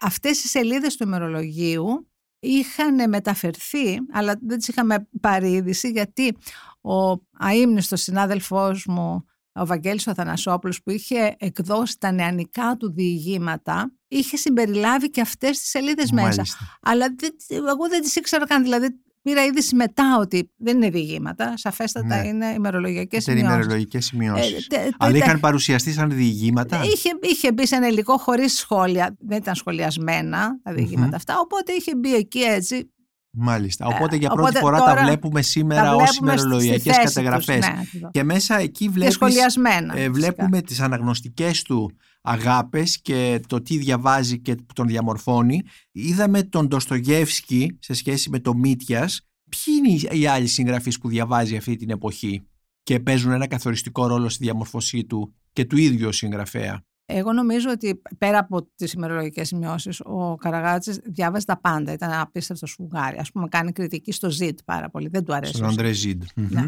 Αυτές 0.00 0.44
οι 0.44 0.48
σελίδες 0.48 0.96
του 0.96 1.02
ημερολογίου 1.02 2.08
είχαν 2.40 3.08
μεταφερθεί, 3.08 3.98
αλλά 4.12 4.34
δεν 4.40 4.58
τις 4.58 4.68
είχαμε 4.68 5.08
πάρει 5.20 5.52
είδηση, 5.52 5.88
γιατί 5.90 6.36
ο 6.80 7.10
αείμνηστος 7.38 8.02
συνάδελφός 8.02 8.86
μου, 8.86 9.24
ο 9.52 9.66
Βαγγέλης 9.66 10.06
ο 10.06 10.14
Θανασόπουλος, 10.14 10.82
που 10.82 10.90
είχε 10.90 11.34
εκδώσει 11.38 11.98
τα 11.98 12.12
νεανικά 12.12 12.76
του 12.78 12.92
διηγήματα, 12.92 13.92
είχε 14.08 14.36
συμπεριλάβει 14.36 15.10
και 15.10 15.20
αυτές 15.20 15.58
τις 15.58 15.68
σελίδες 15.68 16.10
μέσα. 16.10 16.26
Μάλιστα. 16.26 16.58
Αλλά 16.82 17.06
δεν- 17.18 17.66
εγώ 17.68 17.88
δεν 17.88 18.02
τις 18.02 18.16
ήξερα 18.16 18.46
καν, 18.46 18.62
δηλαδή 18.62 18.88
πήρα 19.28 19.44
είδηση 19.44 19.74
μετά 19.74 20.18
ότι 20.20 20.50
δεν 20.56 20.76
είναι 20.76 20.90
διηγήματα, 20.90 21.52
σαφέστατα 21.56 22.22
Ναι. 22.22 22.28
είναι 22.28 22.46
ημερολογιακές 22.56 23.22
Ήταν 23.22 23.36
σημειώσεις. 23.36 23.56
ημερολογικές 23.58 24.04
σημειώσεις. 24.04 24.52
Ε, 24.52 24.66
τε- 24.68 24.82
τε- 24.84 24.92
Αλλά 24.98 25.12
τε- 25.12 25.22
είχαν 25.22 25.40
παρουσιαστεί 25.40 25.92
σαν 25.92 26.10
διηγήματα; 26.10 26.80
Είχε, 26.84 27.10
είχε 27.20 27.52
μπει 27.52 27.66
σε 27.66 27.76
ένα 27.76 27.86
υλικό 27.88 28.16
χωρίς 28.18 28.52
σχόλια, 28.58 29.16
δεν 29.18 29.38
ήταν 29.38 29.54
σχολιασμένα 29.54 30.60
τα 30.62 30.72
διηγήματα 30.72 31.06
Μμμ. 31.06 31.14
αυτά, 31.14 31.34
οπότε 31.38 31.72
είχε 31.72 31.96
μπει 31.96 32.14
εκεί 32.14 32.38
έτσι. 32.40 32.90
Μάλιστα. 33.30 33.86
Οπότε 33.86 34.16
για 34.16 34.28
Ε, 34.32 34.34
πρώτη 34.34 34.48
οπότε 34.48 34.58
φορά 34.58 34.78
τα 34.78 34.84
τώρα 34.84 35.02
βλέπουμε 35.04 35.42
σήμερα 35.42 35.82
τα 35.82 35.94
ως 35.94 35.96
βλέπουμε 35.96 36.30
στη- 36.30 36.38
στη 36.38 36.46
ημερολογιακές 36.48 36.82
θέση 36.96 37.00
τους, 37.04 37.12
καταγραφές. 37.14 37.58
ναι, 37.58 37.74
ακριβώς. 37.80 38.10
Και 38.12 38.22
μέσα 38.24 38.58
εκεί 38.58 38.84
Και 38.84 38.90
βλέπεις, 38.90 39.14
σχολιασμένα. 39.14 39.92
ε, 39.92 39.96
φυσικά. 39.96 40.12
βλέπουμε 40.12 40.60
τις 40.62 40.80
αναγνωστικές 40.80 41.62
του 41.62 41.96
αγάπες 42.20 43.00
και 43.00 43.40
το 43.46 43.62
τι 43.62 43.78
διαβάζει 43.78 44.38
και 44.40 44.54
που 44.54 44.72
τον 44.74 44.86
διαμορφώνει. 44.86 45.62
Είδαμε 45.92 46.42
τον 46.42 46.66
Ντοστογεύσκη 46.66 47.76
σε 47.80 47.94
σχέση 47.94 48.30
με 48.30 48.38
το 48.38 48.54
Μίτιας. 48.54 49.20
Ποιοι 49.50 49.74
είναι 49.78 49.88
οι- 50.14 50.20
οι 50.20 50.26
άλλοι 50.26 50.46
συγγραφείς 50.46 50.98
που 50.98 51.08
διαβάζει 51.08 51.56
αυτή 51.56 51.76
την 51.76 51.90
εποχή 51.90 52.46
και 52.82 53.00
παίζουν 53.00 53.32
ένα 53.32 53.46
καθοριστικό 53.46 54.06
ρόλο 54.06 54.28
στη 54.28 54.44
διαμορφωσή 54.44 55.04
του 55.04 55.34
και 55.52 55.64
του 55.64 55.76
ίδιου 55.76 56.08
ως 56.08 56.16
συγγραφέα; 56.16 56.82
Εγώ 57.10 57.32
νομίζω 57.32 57.70
ότι 57.70 58.02
πέρα 58.18 58.38
από 58.38 58.70
τις 58.74 58.92
ημερολογικές 58.92 59.48
σημειώσεις, 59.48 60.00
ο 60.00 60.34
Καραγάτσης 60.34 61.00
διάβαζε 61.04 61.44
τα 61.46 61.60
πάντα. 61.60 61.92
Ήταν 61.92 62.10
ένα 62.10 62.20
απίστευτο 62.20 62.66
σφουγγάρι. 62.66 63.18
Ας 63.18 63.30
πούμε, 63.30 63.48
κάνει 63.48 63.72
κριτική 63.72 64.12
στο 64.12 64.30
Ζιτ 64.30 64.58
πάρα 64.64 64.90
πολύ. 64.90 65.08
Δεν 65.08 65.24
του 65.24 65.34
αρέσει. 65.34 65.52
Στον 65.52 65.66
ο 65.66 65.68
Αντρέ 65.68 65.92
Ζιντ. 65.92 66.22
Ναι. 66.34 66.66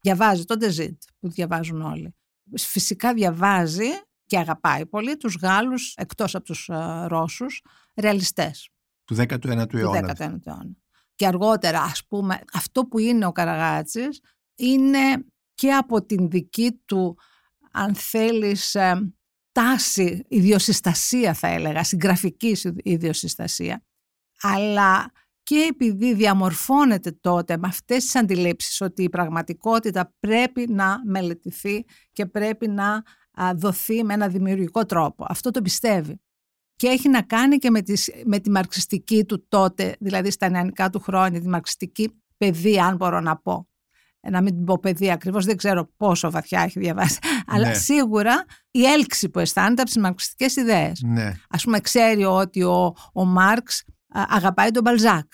Διαβάζει 0.00 0.44
τον 0.44 0.58
Ζιτ 0.70 1.02
που 1.20 1.28
διαβάζουν 1.28 1.82
όλοι. 1.82 2.14
Φυσικά 2.56 3.14
διαβάζει 3.14 3.88
και 4.32 4.38
αγαπάει 4.38 4.86
πολύ 4.86 5.16
τους 5.16 5.36
Γάλλους, 5.42 5.94
εκτός 5.96 6.34
από 6.34 6.44
τους 6.44 6.68
ε, 6.68 7.04
Ρώσους, 7.06 7.62
ρεαλιστές. 7.96 8.70
Του 9.04 9.16
19ου 9.16 9.66
του 9.68 9.78
αιώνα. 9.78 10.14
19ου 10.18 10.46
αιώνα. 10.46 10.76
Και 11.14 11.26
αργότερα, 11.26 11.80
ας 11.80 12.06
πούμε, 12.06 12.40
αυτό 12.52 12.86
που 12.86 12.98
είναι 12.98 13.26
ο 13.26 13.32
Καραγάτσης 13.32 14.20
είναι 14.54 15.24
και 15.54 15.72
από 15.72 16.04
την 16.04 16.30
δική 16.30 16.82
του, 16.84 17.18
αν 17.72 17.94
θέλεις, 17.94 18.74
ε, 18.74 19.12
τάση, 19.52 20.24
ιδιοσυστασία 20.28 21.34
θα 21.34 21.48
έλεγα, 21.48 21.84
συγγραφική 21.84 22.56
ιδιοσυστασία, 22.82 23.84
αλλά 24.40 25.12
και 25.42 25.66
επειδή 25.70 26.14
διαμορφώνεται 26.14 27.10
τότε 27.10 27.56
με 27.56 27.68
αυτές 27.68 28.04
τις 28.04 28.16
αντιλήψεις 28.16 28.80
ότι 28.80 29.02
η 29.02 29.08
πραγματικότητα 29.08 30.14
πρέπει 30.20 30.66
να 30.68 31.00
μελετηθεί 31.04 31.84
και 32.12 32.26
πρέπει 32.26 32.68
να 32.68 32.92
α, 32.94 33.02
δοθεί 33.54 34.04
με 34.04 34.14
ένα 34.14 34.28
δημιουργικό 34.28 34.86
τρόπο. 34.86 35.26
Αυτό 35.28 35.50
το 35.50 35.62
πιστεύει 35.62 36.20
και 36.76 36.86
έχει 36.88 37.08
να 37.08 37.22
κάνει 37.22 37.56
και 37.58 37.70
με, 37.70 37.82
τις, 37.82 38.10
με 38.24 38.38
τη 38.38 38.50
μαρξιστική 38.50 39.24
του 39.24 39.46
τότε, 39.48 39.96
δηλαδή 40.00 40.30
στα 40.30 40.48
νεανικά 40.48 40.90
του 40.90 41.00
χρόνια, 41.00 41.40
τη 41.40 41.48
μαρξιστική 41.48 42.22
παιδεία, 42.36 42.86
αν 42.86 42.96
μπορώ 42.96 43.20
να 43.20 43.36
πω. 43.36 43.66
Ε, 44.20 44.30
Να 44.30 44.42
μην 44.42 44.54
την 44.54 44.64
πω 44.64 44.78
παιδεία 44.78 45.12
ακριβώς, 45.12 45.44
δεν 45.44 45.56
ξέρω 45.56 45.90
πόσο 45.96 46.30
βαθιά 46.30 46.60
έχει 46.62 46.78
διαβάσει, 46.78 47.18
αλλά 47.52 47.68
Ναι. 47.68 47.74
σίγουρα 47.74 48.44
η 48.70 48.84
έλξη 48.84 49.28
που 49.28 49.38
αισθάνεται 49.38 49.80
από 49.82 49.90
τις 49.90 50.00
μαρξιστικές 50.00 50.56
ιδέες. 50.56 51.02
Ναι. 51.02 51.32
Ας 51.48 51.64
πούμε 51.64 51.80
ξέρει 51.80 52.24
ότι 52.24 52.62
ο, 52.62 52.94
ο 53.12 53.24
Μάρξ 53.24 53.84
α, 54.08 54.24
αγαπάει 54.28 54.70
τον 54.70 54.82
Μπαλζάκ. 54.82 55.32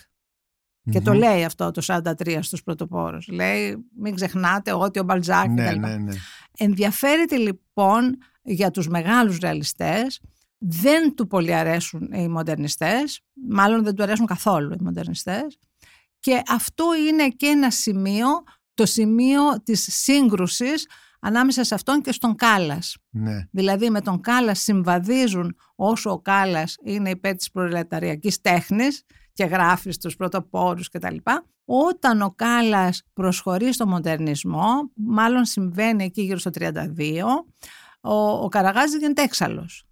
Και 0.91 1.01
το 1.01 1.13
Μμμ. 1.13 1.19
λέει 1.19 1.45
αυτό 1.45 1.71
το 1.71 1.83
43 1.87 2.39
στους 2.43 2.63
πρωτοπόρους. 2.63 3.29
Λέει 3.29 3.77
μην 4.01 4.15
ξεχνάτε 4.15 4.73
ότι 4.73 4.99
ο 4.99 5.03
Μπαλζάκ 5.03 5.49
Ναι, 5.49 5.69
κτλ. 5.71 5.79
ναι, 5.79 5.97
ναι. 5.97 6.15
Ενδιαφέρεται 6.59 7.37
λοιπόν 7.37 8.17
για 8.43 8.71
τους 8.71 8.89
μεγάλους 8.89 9.39
ρεαλιστές, 9.39 10.21
δεν 10.59 11.15
του 11.15 11.27
πολύ 11.27 11.55
αρέσουν 11.55 12.09
οι 12.13 12.29
μοντερνιστές, 12.29 13.21
μάλλον 13.49 13.85
δεν 13.85 13.95
του 13.95 14.03
αρέσουν 14.03 14.27
καθόλου 14.27 14.73
οι 14.73 14.83
μοντερνιστές 14.83 15.59
και 16.21 16.43
αυτό 16.49 16.85
είναι 17.09 17.29
και 17.29 17.47
ένα 17.47 17.71
σημείο, 17.71 18.27
το 18.75 18.87
σημείο 18.87 19.43
της 19.63 19.89
σύγκρουσης 19.91 20.87
ανάμεσα 21.21 21.65
σε 21.65 21.75
αυτόν 21.75 22.01
και 22.01 22.13
στον 22.13 22.35
Κάλλας. 22.35 22.97
ναι. 23.11 23.47
Δηλαδή 23.51 23.91
με 23.91 24.01
τον 24.01 24.21
Κάλλας 24.21 24.61
συμβαδίζουν 24.61 25.57
όσο 25.75 26.11
ο 26.11 26.21
Κάλλας 26.21 26.77
είναι 26.85 27.11
υπέρ 27.11 27.37
της 27.37 27.51
προλεταριακής 27.51 28.41
τέχνης 28.41 29.03
και 29.39 29.45
γράφεις 29.45 29.95
στους 29.95 30.17
πρωτοπόρους 30.17 30.89
κτλ. 30.89 31.17
Όταν 31.65 32.23
ο 32.23 32.31
Κάλλας 32.31 33.03
προσχωρεί 33.13 33.73
στο 33.73 33.87
μοντερνισμό, 33.87 34.93
μάλλον 34.95 35.45
συμβαίνει 35.45 36.05
εκεί 36.05 36.23
γύρω 36.23 36.39
στο 36.39 36.51
32, 36.55 36.75
ο, 38.01 38.15
ο 38.15 38.49
Καραγάζης 38.49 38.99
γίνεται 38.99 39.23
έξαλλος. 39.23 39.87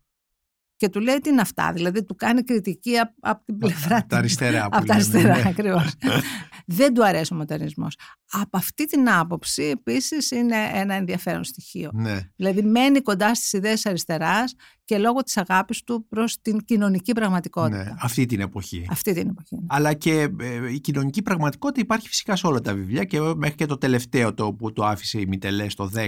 Και 0.76 0.88
του 0.88 1.00
λέει 1.00 1.18
τι 1.18 1.28
είναι 1.30 1.40
αυτά, 1.40 1.72
δηλαδή 1.72 2.04
του 2.04 2.14
κάνει 2.14 2.42
κριτική 2.42 2.98
από, 2.98 3.14
από 3.20 3.44
την 3.44 3.58
πλευρά 3.58 3.96
Από 3.96 4.08
τα 4.08 4.16
αριστερά 4.16 4.60
που 4.60 4.76
από 4.76 4.86
τα 4.86 4.96
λέμε, 4.96 5.10
αριστερά, 5.10 5.36
ναι. 5.36 5.48
ακριβώς. 5.48 5.94
Δεν 6.78 6.94
του 6.94 7.04
αρέσει 7.04 7.34
ο 7.34 7.36
μοντερνισμός. 7.36 7.96
Από 8.30 8.56
αυτή 8.56 8.84
την 8.86 9.10
άποψη 9.10 9.62
επίσης 9.62 10.30
είναι 10.30 10.56
ένα 10.72 10.94
ενδιαφέρον 10.94 11.44
στοιχείο. 11.44 11.90
ναι. 11.94 12.20
Δηλαδή 12.36 12.62
μένει 12.62 13.00
κοντά 13.00 13.34
στις 13.34 13.52
ιδέες 13.52 13.74
της 13.74 13.86
αριστεράς 13.86 14.54
και 14.84 14.98
λόγω 14.98 15.22
της 15.22 15.36
αγάπης 15.36 15.82
του 15.82 16.06
προς 16.08 16.40
την 16.42 16.64
κοινωνική 16.64 17.12
πραγματικότητα. 17.12 17.76
ναι. 17.84 17.94
Αυτή 18.00 18.26
την 18.26 18.40
εποχή. 18.40 18.86
Αυτή 18.90 19.12
την 19.12 19.28
εποχή. 19.28 19.56
Αλλά 19.68 19.92
και 19.94 20.28
ε, 20.40 20.72
η 20.72 20.80
κοινωνική 20.80 21.22
πραγματικότητα 21.22 21.80
υπάρχει 21.80 22.08
φυσικά 22.08 22.36
σε 22.36 22.46
όλα 22.46 22.60
τα 22.60 22.74
βιβλία 22.74 23.04
και 23.04 23.20
μέχρι 23.20 23.54
και 23.56 23.66
το 23.66 23.78
τελευταίο 23.78 24.34
το 24.34 24.52
που 24.52 24.72
το 24.72 24.84
άφησε 24.84 25.20
η 25.20 25.26
Μιτελέ 25.26 25.68
στο 25.68 25.90
10. 25.94 26.06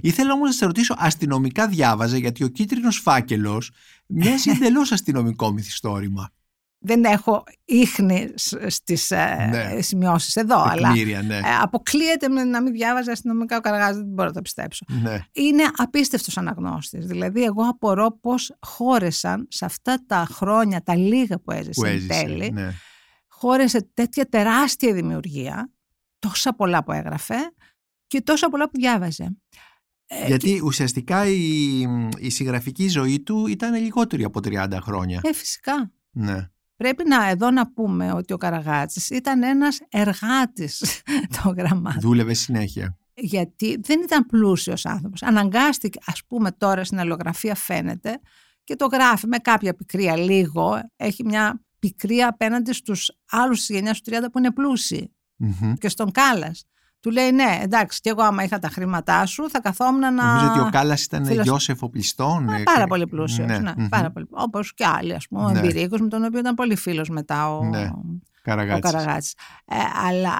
Ήθελα 0.00 0.32
όμως 0.32 0.48
να 0.48 0.54
σε 0.54 0.66
ρωτήσω, 0.66 0.94
αστυνομικά 0.98 1.68
διάβαζε 1.68 2.18
γιατί 2.18 2.44
ο 2.44 2.48
κίτρινος 2.48 2.96
φάκελος 2.98 3.70
μοιάζει 4.06 4.50
εντελώς 4.54 4.92
αστυνομικό 4.92 5.52
μυθιστόρημα. 5.52 6.30
Δεν 6.82 7.04
έχω 7.04 7.44
ίχνη 7.64 8.32
σ- 8.34 8.56
στις 8.70 9.10
ε, 9.10 9.46
Ναι. 9.50 9.80
σημειώσεις 9.82 10.36
εδώ, 10.36 10.62
αλλά 10.62 10.88
Τεκμήρια, 10.88 11.22
ναι. 11.22 11.36
ε, 11.36 11.40
αποκλείεται 11.60 12.28
με 12.28 12.44
να 12.44 12.62
μην 12.62 12.72
διάβαζε 12.72 13.10
αστυνομικά 13.10 13.56
ο 13.56 13.60
Καραγάζης, 13.60 13.96
δεν 13.96 14.06
μπορώ 14.12 14.28
να 14.28 14.34
το 14.34 14.40
πιστέψω. 14.42 14.84
ναι. 15.02 15.18
Είναι 15.32 15.62
απίστευτος 15.76 16.38
αναγνώστης. 16.38 17.06
Δηλαδή 17.06 17.42
εγώ 17.44 17.62
απορώ 17.68 18.18
πώς 18.20 18.56
χώρεσαν 18.60 19.46
σε 19.50 19.64
αυτά 19.64 19.98
τα 20.06 20.26
χρόνια, 20.30 20.82
τα 20.82 20.96
λίγα 20.96 21.38
που 21.40 21.50
έζησε, 21.50 21.70
Που 21.80 21.84
εν 21.84 21.94
έζησε. 21.94 22.22
τέλει, 22.22 22.50
Ναι. 22.52 22.72
χώρεσε 23.28 23.88
τέτοια 23.94 24.28
τεράστια 24.28 24.92
δημιουργία, 24.94 25.70
τόσα 26.18 26.52
πολλά 26.54 26.84
που 26.84 26.92
έγραφε 26.92 27.34
και 28.06 28.20
τόσα 28.22 28.48
πολλά 28.48 28.64
που 28.64 28.78
διάβαζε. 28.78 29.36
Ε, 30.06 30.26
Γιατί 30.26 30.60
ουσιαστικά 30.64 31.26
η, 31.26 31.80
η 32.18 32.30
συγγραφική 32.30 32.88
ζωή 32.88 33.20
του 33.20 33.46
ήταν 33.46 33.74
λιγότερη 33.74 34.24
από 34.24 34.40
30 34.44 34.78
χρόνια. 34.80 35.20
Ε, 35.24 35.32
φυσικά. 35.34 35.92
Ναι. 36.10 36.48
Πρέπει 36.80 37.08
να 37.08 37.28
εδώ 37.28 37.50
να 37.50 37.72
πούμε 37.72 38.12
ότι 38.12 38.32
ο 38.32 38.36
Καραγάτσης 38.36 39.10
ήταν 39.10 39.42
ένας 39.42 39.80
εργάτης 39.88 41.02
των 41.42 41.54
γραμμάτων. 41.56 42.00
Δούλευε 42.00 42.34
συνέχεια. 42.34 42.98
Γιατί 43.14 43.78
δεν 43.82 44.00
ήταν 44.02 44.26
πλούσιος 44.26 44.86
άνθρωπος. 44.86 45.22
Αναγκάστηκε, 45.22 45.98
ας 46.04 46.22
πούμε 46.26 46.52
τώρα 46.52 46.84
στην 46.84 46.98
αλλογραφία 46.98 47.54
φαίνεται 47.54 48.20
και 48.64 48.76
το 48.76 48.86
γράφει 48.86 49.26
με 49.26 49.38
κάποια 49.38 49.74
πικρία 49.74 50.16
λίγο. 50.16 50.80
Έχει 50.96 51.24
μια 51.24 51.64
πικρία 51.78 52.28
απέναντι 52.28 52.72
στους 52.72 53.10
άλλους 53.30 53.58
της 53.58 53.68
γενιάς 53.68 54.00
του 54.00 54.10
30 54.10 54.14
που 54.32 54.38
είναι 54.38 54.52
πλούσιοι. 54.52 55.14
Μμμ. 55.36 55.74
Και 55.74 55.88
στον 55.88 56.10
Κάλλας. 56.10 56.64
Του 57.00 57.10
λέει 57.10 57.30
ναι 57.30 57.58
εντάξει 57.62 58.00
και 58.00 58.10
εγώ 58.10 58.22
άμα 58.22 58.42
είχα 58.44 58.58
τα 58.58 58.68
χρήματά 58.68 59.26
σου 59.26 59.50
θα 59.50 59.60
καθόμουν 59.60 60.00
να... 60.00 60.10
Νομίζω 60.10 60.46
ότι 60.50 60.60
ο 60.60 60.68
Κάλλας 60.70 61.04
ήταν 61.04 61.24
Φίλος- 61.26 61.44
Γιώσεφ 61.44 61.82
οπλιστών. 61.82 62.48
Α, 62.48 62.56
ε, 62.58 62.62
πάρα 62.62 62.80
και- 62.80 62.86
πολύ 62.86 63.06
πλούσιος, 63.06 63.46
ναι, 63.48 63.58
Ναι. 63.58 63.72
Μμμ. 63.76 63.88
πάρα 63.88 64.10
πολύ. 64.10 64.26
Όπως 64.30 64.74
και 64.74 64.86
άλλοι, 64.86 65.14
ας 65.14 65.26
πούμε, 65.28 65.44
ο 65.44 65.50
Ναι. 65.50 65.58
Εμπειρίκος 65.58 66.00
με 66.00 66.08
τον 66.08 66.24
οποίο 66.24 66.38
ήταν 66.38 66.54
πολύ 66.54 66.76
φίλος 66.76 67.08
μετά 67.08 67.56
ο, 67.56 67.64
Ναι. 67.64 67.82
ο 67.84 68.02
Καραγάτσης. 68.42 68.92
Καραγάτσης. 68.92 69.34
Ε, 69.64 69.76
αλλά 70.06 70.34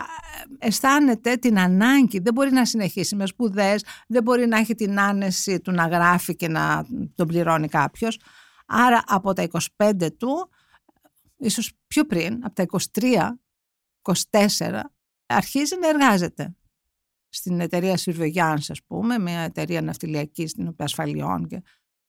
ε, 0.60 0.66
αισθάνεται 0.66 1.34
την 1.36 1.58
ανάγκη, 1.58 2.18
δεν 2.18 2.32
μπορεί 2.34 2.50
να 2.52 2.64
συνεχίσει 2.64 3.16
με 3.16 3.26
σπουδές, 3.26 3.84
δεν 4.06 4.22
μπορεί 4.22 4.46
να 4.46 4.58
έχει 4.58 4.74
την 4.74 5.00
άνεση 5.00 5.60
του 5.60 5.72
να 5.72 5.86
γράφει 5.86 6.36
και 6.36 6.48
να 6.48 6.84
τον 7.14 7.26
πληρώνει 7.26 7.68
κάποιος. 7.68 8.18
Άρα 8.66 9.02
από 9.06 9.32
τα 9.32 9.42
25 9.76 10.10
του, 10.18 10.50
ίσως 11.36 11.72
πιο 11.86 12.04
πριν, 12.04 12.38
από 12.44 12.54
τα 12.54 12.62
23, 12.62 13.38
24, 14.30 14.80
αρχίζει 15.34 15.76
να 15.80 15.88
εργάζεται. 15.88 16.54
στην 17.32 17.60
εταιρεία 17.60 17.98
Surveillance, 18.04 18.64
ας 18.68 18.82
πούμε, 18.86 19.18
μια 19.18 19.40
εταιρεία 19.40 19.82
ναυτιλιακή 19.82 20.46
στην 20.46 20.68
οποία 20.68 20.84
ασφαλιών 20.84 21.46
και 21.46 21.62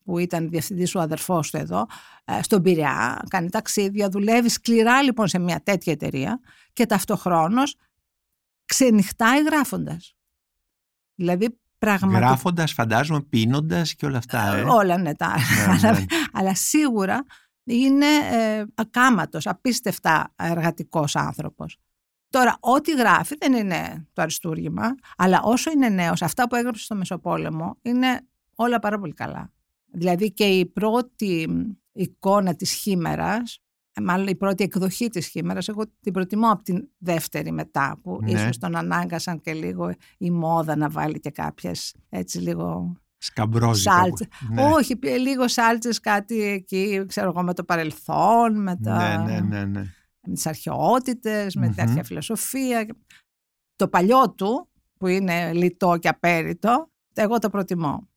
που 0.04 0.18
ήταν 0.18 0.50
διευθυντή 0.50 0.98
ο 0.98 1.00
αδερφός 1.00 1.52
του 1.52 1.58
εδώ, 1.58 1.86
ε, 2.26 2.42
στον 2.42 2.62
Πειραιά, 2.62 3.24
κάνει 3.28 3.50
ταξίδια, 3.50 4.10
δουλεύει 4.10 4.50
σκληρά 4.50 5.02
λοιπόν 5.02 5.28
σε 5.28 5.40
μια 5.40 5.62
τέτοια 5.64 5.94
εταιρεία 5.94 6.40
και 6.74 6.86
ταυτοχρόνως 6.86 7.76
ξενυχτάει 8.66 9.44
γράφοντας. 9.44 10.16
Δηλαδή 11.16 11.60
πραγματικά. 11.78 12.28
Γράφοντας, 12.28 12.74
φαντάζομαι, 12.74 13.22
πίνοντας 13.22 13.96
και 13.96 14.06
όλα 14.06 14.18
αυτά. 14.18 14.56
Ε. 14.56 14.62
Όλα 14.62 14.98
ναι, 14.98 15.16
τα. 15.16 15.36
Ναι, 15.82 15.90
ναι. 15.92 16.06
αλλά, 16.34 16.56
σίγουρα 16.56 17.26
είναι 17.64 18.06
ε, 18.32 18.66
ακάματος, 18.76 19.48
απίστευτα 19.48 20.34
εργατικός 20.36 21.16
άνθρωπος. 21.16 21.78
Τώρα, 22.32 22.58
ό,τι 22.60 22.92
γράφει 22.92 23.36
δεν 23.40 23.54
είναι 23.54 24.08
το 24.14 24.22
αριστούργημα, 24.22 24.96
αλλά 25.18 25.42
όσο 25.44 25.72
είναι 25.72 25.90
νέος, 25.90 26.22
αυτά 26.22 26.48
που 26.48 26.56
έγραψε 26.56 26.84
στο 26.84 26.96
Μεσοπόλεμο 26.96 27.78
είναι 27.82 28.22
όλα 28.56 28.80
πάρα 28.80 29.00
πολύ 29.00 29.14
καλά. 29.14 29.52
Δηλαδή 29.92 30.32
και 30.32 30.44
η 30.44 30.66
πρώτη 30.66 31.48
εικόνα 31.92 32.56
της 32.56 32.72
χήμερας, 32.72 33.62
μάλλον 34.02 34.28
η 34.28 34.36
πρώτη 34.36 34.64
εκδοχή 34.64 35.08
της 35.08 35.28
χήμερας, 35.28 35.68
εγώ 35.68 35.84
την 36.02 36.14
προτιμώ 36.14 36.52
από 36.52 36.64
την 36.64 36.88
δεύτερη 36.98 37.52
μετά, 37.52 38.00
που 38.04 38.20
ναι. 38.22 38.32
ίσως 38.32 38.58
τον 38.58 38.76
ανάγκασαν 38.76 39.42
και 39.42 39.54
λίγο 39.54 39.94
η 40.18 40.32
μόδα 40.32 40.76
να 40.76 40.90
βάλει 40.90 41.20
και 41.20 41.30
κάποιες 41.30 41.96
έτσι 42.10 42.40
λίγο 42.40 42.96
Σκαμπρόζικα. 43.18 44.04
Ναι. 44.50 44.64
Όχι, 44.64 45.00
λίγο 45.20 45.48
σάλτσες 45.48 46.00
κάτι 46.00 46.42
εκεί, 46.42 47.04
ξέρω 47.08 47.30
εγώ, 47.30 47.44
με 47.44 47.54
το 47.54 47.64
παρελθόν, 47.64 48.62
με, 48.62 48.76
τα... 48.76 49.18
ναι, 49.18 49.34
ναι, 49.34 49.40
ναι, 49.40 49.66
ναι. 49.66 49.86
Με 50.28 50.34
τις 50.34 50.46
αρχαιότητες, 50.46 51.56
με 51.56 51.70
την 51.70 51.82
αρχαία 51.82 52.04
φιλοσοφία. 52.04 52.86
Το 53.76 53.88
παλιό 53.88 54.32
του, 54.32 54.70
που 54.98 55.08
είναι 55.08 55.54
λιτό 55.54 55.98
και 55.98 56.08
απέριτο, 56.08 56.92
εγώ 57.14 57.40
το 57.40 57.50
προτιμώ. 57.50 58.10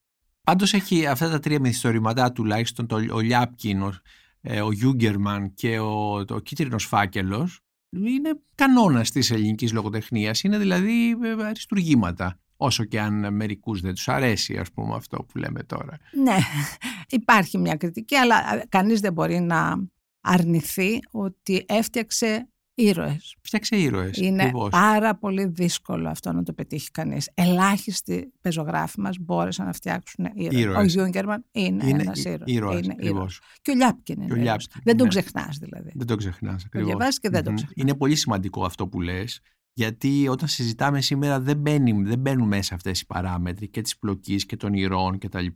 Πάντως 0.43 0.75
έχει 0.75 1.07
αυτά 1.07 1.31
τα 1.31 1.39
τρία 1.39 1.61
μυθιστορηματά 1.61 2.33
τουλάχιστον, 2.33 2.87
το, 2.87 2.97
ο 3.11 3.21
Λιάπκιν, 3.21 3.83
ο, 3.83 3.93
ε, 4.41 4.61
ο 4.61 4.73
Γιούγκερμαν 4.73 5.55
και 5.55 5.79
ο, 5.79 6.25
το 6.25 6.39
κίτρινος 6.39 6.85
φάκελος, 6.85 7.61
είναι 7.91 8.41
κανόνας 8.55 9.11
της 9.11 9.31
ελληνικής 9.31 9.73
λογοτεχνίας, 9.73 10.43
είναι 10.43 10.59
δηλαδή 10.59 11.11
ε, 11.11 11.45
αριστουργήματα. 11.45 12.39
Όσο 12.57 12.85
και 12.85 13.01
αν 13.01 13.35
μερικούς 13.35 13.81
δεν 13.81 13.95
τους 13.95 14.09
αρέσει 14.09 14.57
ας 14.57 14.73
πούμε 14.73 14.95
αυτό 14.95 15.17
που 15.17 15.39
λέμε 15.39 15.63
τώρα. 15.63 15.99
Ναι, 16.23 16.37
υπάρχει 17.21 17.59
μια 17.59 17.75
κριτική 17.75 18.17
αλλά 18.17 18.67
κανείς 18.69 19.01
δεν 19.01 19.13
μπορεί 19.13 19.41
να 19.41 19.77
αρνηθεί 20.25 20.99
ότι 21.11 21.65
έφτιαξε 21.69 22.49
ήρωες. 22.75 23.37
Φτιάξε 23.43 23.77
ήρωες. 23.77 24.17
Είναι 24.17 24.51
πάρα 24.71 25.15
πολύ 25.15 25.47
δύσκολο 25.47 26.09
αυτό 26.09 26.33
να 26.33 26.43
το 26.43 26.53
πετύχει 26.53 26.91
κανείς. 26.91 27.31
Ελάχιστοι 27.35 28.33
πεζογράφοι 28.41 29.01
μας 29.01 29.17
μπόρεσαν 29.21 29.67
να 29.67 29.73
φτιάξουν 29.73 30.25
ήρωες. 30.35 30.61
ήρωες. 30.61 30.77
Ο 30.77 30.83
Γιούγκερμαν 30.83 31.45
είναι, 31.53 31.87
είναι 31.87 32.03
ένας 32.03 32.25
ήρωας. 32.25 32.43
Ήρωες, 32.45 32.85
είναι 32.85 32.95
ήρωας. 32.99 33.39
Και 33.63 33.71
ο 33.71 33.75
Λιάπκιν 33.75 34.23
είναι 34.23 34.41
ήρωας. 34.41 34.67
Δεν 34.85 34.97
τον 34.97 35.07
ναι. 35.07 35.09
ξεχνάς 35.09 35.59
δηλαδή. 35.59 35.91
Δεν 35.95 36.07
τον 36.07 36.17
ξεχνάς. 36.17 36.67
Το 36.71 36.85
διαβάζεις 36.85 37.21
και 37.21 37.29
δεν 37.29 37.41
mm-hmm. 37.41 37.45
τον 37.45 37.55
ξεχνάς. 37.55 37.77
Είναι 37.77 37.95
πολύ 37.95 38.17
σημαντικό 38.17 38.65
αυτό 38.65 38.89
που 38.89 39.01
λες 39.01 39.41
γιατί 39.77 40.29
όταν 40.29 40.49
συζητάμε 40.49 41.01
σήμερα 41.01 41.41
δεν, 41.41 41.57
μπαίνει, 41.57 42.03
δεν 42.03 42.19
μπαίνουν 42.19 42.49
μέσα 42.49 42.75
αυτές 42.75 43.01
οι 43.01 43.07
παράμετροι 43.07 43.69
και 43.69 43.81
της 43.81 43.99
πλοκής 43.99 44.47
και 44.47 44.57
των 44.57 44.73
ηρώων 44.73 45.19
κτλ. 45.19 45.47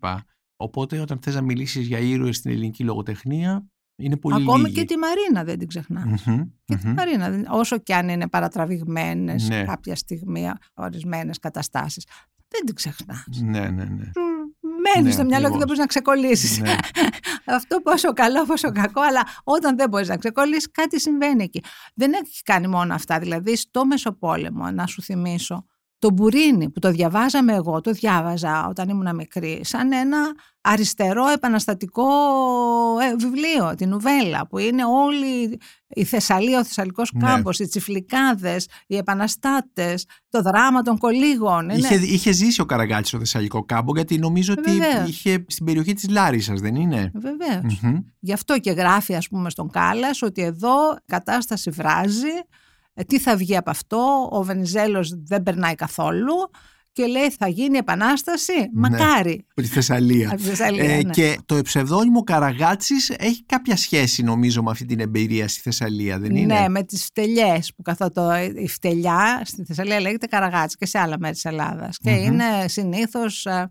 Οπότε 0.57 1.01
όταν 1.01 1.19
θες 1.19 1.35
να 1.35 1.43
μιλήσεις 1.43 1.87
για 1.87 1.99
ήρωες 1.99 2.37
στην 2.37 2.51
ελληνική 2.51 2.85
λογοτεχνία 2.85 3.67
είναι 3.99 4.17
πολύ 4.17 4.43
Ακόμη 4.43 4.63
λίγοι. 4.63 4.75
και 4.75 4.85
τη 4.85 4.97
Μαρίνα 4.97 5.45
δεν 5.45 5.59
την 5.59 5.69
ξεχνάς. 5.69 6.23
και 6.65 6.77
τη 6.77 6.87
Μαρίνα, 6.87 7.43
όσο 7.49 7.79
και 7.79 7.95
αν 7.95 8.09
είναι 8.09 8.29
παρατραβηγμένες 8.29 9.49
ναι. 9.49 9.65
κάποια 9.65 9.97
στιγμή 9.97 10.51
ορισμένες 10.75 11.39
καταστάσεις. 11.39 12.07
Δεν 12.49 12.65
την 12.65 12.75
ξεχνάς. 12.75 13.27
Ναι, 13.43 13.69
ναι, 13.69 13.85
ναι 13.85 14.11
μένεις 14.79 15.05
ναι, 15.05 15.11
στο 15.11 15.25
μυαλό 15.25 15.51
και 15.51 15.57
δεν 15.57 15.67
μπορείς 15.67 15.79
να 15.79 15.87
ξεκολλήσεις. 15.87 16.59
Ναι. 16.59 16.77
Αυτό 17.57 17.81
πόσο 17.81 18.13
καλό, 18.13 18.45
πόσο 18.45 18.73
κακό, 18.73 19.01
αλλά 19.01 19.23
όταν 19.45 19.77
δεν 19.77 19.89
μπορείς 19.89 20.09
να 20.09 20.17
ξεκολλήσεις, 20.17 20.71
κάτι 20.71 21.01
συμβαίνει 21.01 21.43
εκεί. 21.45 21.63
Δεν 21.95 22.13
έχει 22.13 22.43
κάνει 22.43 22.69
μόνο 22.69 22.95
αυτά. 22.95 23.19
Δηλαδή, 23.19 23.57
στο 23.57 23.87
Μεσοπόλεμο, 23.87 24.71
να 24.71 24.87
σου 24.87 25.03
θυμίσω, 25.03 25.65
το 25.99 26.11
Μπουρίνι 26.11 26.71
που 26.71 26.79
το 26.79 26.91
διαβάζαμε 26.91 27.55
εγώ, 27.55 27.81
το 27.81 27.91
διάβαζα 27.91 28.67
όταν 28.69 28.89
ήμουν 28.89 29.15
μικρή, 29.15 29.61
σαν 29.65 29.93
ένα 29.93 30.19
αριστερό 30.61 31.29
επαναστατικό 31.29 32.05
ε, 33.01 33.17
βιβλίο, 33.17 33.75
την 33.77 33.89
νουβέλα, 33.89 34.47
που 34.47 34.59
είναι 34.59 34.85
όλη 34.85 35.59
η 35.89 36.05
Θεσσαλία, 36.05 36.59
ο 36.59 36.65
Θεσσαλικός 36.65 37.11
ναι. 37.13 37.27
κάμπος, 37.27 37.59
οι 37.59 37.67
τσιφλικάδες, 37.67 38.69
οι 38.87 38.97
επαναστάτες, 38.97 40.07
το 40.29 40.43
δράμα 40.43 40.83
των 40.83 40.99
κολίγων. 40.99 41.69
Είχε, 41.69 41.95
είχε 41.95 42.33
ζήσει 42.33 42.61
ο 42.61 42.65
Καραγκάτσης 42.65 43.09
στο 43.09 43.19
Θεσσαλικό 43.19 43.65
κάμπο, 43.65 43.93
γιατί 43.95 44.19
νομίζω 44.19 44.55
ότι 44.59 44.71
είχε 45.07 45.45
στην 45.49 45.65
περιοχή 45.65 45.93
της 45.93 46.09
Λάρισας, 46.09 46.61
δεν 46.61 46.75
είναι; 46.75 47.11
Βεβαίως. 47.15 47.81
Γι' 48.19 48.33
αυτό 48.33 48.59
και 48.59 48.71
γράφει 48.71 49.15
ας 49.15 49.29
πούμε 49.29 49.51
στον 49.51 49.71
Κάλλας 49.71 50.23
ότι 50.23 50.43
εδώ 50.43 50.93
η 50.93 51.03
κατάσταση 51.07 51.71
βράζει, 51.71 52.27
ε, 52.27 52.41
τι 53.07 53.19
θα 53.19 53.37
βγει 53.37 53.57
από 53.57 53.71
αυτό, 53.71 54.29
ο 54.33 54.43
Βενιζέλος 54.43 55.15
δεν 55.25 55.43
περνάει 55.43 55.75
καθόλου 55.75 56.35
και 56.99 57.07
λέει 57.07 57.31
θα 57.31 57.49
γίνει 57.49 57.79
επανάσταση, 57.79 58.53
ναι, 58.53 58.67
μακάρι. 58.73 59.45
Από 59.51 59.63
τη 59.63 59.67
Θεσσαλία. 59.67 60.29
Από 60.33 60.37
τη 60.37 60.43
Θεσσαλία 60.43 60.85
ε, 60.85 61.03
ναι. 61.03 61.11
Και 61.11 61.39
το 61.47 61.63
ψευδόνυμο 61.63 62.23
Καραγάτσης 62.23 63.11
έχει 63.11 63.45
κάποια 63.45 63.77
σχέση 63.77 64.23
νομίζω 64.23 64.63
με 64.63 64.71
αυτή 64.71 64.85
την 64.85 65.01
εμπειρία 65.01 65.49
στη 65.49 65.61
Θεσσαλία, 65.61 66.19
δεν 66.19 66.37
είναι; 66.37 66.61
Ναι, 66.61 66.69
με 66.69 66.83
τις 66.83 67.05
φτελιές 67.05 67.73
που 67.77 67.83
καθότι 67.83 68.21
η 68.57 68.69
φτελιά 68.69 69.41
στη 69.45 69.65
Θεσσαλία 69.65 70.01
λέγεται 70.01 70.27
Καραγάτση 70.27 70.77
και 70.77 70.87
σε 70.87 70.99
άλλα 70.99 71.17
μέρη 71.19 71.35
της 71.35 71.45
Ελλάδας. 71.45 71.99
Και 71.99 72.11
είναι 72.11 72.45
συνήθως 72.67 73.47
ε, 73.47 73.69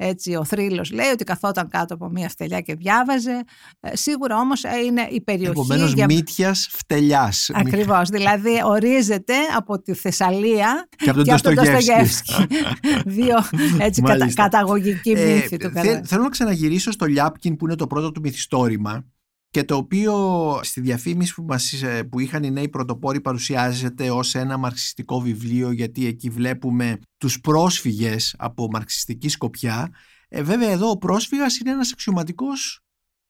έτσι, 0.00 0.34
ο 0.34 0.44
θρύλος 0.44 0.90
λέει 0.90 1.10
ότι 1.10 1.24
καθόταν 1.24 1.68
κάτω 1.68 1.94
από 1.94 2.08
μια 2.08 2.28
φτελιά 2.28 2.60
και 2.60 2.74
διάβαζε. 2.74 3.44
Ε, 3.80 3.96
σίγουρα 3.96 4.38
όμως 4.38 4.64
ε, 4.64 4.68
είναι 4.86 5.08
η 5.10 5.20
περιοχή... 5.20 5.50
Επομένως 5.50 5.92
για... 5.92 6.04
μύτιας 6.04 6.68
φτελιάς. 6.70 7.50
Ακριβώς, 7.54 8.08
δηλαδή 8.16 8.60
ορίζεται 8.64 9.34
από 9.56 9.82
τη 9.82 9.94
Θεσσαλία 9.94 10.88
και 10.96 11.10
από 11.10 11.24
τον 11.24 11.54
Ντοστογεύσκη. 11.54 12.46
Δύο 13.18 13.36
έτσι 13.78 14.02
κατα, 14.02 14.32
καταγωγικοί 14.34 15.10
ε, 15.10 15.34
μύθοι 15.34 15.56
του 15.56 15.70
θε, 15.70 16.00
Θέλω 16.04 16.22
να 16.22 16.28
ξαναγυρίσω 16.28 16.90
στο 16.90 17.06
Λιάπκιν 17.06 17.56
που 17.56 17.66
είναι 17.66 17.74
το 17.74 17.86
πρώτο 17.86 18.12
του 18.12 18.20
μυθιστόρημα 18.20 19.04
και 19.50 19.64
το 19.64 19.76
οποίο 19.76 20.14
στη 20.62 20.80
διαφήμιση 20.80 21.34
που, 21.34 21.42
μας, 21.42 21.74
που 22.10 22.20
είχαν 22.20 22.42
οι 22.42 22.50
νέοι 22.50 22.68
πρωτοπόροι 22.68 23.20
παρουσιάζεται 23.20 24.10
ως 24.10 24.34
ένα 24.34 24.56
μαρξιστικό 24.56 25.20
βιβλίο 25.20 25.70
γιατί 25.70 26.06
εκεί 26.06 26.30
βλέπουμε 26.30 26.98
τους 27.18 27.40
πρόσφυγες 27.40 28.34
από 28.38 28.68
μαρξιστική 28.70 29.28
σκοπιά. 29.28 29.88
Ε, 30.28 30.42
βέβαια 30.42 30.70
εδώ 30.70 30.90
ο 30.90 30.98
πρόσφυγας 30.98 31.58
είναι 31.58 31.70
ένας 31.70 31.92
αξιωματικός 31.92 32.80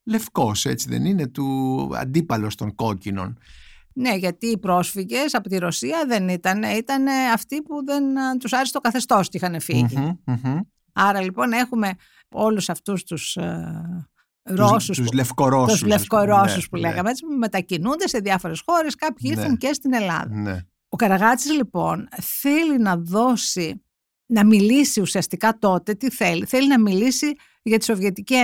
λευκός, 0.04 0.64
έτσι 0.64 0.88
δεν 0.88 1.04
είναι, 1.04 1.26
του 1.26 1.90
αντίπαλος 1.94 2.54
των 2.54 2.74
κόκκινων. 2.74 3.38
Ναι, 3.92 4.14
γιατί 4.14 4.46
οι 4.46 4.58
πρόσφυγες 4.58 5.34
από 5.34 5.48
τη 5.48 5.58
Ρωσία 5.58 6.04
δεν 6.06 6.28
ήταν, 6.28 6.62
ήταν 6.62 7.06
αυτοί 7.32 7.62
που 7.62 7.84
δεν 7.84 8.04
τους 8.38 8.52
άρεσε 8.52 8.72
το 8.72 8.80
καθεστώς 8.80 9.28
και 9.28 9.36
είχαν 9.36 9.56
Άρα 10.92 11.20
λοιπόν 11.20 11.52
έχουμε 11.52 11.92
όλους 12.28 12.68
αυτούς 12.68 13.04
τους 13.04 13.36
ε, 14.48 14.54
Ρώσους, 14.54 14.96
τους, 14.96 15.12
λευκορώσους, 15.12 15.78
τους 15.78 15.88
λευκορώσους 15.88 16.56
ναι, 16.56 16.68
που 16.70 16.76
ναι. 16.76 16.88
λέγαμε, 16.88 17.10
έτσι, 17.10 17.24
μετακινούνται 17.38 18.08
σε 18.08 18.18
διάφορες 18.18 18.62
χώρες, 18.66 18.94
κάποιοι 18.94 19.30
ναι. 19.34 19.40
ήρθαν 19.40 19.56
και 19.56 19.72
στην 19.72 19.92
Ελλάδα. 19.94 20.28
Ναι. 20.30 20.58
Ο 20.88 20.96
Καραγάτσης 20.96 21.52
λοιπόν 21.52 22.08
θέλει 22.20 22.78
να 22.78 22.96
δώσει, 22.96 23.82
να 24.26 24.44
μιλήσει 24.44 25.00
ουσιαστικά 25.00 25.58
τότε, 25.58 25.94
τι 25.94 26.10
θέλει, 26.10 26.44
θέλει 26.44 26.68
να 26.68 26.80
μιλήσει 26.80 27.32
για 27.62 27.78
τη 27.78 27.84
Σοβιετική 27.84 28.36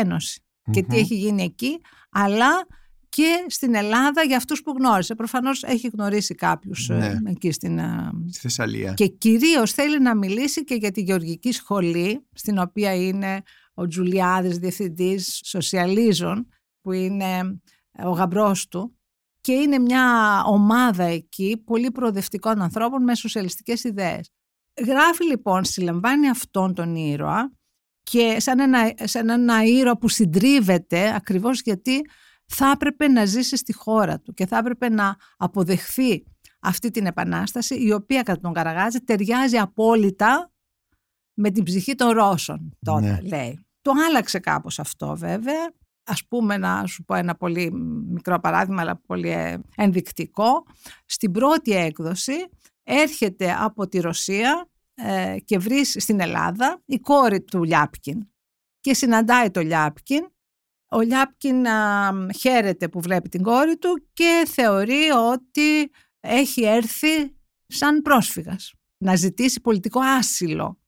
και 0.71 0.83
τι 0.83 0.99
έχει 0.99 1.15
γίνει 1.15 1.43
εκεί, 1.43 1.81
αλλά 2.11 2.67
και 3.09 3.45
στην 3.47 3.75
Ελλάδα 3.75 4.23
για 4.23 4.37
αυτούς 4.37 4.63
που 4.63 4.75
γνώρισε. 4.79 5.15
Προφανώς 5.15 5.63
έχει 5.63 5.91
γνωρίσει 5.93 6.35
κάποιους 6.35 6.89
ε, 6.89 6.95
ναι. 6.95 7.31
εκεί 7.31 7.53
στην 7.53 7.79
ε, 7.79 8.11
στη 8.31 8.41
Θεσσαλία. 8.41 8.93
Και 8.95 9.07
κυρίως 9.07 9.73
θέλει 9.73 10.01
να 10.01 10.17
μιλήσει 10.17 10.65
και 10.65 10.75
για 10.75 10.91
τη 10.91 11.01
γεωργική 11.01 11.53
σχολή, 11.53 12.27
στην 12.33 12.59
οποία 12.59 12.95
είναι 12.95 13.43
ο 13.75 13.87
Τζουλιάδης, 13.87 14.59
διευθυντής 14.59 15.41
Σοσιαλίζων, 15.45 16.49
που 16.81 16.93
είναι 16.93 17.61
ο 18.05 18.11
γαμπρός 18.11 18.69
του. 18.69 18.99
Και 19.41 19.53
είναι 19.53 19.79
μια 19.79 20.43
ομάδα 20.47 21.05
εκεί 21.05 21.63
πολύ 21.65 21.91
προοδευτικών 21.91 22.63
ανθρώπων 22.63 23.03
με 23.03 23.15
σοσιαλιστικές 23.15 23.85
ιδέες. 23.85 24.31
Γράφει 24.87 25.25
λοιπόν, 25.25 25.65
συλλαμβάνει 25.65 26.29
αυτόν 26.29 26.75
τον 26.75 26.97
ήρωα 26.97 27.53
και 28.03 28.41
σαν 28.41 28.59
ένα, 28.59 28.93
σαν 29.05 29.29
ένα 29.29 29.65
ήρωα 29.65 29.99
που 29.99 30.09
συντρίβεται 30.09 31.15
ακριβώς 31.15 31.61
γιατί 31.61 32.01
θα 32.47 32.71
έπρεπε 32.71 33.09
να 33.09 33.25
ζήσει 33.25 33.57
στη 33.57 33.73
χώρα 33.73 34.21
του 34.21 34.33
και 34.33 34.47
θα 34.47 34.59
έπρεπε 34.59 34.89
να 34.89 35.17
αποδεχθεί 35.37 36.25
αυτή 36.61 36.91
την 36.91 37.07
επανάσταση 37.07 37.75
η 37.83 37.93
οποία 37.93 38.23
κατά 38.23 38.41
τον 38.41 38.53
Καραγάζη 38.53 38.99
ταιριάζει 38.99 39.57
απόλυτα 39.57 40.53
με 41.35 41.51
την 41.51 41.65
ψυχή 41.65 41.95
των 41.95 42.11
Ρώσων 42.11 42.77
τότε 42.85 43.01
ναι. 43.01 43.21
λέει. 43.21 43.67
Το 43.81 43.93
άλλαξε 44.09 44.39
κάπως 44.39 44.79
αυτό 44.79 45.17
βέβαια. 45.17 45.73
Ας 46.07 46.27
πούμε 46.27 46.57
να 46.57 46.87
σου 46.87 47.05
πω 47.05 47.15
ένα 47.15 47.35
πολύ 47.35 47.73
μικρό 48.09 48.41
παράδειγμα 48.41 48.81
αλλά 48.81 48.97
πολύ 48.97 49.31
ε, 49.31 49.59
ενδεικτικό. 49.77 50.67
Στην 51.07 51.33
πρώτη 51.33 51.73
έκδοση 51.73 52.35
έρχεται 52.83 53.57
από 53.59 53.89
τη 53.89 54.01
Ρωσία 54.01 54.69
ε, 54.95 55.37
και 55.45 55.59
βρει 55.59 55.85
στην 55.85 56.21
Ελλάδα 56.21 56.83
η 56.85 56.99
κόρη 56.99 57.43
του 57.43 57.63
Λιάπκιν 57.65 58.29
και 58.81 58.95
συναντάει 58.95 59.51
το 59.51 59.61
Λιάπκιν. 59.61 60.29
Ο 60.91 61.01
Λιάπκιν 61.01 61.69
α, 61.69 62.13
χαίρεται 62.39 62.89
που 62.89 63.01
βλέπει 63.01 63.29
την 63.29 63.43
κόρη 63.43 63.77
του 63.77 64.09
και 64.13 64.47
θεωρεί 64.47 65.11
ότι 65.33 65.91
έχει 66.21 66.63
έρθει 66.65 67.37
σαν 67.67 68.03
πρόσφυγας 68.03 68.73
να 68.99 69.17
ζητήσει 69.17 69.61
πολιτικό 69.61 70.01
άσυλο. 70.01 70.79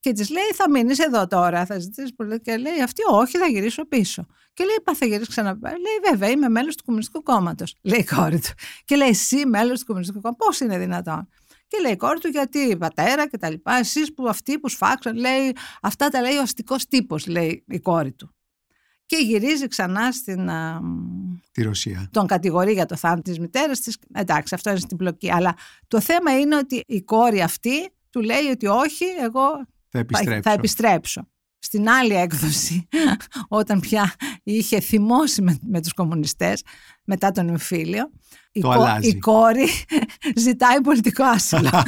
Και 0.00 0.12
της 0.12 0.30
λέει: 0.30 0.50
Θα 0.54 0.70
μείνεις 0.70 0.98
εδώ 0.98 1.26
τώρα, 1.26 1.66
θα 1.66 1.78
ζητήσεις 1.78 2.14
πολιτικό. 2.14 2.42
Και 2.42 2.56
λέει: 2.56 2.80
Αυτή, 2.82 3.02
όχι, 3.10 3.38
θα 3.38 3.46
γυρίσω 3.46 3.86
πίσω. 3.86 4.26
Και 4.54 4.64
λέει: 4.64 4.76
Πα, 4.84 4.94
θα 4.94 5.06
γυρίσεις 5.06 5.28
ξανά. 5.28 5.58
Λέει: 5.62 6.10
Βέβαια, 6.10 6.30
είμαι 6.30 6.48
μέλος 6.48 6.76
του 6.76 6.84
Κομμουνιστικού 6.84 7.22
Κόμματος. 7.22 7.74
Λέει 7.82 7.98
η 7.98 8.14
κόρη 8.14 8.40
του. 8.40 8.50
Και 8.84 8.96
λέει: 8.96 9.08
Εσύ, 9.08 9.46
μέλος 9.46 9.78
του 9.78 9.86
Κομμουνιστικού 9.86 10.20
Κόμματος, 10.20 10.46
πώς 10.46 10.60
είναι 10.60 10.78
δυνατόν. 10.78 11.28
Και 11.68 11.78
λέει 11.82 11.92
η 11.92 11.96
κόρη 11.96 12.20
του, 12.20 12.28
γιατί 12.28 12.58
η 12.58 12.76
πατέρα 12.76 13.28
και 13.28 13.38
τα 13.38 13.50
λοιπά, 13.50 13.74
εσείς 13.74 14.14
που 14.14 14.28
αυτοί 14.28 14.58
που 14.58 14.68
σφάξαν, 14.68 15.16
λέει, 15.16 15.56
αυτά 15.82 16.08
τα 16.08 16.20
λέει 16.20 16.36
ο 16.36 16.42
αστικός 16.42 16.86
τύπος, 16.86 17.26
λέει 17.26 17.64
η 17.66 17.80
κόρη 17.80 18.12
του. 18.12 18.32
Και 19.06 19.16
γυρίζει 19.16 19.68
ξανά 19.68 20.12
στην. 20.12 20.50
Τη 21.52 21.62
Ρωσία. 21.62 22.08
Τον 22.12 22.26
κατηγορεί 22.26 22.72
για 22.72 22.86
το 22.86 22.96
θάνατο 22.96 23.22
της 23.22 23.38
μητέρας 23.38 23.80
της. 23.80 23.98
Εντάξει, 24.12 24.54
αυτό 24.54 24.70
είναι 24.70 24.78
στην 24.78 24.96
πλοκή. 24.96 25.32
Αλλά 25.32 25.56
το 25.88 26.00
θέμα 26.00 26.38
είναι 26.38 26.56
ότι 26.56 26.82
η 26.86 27.02
κόρη 27.02 27.42
αυτή 27.42 27.90
του 28.10 28.20
λέει 28.20 28.46
ότι 28.52 28.66
όχι, 28.66 29.04
εγώ 29.04 29.66
θα 29.90 29.98
επιστρέψω. 29.98 30.42
Θα 30.42 30.52
επιστρέψω. 30.52 31.28
Στην 31.58 31.88
άλλη 31.88 32.14
έκδοση, 32.14 32.88
όταν 33.60 33.80
πια 33.80 34.14
είχε 34.42 34.80
θυμώσει 34.80 35.42
με, 35.42 35.58
με 35.66 35.80
τους 35.80 35.92
κομμουνιστές 35.92 36.62
μετά 37.04 37.30
τον 37.30 37.48
εμφύλιο, 37.48 38.10
η, 38.52 38.62
η 39.00 39.18
κόρη 39.18 39.68
ζητάει 40.46 40.80
πολιτικό 40.80 41.24
άσυλο. 41.24 41.70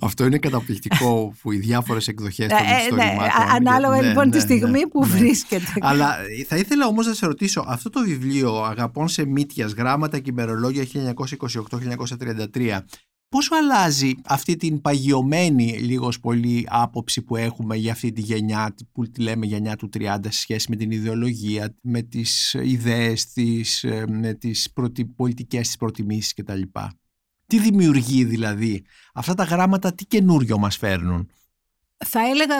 Αυτό 0.00 0.24
είναι 0.24 0.38
καταπληκτικό 0.38 1.34
που 1.42 1.52
οι 1.52 1.56
διάφορες 1.56 2.08
εκδοχές 2.08 2.48
των 2.48 2.58
ε, 2.58 2.82
ιστορημάτων. 2.82 3.24
Ναι, 3.24 3.30
ανάλογα 3.54 4.00
ναι, 4.00 4.08
λοιπόν 4.08 4.28
ναι, 4.28 4.34
τη 4.34 4.40
στιγμή 4.40 4.86
που 4.88 5.04
βρίσκεται. 5.04 5.72
Αλλά 5.80 6.16
θα 6.46 6.56
ήθελα 6.56 6.86
όμως 6.86 7.06
να 7.06 7.14
σε 7.14 7.26
ρωτήσω, 7.26 7.64
αυτό 7.66 7.90
το 7.90 8.00
βιβλίο 8.00 8.62
«Αγαπών 8.62 9.08
σε 9.08 9.26
μύτιας, 9.26 9.72
γράμματα 9.72 10.18
και 10.18 10.30
ημερολόγια 10.30 10.84
1928-1933» 12.54 12.78
Πόσο 13.28 13.54
αλλάζει 13.54 14.14
αυτή 14.24 14.56
την 14.56 14.80
παγιωμένη 14.80 15.78
λίγος 15.78 16.20
πολύ 16.20 16.66
άποψη 16.68 17.22
που 17.22 17.36
έχουμε 17.36 17.76
για 17.76 17.92
αυτή 17.92 18.12
τη 18.12 18.20
γενιά 18.20 18.74
που 18.92 19.10
τη 19.10 19.20
λέμε 19.20 19.46
γενιά 19.46 19.76
του 19.76 19.88
30 19.94 20.18
σε 20.22 20.40
σχέση 20.40 20.70
με 20.70 20.76
την 20.76 20.90
ιδεολογία, 20.90 21.76
με 21.82 22.02
τις 22.02 22.54
ιδέες 22.54 23.32
της, 23.32 23.84
ε, 23.84 24.04
με 24.08 24.34
τις 24.34 24.72
προτι... 24.72 25.04
πολιτικές 25.06 25.66
της 25.66 25.76
προτιμήσεις 25.76 26.34
κτλ. 26.34 26.62
Τι 27.46 27.58
δημιουργεί 27.58 28.24
δηλαδή; 28.24 28.84
Αυτά 29.14 29.34
τα 29.34 29.44
γράμματα, 29.44 29.94
τι 29.94 30.04
καινούριο 30.04 30.58
μας 30.58 30.76
φέρνουν; 30.76 31.30
Θα 32.04 32.20
έλεγα 32.28 32.54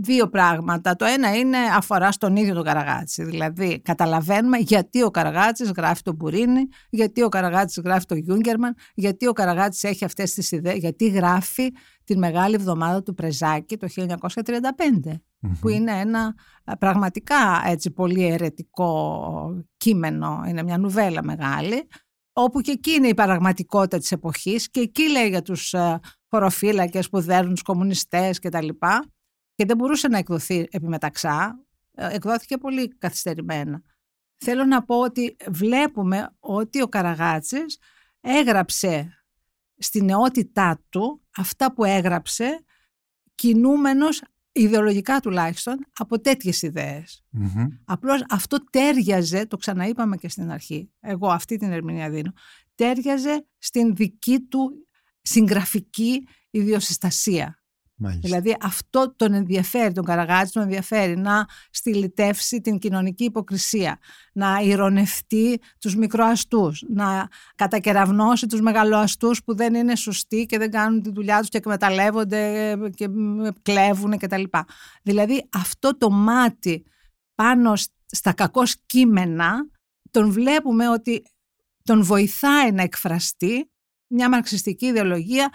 δύο 0.00 0.28
πράγματα. 0.28 0.96
Το 0.96 1.04
ένα 1.04 1.34
είναι 1.36 1.58
αφορά 1.76 2.12
στον 2.12 2.36
ίδιο 2.36 2.54
τον 2.54 2.64
Καραγάτση. 2.64 3.24
Δηλαδή, 3.24 3.80
καταλαβαίνουμε 3.80 4.58
γιατί 4.58 5.02
ο 5.02 5.10
Καραγάτσης 5.10 5.70
γράφει 5.70 6.02
τον 6.02 6.14
Μπουρίνι, 6.14 6.68
γιατί 6.90 7.22
ο 7.22 7.28
Καραγάτσης 7.28 7.82
γράφει 7.84 8.04
τον 8.04 8.18
Γιούγκερμαν, 8.18 8.74
γιατί 8.94 9.26
ο 9.26 9.32
Καραγάτσης 9.32 9.84
έχει 9.84 10.04
αυτές 10.04 10.34
τις 10.34 10.52
ιδέες, 10.52 10.78
γιατί 10.78 11.08
γράφει 11.08 11.70
την 12.04 12.18
Μεγάλη 12.18 12.54
Εβδομάδα 12.54 13.02
του 13.02 13.14
Πρεζάκη 13.14 13.76
το 13.76 13.86
1935, 13.88 15.20
που 15.60 15.68
είναι 15.68 15.92
ένα 16.00 16.34
πραγματικά 16.78 17.62
έτσι 17.66 17.90
πολύ 17.90 18.26
αιρετικό 18.26 19.64
κείμενο, 19.76 20.42
είναι 20.48 20.62
μια 20.62 20.78
νουβέλα 20.78 21.22
μεγάλη, 21.22 21.88
όπου 22.32 22.60
και 22.60 22.70
εκεί 22.70 22.90
είναι 22.90 23.08
η 23.08 23.14
παραγματικότητα 23.14 23.98
της 23.98 24.12
εποχής 24.12 24.70
και 24.70 24.80
εκεί 24.80 25.10
λέει 25.10 25.28
για 25.28 25.42
τους 25.42 25.74
ε, 26.34 26.38
χωροφύλακες 26.38 27.08
που 27.08 27.20
δέρνουν 27.20 27.52
τους 27.52 27.62
κομμουνιστές 27.62 28.38
και 28.38 28.48
τα 28.48 28.62
λοιπά 28.62 29.12
και 29.54 29.64
δεν 29.64 29.76
μπορούσε 29.76 30.08
να 30.08 30.18
εκδοθεί 30.18 30.66
επιμεταξά, 30.70 31.64
ε, 31.94 32.14
εκδόθηκε 32.14 32.58
πολύ 32.58 32.88
καθυστερημένα. 32.88 33.82
Θέλω 34.36 34.64
να 34.64 34.84
πω 34.84 35.00
ότι 35.00 35.36
βλέπουμε 35.50 36.30
ότι 36.38 36.82
ο 36.82 36.88
Καραγάτσης 36.88 37.78
έγραψε 38.20 39.24
στη 39.78 40.02
νεότητά 40.02 40.80
του 40.88 41.22
αυτά 41.36 41.72
που 41.72 41.84
έγραψε 41.84 42.64
κινούμενος 43.34 44.22
ιδεολογικά 44.52 45.20
τουλάχιστον 45.20 45.86
από 45.98 46.20
τέτοιες 46.20 46.62
ιδέες. 46.62 47.24
Απλώς 47.84 48.24
αυτό 48.28 48.64
τέριαζε, 48.70 49.46
το 49.46 49.56
ξαναείπαμε 49.56 50.16
και 50.16 50.28
στην 50.28 50.50
αρχή, 50.50 50.90
εγώ 51.00 51.28
αυτή 51.28 51.56
την 51.56 51.72
ερμηνεία 51.72 52.10
δίνω, 52.10 52.32
τέριαζε 52.74 53.46
στην 53.58 53.94
δική 53.94 54.40
του 54.40 54.83
συγγραφική 55.24 56.26
ιδιοσυστασία. 56.50 57.58
Μάλιστα. 57.96 58.28
Δηλαδή 58.28 58.56
αυτό 58.60 59.14
τον 59.16 59.32
ενδιαφέρει, 59.32 59.92
τον 59.92 60.04
Καραγάτση 60.04 60.52
τον 60.52 60.62
ενδιαφέρει 60.62 61.16
να 61.16 61.46
στυλιτεύσει 61.70 62.60
την 62.60 62.78
κοινωνική 62.78 63.24
υποκρισία, 63.24 63.98
να 64.32 64.60
ηρωνευτεί 64.62 65.60
τους 65.78 65.96
μικροαστούς, 65.96 66.84
να 66.88 67.28
κατακεραυνώσει 67.54 68.46
τους 68.46 68.60
μεγαλοαστούς 68.60 69.44
που 69.44 69.56
δεν 69.56 69.74
είναι 69.74 69.96
σωστοί 69.96 70.46
και 70.46 70.58
δεν 70.58 70.70
κάνουν 70.70 71.02
τη 71.02 71.10
δουλειά 71.10 71.38
τους 71.40 71.48
και 71.48 71.58
εκμεταλλεύονται 71.58 72.74
και 72.94 73.08
κλέβουν 73.62 74.18
κτλ. 74.18 74.42
Δηλαδή 75.02 75.48
αυτό 75.52 75.96
το 75.96 76.10
μάτι 76.10 76.84
πάνω 77.34 77.72
στα 78.06 78.32
κακό 78.32 78.62
κείμενα 78.86 79.68
τον 80.10 80.30
βλέπουμε 80.30 80.88
ότι 80.88 81.22
τον 81.82 82.02
βοηθάει 82.02 82.72
να 82.72 82.82
εκφραστεί 82.82 83.68
μια 84.14 84.28
μαρξιστική 84.28 84.86
ιδεολογία 84.86 85.52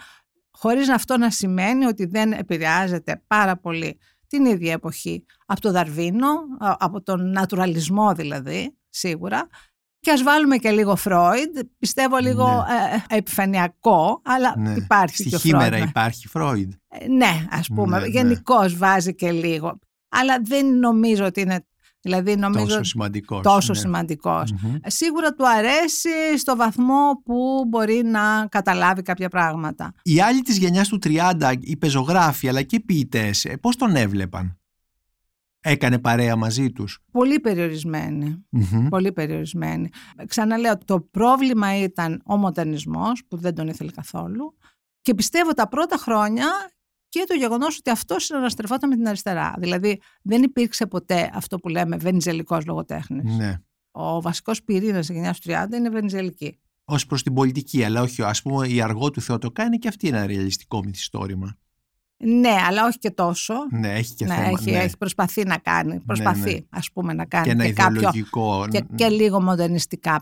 χωρίς 0.50 0.88
αυτό 0.88 1.18
να 1.18 1.30
σημαίνει 1.30 1.84
ότι 1.84 2.06
δεν 2.06 2.32
επηρεάζεται 2.32 3.22
πάρα 3.26 3.56
πολύ 3.56 3.98
την 4.26 4.44
ίδια 4.44 4.72
εποχή 4.72 5.24
από 5.46 5.60
τον 5.60 5.72
Δαρβίνο, 5.72 6.28
από 6.58 7.02
τον 7.02 7.30
νατουραλισμό 7.30 8.12
δηλαδή, 8.12 8.76
σίγουρα. 8.88 9.48
Και 10.00 10.10
ας 10.10 10.22
βάλουμε 10.22 10.56
και 10.56 10.70
λίγο 10.70 10.96
Φρόιντ, 10.96 11.58
πιστεύω 11.78 12.16
λίγο 12.16 12.46
ναι. 12.46 13.14
ε, 13.14 13.16
επιφανειακό, 13.16 14.22
αλλά 14.24 14.54
ναι. 14.58 14.72
υπάρχει 14.72 15.14
Στη 15.14 15.28
και 15.28 15.34
ο 15.34 15.38
χήμερα 15.38 15.78
υπάρχει 15.78 16.28
Φρόιντ. 16.28 16.72
Ε, 16.88 17.08
ναι, 17.08 17.46
ας 17.50 17.68
πούμε, 17.74 17.98
ναι, 17.98 18.06
γενικώς 18.06 18.76
βάζει 18.76 19.14
και 19.14 19.32
λίγο. 19.32 19.78
Αλλά 20.08 20.38
δεν 20.42 20.78
νομίζω 20.78 21.24
ότι 21.24 21.40
είναι 21.40 21.66
Δηλαδή 22.02 22.36
νομίζω 22.36 22.64
τόσο 22.66 22.82
σημαντικός. 22.82 23.42
Τόσο 23.42 23.72
ναι. 23.72 23.78
Σίγουρα 24.86 25.34
του 25.34 25.48
αρέσει 25.48 26.38
στο 26.38 26.56
βαθμό 26.56 27.22
που 27.24 27.64
μπορεί 27.68 28.02
να 28.04 28.46
καταλάβει 28.48 29.02
κάποια 29.02 29.28
πράγματα. 29.28 29.92
Οι 30.02 30.20
άλλοι 30.20 30.40
της 30.40 30.58
γενιάς 30.58 30.88
του 30.88 30.98
30, 31.02 31.54
οι 31.60 31.76
πεζογράφοι 31.76 32.48
αλλά 32.48 32.62
και 32.62 32.76
οι 32.76 32.80
ποιητές, 32.80 33.44
ε, 33.44 33.56
πώς 33.56 33.76
τον 33.76 33.96
έβλεπαν; 33.96 34.58
Έκανε 35.60 35.98
παρέα 35.98 36.36
μαζί 36.36 36.70
τους; 36.70 36.98
Πολύ 37.12 37.40
περιορισμένοι. 37.40 38.46
Πολύ 38.88 39.12
περιορισμένοι. 39.12 39.88
Ξαναλέω, 40.26 40.78
το 40.84 41.00
πρόβλημα 41.00 41.78
ήταν 41.78 42.22
ο 42.24 42.36
μοντερνισμός 42.36 43.22
που 43.28 43.36
δεν 43.36 43.54
τον 43.54 43.68
ήθελε 43.68 43.90
καθόλου. 43.90 44.56
Και 45.00 45.14
πιστεύω 45.14 45.52
τα 45.52 45.68
πρώτα 45.68 45.96
χρόνια 45.96 46.46
και 47.10 47.24
το 47.28 47.34
γεγονός 47.34 47.78
ότι 47.78 47.90
αυτό 47.90 48.18
συναναστρεφόταν 48.18 48.88
με 48.88 48.96
την 48.96 49.08
αριστερά. 49.08 49.54
Δηλαδή 49.58 50.00
δεν 50.22 50.42
υπήρξε 50.42 50.86
ποτέ 50.86 51.30
αυτό 51.34 51.58
που 51.58 51.68
λέμε 51.68 51.96
βενιζελικός 51.96 52.66
λογοτέχνης. 52.66 53.36
Ναι. 53.36 53.58
Ο 53.90 54.20
βασικός 54.20 54.62
πυρήνας 54.62 55.06
της 55.06 55.14
γενιάς 55.14 55.40
του 55.40 55.50
30 55.50 55.74
είναι 55.74 55.88
βενιζελική. 55.88 56.58
Ω 56.84 56.94
προς 57.08 57.22
την 57.22 57.34
πολιτική, 57.34 57.84
αλλά 57.84 58.02
όχι, 58.02 58.22
ας 58.22 58.42
πούμε, 58.42 58.68
η 58.68 58.80
αργό 58.80 59.10
του 59.10 59.20
Θεοτοκά 59.20 59.64
είναι 59.64 59.76
και 59.76 59.88
αυτή 59.88 60.08
ένα 60.08 60.26
ρεαλιστικό 60.26 60.84
μυθιστόρημα. 60.84 61.56
Ναι, 62.24 62.56
αλλά 62.68 62.86
όχι 62.86 62.98
και 62.98 63.10
τόσο. 63.10 63.54
Ναι, 63.70 63.94
έχει 63.94 64.14
και 64.14 64.24
ναι, 64.24 64.34
θέμα. 64.34 64.48
Έχει, 64.48 64.70
ναι. 64.70 64.78
έχει 64.78 64.96
προσπαθεί 64.96 65.44
να 65.44 65.58
κάνει. 65.58 65.92
Ναι, 65.92 66.00
προσπαθεί, 66.00 66.52
ναι, 66.52 66.60
ας 66.68 66.92
πούμε, 66.92 67.12
να 67.12 67.24
κάνει. 67.24 67.44
Και 67.44 67.50
ένα 67.50 67.64
και 67.64 67.68
ιδεολογικό. 67.70 68.60
Κάποιο, 68.60 68.80
και, 68.80 68.94
και 68.94 69.08
λίγο 69.08 69.42
μοντερνιστικά 69.42 70.20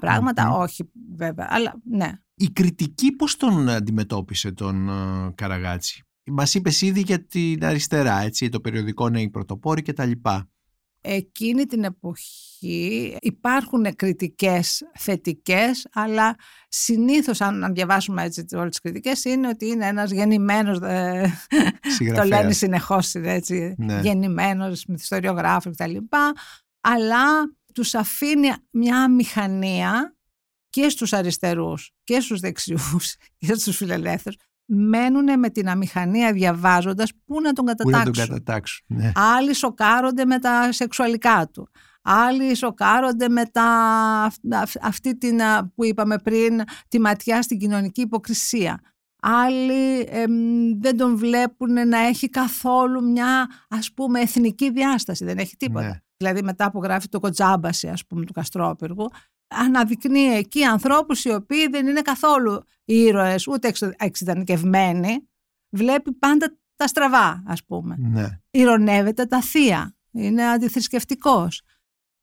Όχι, 0.53 0.91
βέβαια. 1.17 1.47
Αλλά 1.51 1.75
ναι. 1.91 2.13
Η 2.35 2.51
κριτική 2.51 3.13
πώς 3.13 3.37
τον 3.37 3.69
αντιμετώπισε 3.69 4.53
τον 4.53 4.89
uh, 4.91 5.35
Καραγάτσι. 5.35 6.03
Μας 6.31 6.55
είπες 6.55 6.81
ήδη 6.83 7.01
για 7.01 7.25
την 7.25 7.65
αριστερά, 7.65 8.21
έτσι, 8.21 8.49
το 8.49 8.61
περιοδικό 8.61 9.09
Νέοι 9.09 9.31
Πρωτοπόροι 9.31 9.83
κτλ. 9.83 10.11
Εκείνη 11.01 11.65
την 11.67 11.85
εποχή 11.85 13.17
υπάρχουν 13.21 13.97
κριτικές 13.97 14.83
θετικές, 14.99 15.87
αλλά 15.93 16.37
συνήθως 16.69 17.41
αν 17.41 17.73
διαβάσουμε 17.75 18.23
έτσι 18.23 18.45
όλες 18.53 18.69
τις 18.69 18.81
κριτικές 18.81 19.25
είναι 19.25 19.49
ότι 19.49 19.67
είναι 19.67 19.87
ένας 19.87 20.11
γεννημένος, 20.11 20.79
ε, 20.79 21.33
το 22.15 22.23
λένε 22.23 22.53
συνεχώς 22.53 23.15
έτσι, 23.15 23.75
ναι. 23.79 24.01
γεννημένος 24.01 24.85
μυθιστοριογράφος 24.85 25.77
κτλ. 25.77 25.97
Αλλά 26.81 27.27
τους 27.75 27.95
αφήνει 27.95 28.49
μια 28.71 29.11
μηχανία 29.11 30.17
και 30.71 30.89
στους 30.89 31.13
αριστερούς 31.13 31.93
και 32.05 32.21
στους 32.21 32.41
δεξιούς 32.41 33.17
και 33.39 33.55
στους 33.55 33.77
φιλελεύθερους 33.77 34.39
μένουν 34.69 35.39
με 35.39 35.51
την 35.51 35.69
αμηχανία 35.69 36.33
διαβάζοντας 36.33 37.13
πού 37.25 37.41
να 37.41 37.53
τον 37.53 37.65
κατατάξουν. 37.65 38.03
Πού 38.03 38.19
να 38.19 38.27
τον 38.27 38.29
κατατάξουν 38.29 38.87
ναι. 38.89 39.13
Άλλοι 39.15 39.55
σοκάρονται 39.55 40.25
με 40.25 40.39
τα 40.39 40.73
σεξουαλικά 40.73 41.49
του. 41.53 41.69
Άλλοι 42.03 42.55
σοκάρονται 42.55 43.29
με 43.29 43.45
τα, 43.45 44.33
αυτή 44.81 45.19
την 45.19 45.41
που 45.75 45.85
είπαμε 45.85 46.19
πριν 46.19 46.61
τη 46.89 47.01
ματιά 47.01 47.43
στην 47.43 47.59
κοινωνική 47.59 48.01
υποκρισία. 48.01 48.81
Άλλοι 49.23 50.09
δεν 50.81 50.97
τον 50.97 51.17
βλέπουν 51.17 51.89
να 51.89 51.99
έχει 51.99 52.29
καθόλου 52.29 53.03
μια 53.11 53.47
ας 53.69 53.93
πούμε 53.93 54.21
εθνική 54.21 54.71
διάσταση, 54.71 55.25
δεν 55.25 55.39
έχει 55.39 55.57
τίποτα. 55.57 55.87
Ναι. 55.87 56.01
Δηλαδή 56.17 56.43
μετά 56.43 56.71
που 56.71 56.83
γράφει 56.83 57.09
το 57.09 57.21
κοτζάμπαση 57.21 57.89
ας 57.89 58.07
πούμε 58.07 58.25
του 58.25 58.33
Καστρόπυργου, 58.33 59.09
αναδεικνύει 59.49 60.35
εκεί 60.35 60.65
ανθρώπους 60.65 61.25
οι 61.25 61.33
οποίοι 61.33 61.69
δεν 61.69 61.87
είναι 61.87 62.03
καθόλου 62.03 62.63
ήρωες 62.85 63.47
ούτε 63.47 63.73
εξειδανικευμένοι, 63.97 65.29
βλέπει 65.69 66.13
πάντα 66.13 66.59
τα 66.77 66.87
στραβά 66.87 67.43
ας 67.47 67.65
πούμε. 67.65 67.97
Ναι. 67.99 68.27
Ηρωνεύεται 68.51 69.27
τα 69.27 69.41
θεία, 69.41 69.97
είναι 70.11 70.45
αντιθρησκευτικός. 70.45 71.63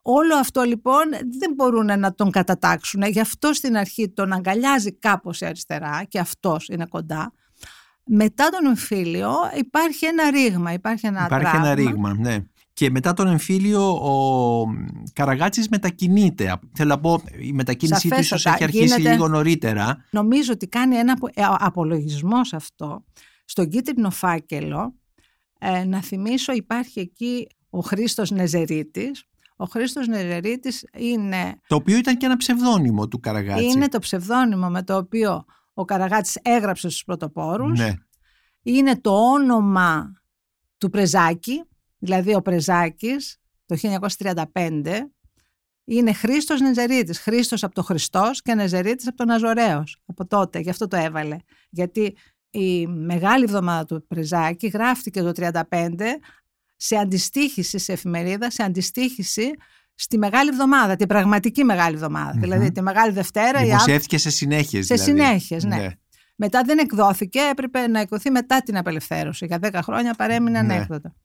Όλο 0.01 0.35
αυτό 0.35 0.61
λοιπόν 0.61 1.09
δεν 1.39 1.53
μπορούν 1.55 1.99
να 1.99 2.13
τον 2.13 2.31
κατατάξουν. 2.31 3.01
Γι' 3.01 3.19
αυτό 3.19 3.53
στην 3.53 3.77
αρχή 3.77 4.09
τον 4.09 4.33
αγκαλιάζει 4.33 4.93
κάπως 4.93 5.41
αριστερά 5.41 6.03
και 6.03 6.19
αυτός 6.19 6.67
είναι 6.67 6.85
κοντά. 6.85 7.33
Μετά 8.05 8.49
τον 8.49 8.65
εμφύλιο 8.65 9.33
υπάρχει 9.57 10.05
ένα 10.05 10.29
ρήγμα, 10.29 10.73
υπάρχει 10.73 11.07
ένα 11.07 11.25
Υπάρχει 11.25 11.55
ένα 11.55 11.73
ρήγμα, 11.73 12.13
ναι. 12.13 12.37
Και 12.75 12.89
μετά 12.89 13.13
τον 13.13 13.27
εμφύλιο 13.27 13.89
ο 13.89 14.65
Καραγάτσης 15.13 15.69
μετακινείται. 15.69 16.59
Θέλω 16.73 16.89
να 16.89 16.99
πω, 16.99 17.21
η 17.39 17.53
μετακίνησή 17.53 18.09
του 18.09 18.19
ίσως 18.19 18.45
έχει 18.45 18.63
αρχίσει 18.63 18.83
γίνεται, 18.83 19.11
λίγο 19.11 19.27
νωρίτερα. 19.27 20.05
Νομίζω 20.09 20.53
ότι 20.53 20.67
κάνει 20.67 20.95
ένα 20.95 21.17
ε, 21.33 21.43
απολογισμός 21.57 22.47
σε 22.47 22.55
αυτό. 22.55 23.03
Στον 23.45 23.69
κίτρινο 23.69 24.09
φάκελο, 24.09 24.93
ε, 25.59 25.83
να 25.83 26.01
θυμίσω 26.01 26.53
υπάρχει 26.53 26.99
εκεί 26.99 27.47
ο 27.69 27.79
Χρήστος 27.79 28.31
Νεζερίτης, 28.31 29.23
ο 29.55 29.65
Χρήστος 29.65 30.07
Νεζερίτης 30.07 30.85
είναι... 30.97 31.59
Το 31.67 31.75
οποίο 31.75 31.97
ήταν 31.97 32.17
και 32.17 32.25
ένα 32.25 32.37
ψευδόνυμο 32.37 33.07
του 33.07 33.19
Καραγάτση. 33.19 33.65
Είναι 33.65 33.87
το 33.87 33.99
ψευδόνυμο 33.99 34.69
με 34.69 34.83
το 34.83 34.97
οποίο 34.97 35.45
ο 35.73 35.85
Καραγάτσης 35.85 36.39
έγραψε 36.41 36.89
στους 36.89 37.03
πρωτοπόρους. 37.03 37.79
Ναι. 37.79 37.93
Είναι 38.61 38.99
το 39.01 39.31
όνομα 39.31 40.13
του 40.77 40.89
Πρεζάκη, 40.89 41.63
δηλαδή 42.05 42.35
ο 42.35 42.41
Πρεζάκης 42.41 43.37
το 43.65 43.77
1935 44.53 44.83
είναι 45.85 46.13
Χρήστος 46.13 46.61
Νεζερίτης. 46.61 47.19
Χρήστος 47.19 47.63
από 47.63 47.73
το 47.73 47.83
Χριστός 47.83 48.41
και 48.41 48.53
Νεζερίτης 48.53 49.07
από 49.07 49.17
τον 49.17 49.29
Αζωραίος. 49.29 50.01
Από 50.05 50.27
τότε, 50.27 50.59
γι' 50.59 50.69
αυτό 50.69 50.87
το 50.87 50.97
έβαλε. 50.97 51.37
Γιατί 51.69 52.17
η 52.49 52.87
Μεγάλη 52.87 53.43
Εβδομάδα 53.43 53.85
του 53.85 54.07
Πρεζάκη 54.07 54.67
γράφτηκε 54.67 55.21
το 55.21 55.31
1935 55.31 55.61
σε 56.75 56.95
αντιστοίχηση 56.95 57.77
σε 57.77 57.91
εφημερίδα, 57.91 58.51
σε 58.51 58.63
αντιστοίχηση 58.63 59.51
στη 59.95 60.17
Μεγάλη 60.17 60.49
Εβδομάδα, 60.49 60.95
την 60.95 61.07
πραγματική 61.07 61.63
Μεγάλη 61.63 61.99
Δηλαδή 62.35 62.71
τη 62.71 62.81
Μεγάλη 62.81 63.11
Δευτέρα. 63.11 63.61
Δημοσιεύτηκε 63.61 64.17
σε 64.17 64.29
συνέχειες. 64.29 64.85
Σε 64.85 64.93
δηλαδή. 64.93 65.11
συνέχειες, 65.11 65.63
ναι. 65.63 65.75
ναι. 65.75 65.89
Μετά 66.35 66.61
δεν 66.61 66.77
εκδόθηκε, 66.77 67.39
έπρεπε 67.51 67.87
να 67.87 67.99
εκδοθεί 67.99 68.31
μετά 68.31 68.61
την 68.61 68.77
απελευθέρωση. 68.77 69.45
Για 69.45 69.59
10 69.61 69.79
χρόνια 69.83 70.13
παρέμεινε 70.13 70.61
ναι. 70.61 70.73
ανέκδοτα. 70.73 71.15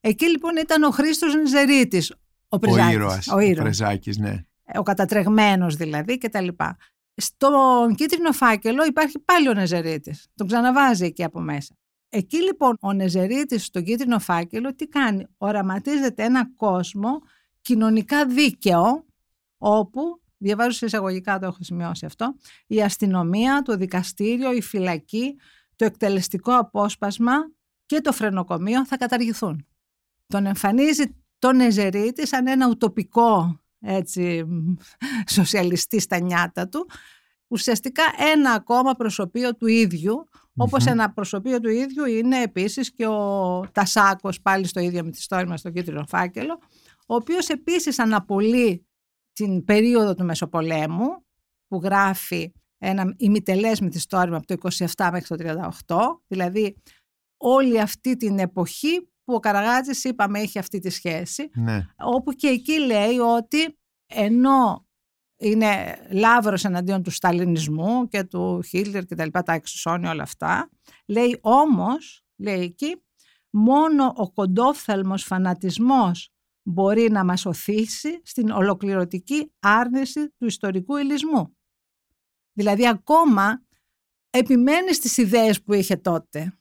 Εκεί 0.00 0.30
λοιπόν 0.30 0.56
ήταν 0.56 0.82
ο 0.82 0.90
Χρήστος 0.90 1.34
Νιζερίτης, 1.34 2.14
ο 2.48 2.58
Πρεζάκης. 2.58 3.32
Ο 3.32 3.38
ήρωας, 3.38 3.78
ο, 4.16 4.22
ναι. 4.22 4.44
Ο 4.74 4.82
κατατρεγμένος 4.82 5.74
δηλαδή 5.76 6.18
κτλ. 6.18 6.48
Στον 7.14 7.94
κίτρινο 7.94 8.32
φάκελο 8.32 8.84
υπάρχει 8.84 9.18
πάλι 9.18 9.48
ο 9.48 9.52
Νεζερίτης. 9.52 10.26
Τον 10.34 10.46
ξαναβάζει 10.46 11.04
εκεί 11.04 11.24
από 11.24 11.40
μέσα. 11.40 11.74
Εκεί 12.08 12.42
λοιπόν 12.42 12.76
ο 12.80 12.92
Νεζερίτης 12.92 13.64
στον 13.64 13.84
κίτρινο 13.84 14.18
φάκελο 14.18 14.74
τι 14.74 14.86
κάνει; 14.86 15.26
Οραματίζεται 15.38 16.24
ένα 16.24 16.50
κόσμο 16.56 17.20
κοινωνικά 17.60 18.26
δίκαιο 18.26 19.04
όπου, 19.58 20.20
διαβάζω 20.36 20.70
σε 20.70 20.86
εισαγωγικά 20.86 21.38
το 21.38 21.46
έχω 21.46 21.58
σημειώσει 21.60 22.06
αυτό, 22.06 22.34
η 22.66 22.82
αστυνομία, 22.82 23.62
το 23.62 23.76
δικαστήριο, 23.76 24.52
η 24.52 24.60
φυλακή, 24.62 25.36
το 25.76 25.84
εκτελεστικό 25.84 26.56
απόσπασμα 26.56 27.32
και 27.86 28.00
το 28.00 28.12
φρενοκομείο 28.12 28.86
θα 28.86 28.96
καταργηθούν. 28.96 29.66
Τον 30.30 30.46
εμφανίζει 30.46 31.04
τον 31.38 31.56
Νεζερίτη 31.56 32.26
σαν 32.26 32.46
ένα 32.46 32.68
ουτοπικό 32.68 33.60
έτσι, 33.80 34.46
σοσιαλιστή 35.26 36.00
στα 36.00 36.20
νιάτα 36.20 36.68
του, 36.68 36.88
ουσιαστικά 37.46 38.02
ένα 38.32 38.52
ακόμα 38.52 38.92
προσωπείο 38.92 39.56
του 39.56 39.66
ίδιου, 39.66 40.28
όπως 40.56 40.86
ένα 40.86 41.12
προσωπείο 41.12 41.60
του 41.60 41.68
ίδιου 41.68 42.04
είναι 42.04 42.42
επίσης 42.42 42.92
και 42.92 43.06
ο 43.06 43.60
Τασάκος 43.72 44.40
πάλι 44.40 44.66
στο 44.66 44.80
ίδιο 44.80 45.04
με 45.04 45.10
τη 45.10 45.22
στόρμα 45.22 45.56
στο 45.56 45.70
κίτρινο 45.70 46.04
φάκελο, 46.06 46.58
ο 47.06 47.14
οποίος 47.14 47.48
επίσης 47.48 47.98
αναπολύει 47.98 48.86
την 49.32 49.64
περίοδο 49.64 50.14
του 50.14 50.24
Μεσοπολέμου 50.24 51.24
που 51.68 51.80
γράφει 51.82 52.52
ένα 52.78 53.14
ημιτελές 53.16 53.80
με 53.80 53.88
τη 53.88 53.98
στόρμα 53.98 54.36
από 54.36 54.46
το 54.46 54.70
27 54.96 55.08
μέχρι 55.12 55.36
το 55.36 55.70
38, 55.86 55.96
δηλαδή 56.26 56.76
όλη 57.36 57.80
αυτή 57.80 58.16
την 58.16 58.38
εποχή 58.38 59.09
που 59.30 59.36
ο 59.36 59.40
Καραγάτζης 59.40 60.04
είπαμε 60.04 60.40
έχει 60.40 60.58
αυτή 60.58 60.78
τη 60.78 60.90
σχέση, 60.90 61.50
ναι. 61.54 61.86
όπου 61.96 62.32
και 62.32 62.48
εκεί 62.48 62.78
λέει 62.78 63.18
ότι 63.18 63.78
ενώ 64.06 64.86
είναι 65.36 65.98
λάβρος 66.10 66.64
εναντίον 66.64 67.02
του 67.02 67.10
σταλινισμού 67.10 68.08
και 68.08 68.24
του 68.24 68.62
Χίλτερ 68.62 69.04
και 69.04 69.14
τα 69.14 69.24
λοιπά, 69.24 69.42
τα 69.42 69.52
εξισώνει 69.52 70.06
όλα 70.06 70.22
αυτά. 70.22 70.70
Λέει 71.06 71.38
όμως, 71.40 72.24
λέει 72.36 72.60
εκεί, 72.60 73.02
μόνο 73.50 74.12
ο 74.16 74.32
κοντόφθαλμος 74.32 75.24
φανατισμός 75.24 76.32
μπορεί 76.62 77.10
να 77.10 77.24
μας 77.24 77.46
οθήσει 77.46 78.20
στην 78.24 78.50
ολοκληρωτική 78.50 79.52
άρνηση 79.58 80.28
του 80.38 80.46
ιστορικού 80.46 80.96
ηλισμού. 80.96 81.56
Δηλαδή 82.52 82.88
ακόμα 82.88 83.62
επιμένει 84.30 84.94
στις 84.94 85.16
ιδέες 85.16 85.62
που 85.62 85.72
είχε 85.72 85.96
τότε 85.96 86.59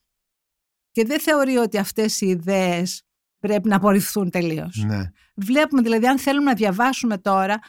και 0.99 1.05
δεν 1.05 1.19
θεωρεί 1.19 1.55
ότι 1.55 1.77
αυτές 1.77 2.21
οι 2.21 2.27
ιδέες 2.27 3.03
πρέπει 3.39 3.69
να 3.69 3.75
απορριφθούν 3.75 4.29
τελείως. 4.29 4.83
Ναι. 4.85 5.11
Βλέπουμε 5.35 5.81
δηλαδή 5.81 6.07
αν 6.07 6.19
θέλουμε 6.19 6.49
να 6.49 6.53
διαβάσουμε 6.53 7.17
τώρα 7.17 7.59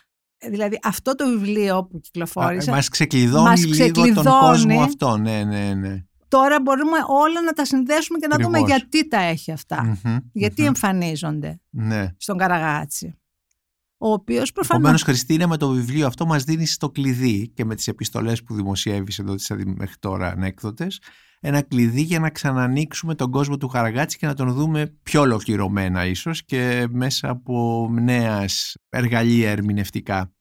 Δηλαδή 0.48 0.78
αυτό 0.82 1.14
το 1.14 1.28
βιβλίο 1.28 1.84
που 1.84 2.00
κυκλοφόρησε. 2.00 2.70
Μας 2.70 2.88
ξεκλειδώνει, 2.88 3.48
μας 3.48 3.66
ξεκλειδώνει 3.70 4.08
λίγο 4.08 4.22
τον 4.22 4.38
κόσμο 4.40 4.82
αυτό. 4.82 5.16
Ναι, 5.16 5.44
ναι, 5.44 5.74
ναι. 5.74 6.04
Τώρα 6.28 6.60
μπορούμε 6.60 6.98
όλα 7.08 7.42
να 7.42 7.52
τα 7.52 7.64
συνδέσουμε 7.64 8.18
και 8.18 8.26
να 8.26 8.36
δούμε 8.36 8.58
γιατί 8.58 9.08
τα 9.08 9.20
έχει 9.20 9.54
γιατι 10.32 10.64
εμφανίζονται 10.64 11.60
ναι. 11.70 12.08
στον 12.16 12.36
Καραγάτσι. 12.36 13.14
Ο 13.98 14.12
οποίος 14.12 14.52
προφανώς. 14.52 14.80
Επομένως, 14.80 15.02
Χριστίνα, 15.02 15.48
με 15.48 15.56
το 15.56 15.68
βιβλίο 15.68 16.06
αυτό 16.06 16.26
μας 16.26 16.44
δίνεις 16.44 16.76
το 16.76 16.90
κλειδί 16.90 17.48
και 17.54 17.64
με 17.64 17.74
τις 17.74 17.88
επιστολές 17.88 18.42
που 18.42 18.54
δημοσιεύεις 18.54 19.18
εδώ 19.18 19.34
τις 19.34 19.50
μέχρι 19.64 19.96
τώρα 19.98 20.28
ανέκδοτες, 20.28 21.00
ένα 21.40 21.62
κλειδί 21.62 22.02
για 22.02 22.18
να 22.18 22.30
ξανανοίξουμε 22.30 23.14
τον 23.14 23.30
κόσμο 23.30 23.56
του 23.56 23.68
Χαραγάτση 23.68 24.18
και 24.18 24.26
να 24.26 24.34
τον 24.34 24.52
δούμε 24.52 24.94
πιο 25.02 25.20
ολοκληρωμένα 25.20 26.06
ίσως 26.06 26.44
και 26.44 26.86
μέσα 26.90 27.28
από 27.28 27.88
νέας 27.92 28.74
εργαλεία 28.88 29.50
ερμηνευτικά. 29.50 30.32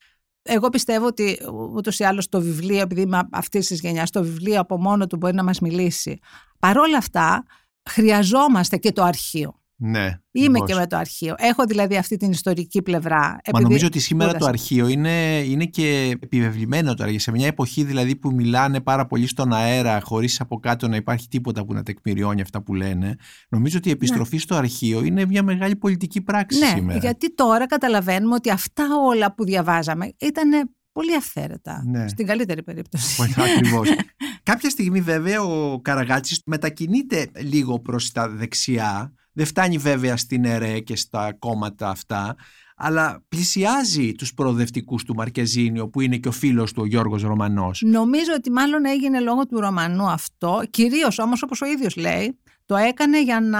Εγώ 0.41 0.69
πιστεύω 0.69 1.05
ότι 1.05 1.39
ούτως 1.75 1.99
ή 1.99 2.03
άλλως 2.03 2.29
το 2.29 2.41
βιβλίο, 2.41 2.79
επειδή 2.79 3.01
είμαι 3.01 3.27
αυτής 3.31 3.67
της 3.67 3.79
γενιάς, 3.79 4.09
το 4.09 4.23
βιβλίο 4.23 4.59
από 4.59 4.77
μόνο 4.77 5.07
του 5.07 5.17
μπορεί 5.17 5.33
να 5.33 5.43
μας 5.43 5.59
μιλήσει. 5.59 6.19
Παρόλα 6.59 6.97
αυτά, 6.97 7.45
χρειαζόμαστε 7.89 8.77
και 8.77 8.91
το 8.91 9.03
αρχείο. 9.03 9.58
Ναι. 9.81 10.19
Είμαι 10.31 10.59
και 10.59 10.75
με 10.75 10.87
το 10.87 10.97
αρχείο. 10.97 11.35
Έχω 11.37 11.63
δηλαδή 11.65 11.97
αυτή 11.97 12.17
την 12.17 12.31
ιστορική 12.31 12.81
πλευρά. 12.81 13.39
Μα 13.53 13.61
νομίζω 13.61 13.85
ότι 13.87 13.99
σήμερα 13.99 14.33
το 14.33 14.45
αρχείο 14.45 14.87
είναι, 14.87 15.43
είναι 15.45 15.65
και 15.65 16.17
επιβεβλημένο 16.21 16.93
τώρα. 16.93 17.19
Σε 17.19 17.31
μια 17.31 17.47
εποχή 17.47 17.83
δηλαδή 17.83 18.15
που 18.15 18.33
μιλάνε 18.33 18.81
πάρα 18.81 19.05
πολύ 19.05 19.27
στον 19.27 19.53
αέρα, 19.53 20.01
χωρίς 20.01 20.39
από 20.39 20.59
κάτω 20.59 20.87
να 20.87 20.95
υπάρχει 20.95 21.27
τίποτα 21.27 21.65
που 21.65 21.73
να 21.73 21.83
τεκμηριώνει 21.83 22.41
αυτά 22.41 22.61
που 22.61 22.73
λένε. 22.73 23.15
Νομίζω 23.49 23.77
ότι 23.77 23.89
η 23.89 23.91
επιστροφή 23.91 24.35
ναι. 24.35 24.41
στο 24.41 24.55
αρχείο 24.55 25.03
είναι 25.03 25.25
μια 25.25 25.43
μεγάλη 25.43 25.75
πολιτική 25.75 26.21
πράξη 26.21 26.59
ναι, 26.59 26.65
σήμερα. 26.65 26.99
Γιατί 26.99 27.33
τώρα 27.33 27.67
καταλαβαίνουμε 27.67 28.35
ότι 28.35 28.49
αυτά 28.49 28.85
όλα 29.07 29.33
που 29.33 29.43
διαβάζαμε 29.43 30.13
ήταν 30.19 30.69
πολύ 30.91 31.15
αυθαίρετα. 31.15 31.83
Ναι. 31.85 32.07
Στην 32.07 32.25
καλύτερη 32.25 32.63
περίπτωση. 32.63 33.33
Ακριβώς. 33.37 33.89
Κάποια 34.43 34.69
στιγμή 34.69 35.01
βέβαια 35.01 35.41
ο 35.41 35.81
Καραγάτσης 35.81 36.41
μετακινείται 36.45 37.31
λίγο 37.39 37.79
προς 37.79 38.11
τα 38.11 38.29
δεξιά 38.29 39.13
δεν 39.33 39.45
φτάνει 39.45 39.77
βέβαια 39.77 40.17
στην 40.17 40.45
ΕΡΕ 40.45 40.79
και 40.79 40.95
στα 40.95 41.33
κόμματα 41.39 41.89
αυτά, 41.89 42.35
αλλά 42.75 43.23
πλησιάζει 43.29 44.11
τους 44.11 44.33
προοδευτικούς 44.33 45.03
του 45.03 45.15
Μαρκεζίνιο 45.15 45.89
που 45.89 46.01
είναι 46.01 46.17
και 46.17 46.27
ο 46.27 46.31
φίλος 46.31 46.73
του 46.73 46.81
ο 46.81 46.85
Γιώργος 46.85 47.21
Ρωμανός. 47.21 47.81
Νομίζω 47.85 48.31
ότι 48.35 48.51
μάλλον 48.51 48.85
έγινε 48.85 49.19
λόγω 49.19 49.45
του 49.45 49.59
Ρωμανού 49.59 50.09
αυτό, 50.09 50.61
κυρίως 50.69 51.19
όμως 51.19 51.43
όπως 51.43 51.61
ο 51.61 51.65
ίδιος 51.65 51.95
λέει, 51.95 52.39
το 52.65 52.75
έκανε 52.75 53.23
για 53.23 53.39
να, 53.41 53.59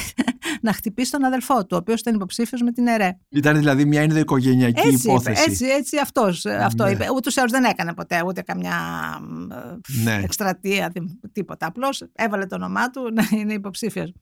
να 0.66 0.72
χτυπήσει 0.72 1.10
τον 1.10 1.24
αδελφό 1.24 1.60
του, 1.60 1.68
ο 1.72 1.76
οποίος 1.76 2.00
ήταν 2.00 2.14
υποψήφιος 2.14 2.62
με 2.62 2.72
την 2.72 2.86
ΕΡΕ. 2.86 3.18
Ήταν 3.28 3.56
δηλαδή 3.58 3.84
μια 3.84 4.00
ενδοοικογενειακή 4.00 4.88
έτσι, 4.88 5.08
υπόθεση. 5.08 5.42
Έτσι, 5.50 5.64
έτσι 5.64 5.98
αυτός, 5.98 6.44
ναι. 6.44 6.54
αυτό 6.54 6.88
είπε. 6.88 7.06
Ούτως 7.14 7.36
ή 7.36 7.40
δεν 7.48 7.64
έκανε 7.64 7.94
ποτέ 7.94 8.22
ούτε 8.26 8.42
καμιά 8.42 8.78
ναι. 10.02 10.20
εκστρατεία, 10.22 10.92
τίποτα. 11.32 11.66
Απλώς 11.66 12.04
έβαλε 12.12 12.46
το 12.46 12.54
όνομά 12.54 12.90
του 12.90 13.12
να 13.12 13.38
είναι 13.38 13.52
υποψήφιος 13.52 14.12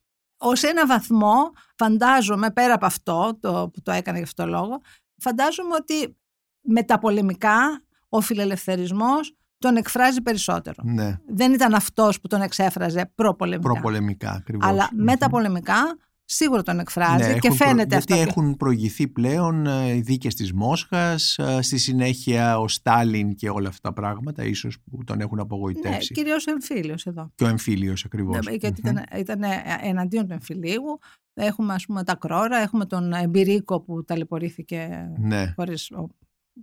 ως 0.44 0.62
ένα 0.62 0.86
βαθμό 0.86 1.52
φαντάζομαι 1.76 2.50
πέρα 2.50 2.74
από 2.74 2.86
αυτό 2.86 3.36
το, 3.40 3.70
που 3.72 3.82
το 3.82 3.92
έκανε 3.92 4.16
για 4.16 4.26
αυτό 4.26 4.42
το 4.42 4.48
λόγο 4.48 4.80
φαντάζομαι 5.16 5.74
ότι 5.74 6.16
με 6.60 6.82
τα 6.82 6.98
πολεμικά 6.98 7.82
ο 8.08 8.20
φιλελευθερισμός 8.20 9.36
τον 9.58 9.76
εκφράζει 9.76 10.20
περισσότερο. 10.20 10.76
Ναι. 10.82 11.18
Δεν 11.26 11.52
ήταν 11.52 11.74
αυτός 11.74 12.20
που 12.20 12.26
τον 12.26 12.40
εξέφραζε 12.40 13.10
προπολεμικά. 13.14 13.72
Προπολεμικά, 13.72 14.30
ακριβώς. 14.30 14.68
Αλλά 14.70 14.88
Μμμ. 14.92 15.04
μεταπολεμικά 15.04 15.96
σίγουρα 16.24 16.62
τον 16.62 16.78
εκφράζει 16.78 17.14
Ναι, 17.28 17.38
και 17.38 17.46
έχουν 17.46 17.56
προ- 17.56 17.68
φαίνεται 17.68 17.96
γιατί 17.96 18.12
αυτό. 18.12 18.24
έχουν 18.28 18.56
προηγηθεί 18.56 19.08
πλέον 19.08 19.66
ε, 19.66 19.94
οι 19.94 20.00
δίκες 20.00 20.34
της 20.34 20.52
Μόσχας, 20.52 21.38
ε, 21.38 21.62
στη 21.62 21.78
συνέχεια 21.78 22.58
ο 22.58 22.68
Στάλιν 22.68 23.34
και 23.34 23.50
όλα 23.50 23.68
αυτά 23.68 23.88
τα 23.88 23.94
πράγματα, 23.94 24.44
ίσως 24.44 24.76
που 24.90 25.04
τον 25.04 25.20
έχουν 25.20 25.36
Ναι, 25.36 25.42
απογοητεύσει. 25.42 26.14
κυρίως 26.14 26.46
εμφύλιος 26.46 27.06
εδώ. 27.06 27.30
Και 27.34 27.44
ο 27.44 27.46
εμφύλιος 27.48 28.04
ακριβώς. 28.04 28.46
Ναι, 28.46 28.52
Γιατί 28.54 28.80
Μμμ. 28.84 28.90
ήταν, 28.90 29.20
ήταν 29.20 29.42
εναντίον 29.82 30.26
του 30.26 30.32
εμφυλίου. 30.32 30.82
Έχουμε 31.34 31.74
ας 31.74 31.86
πούμε 31.86 32.04
τα 32.04 32.14
κρόρα, 32.14 32.56
έχουμε 32.58 32.86
τον 32.86 33.12
εμπειρίκο 33.12 33.80
που 33.80 34.04
ταλαιπωρήθηκε 34.04 35.10
Ναι, 35.18 35.52
χωρίς 35.56 35.90
ο, 35.90 36.06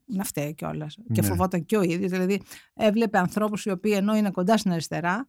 να 0.06 0.24
φταίει 0.24 0.54
κιόλας. 0.54 0.98
Και 1.14 1.22
Ναι. 1.22 1.28
φοβόταν 1.28 1.66
και 1.66 1.78
ο 1.78 1.82
ίδιος. 1.82 2.12
Δηλαδή 2.12 2.42
έβλεπε 2.74 3.18
ανθρώπους 3.18 3.66
οι 3.66 3.70
οποίοι 3.72 3.94
ενώ 3.96 4.16
είναι 4.16 4.30
κοντά 4.32 4.58
στην 4.58 4.72
αριστερά 4.72 5.26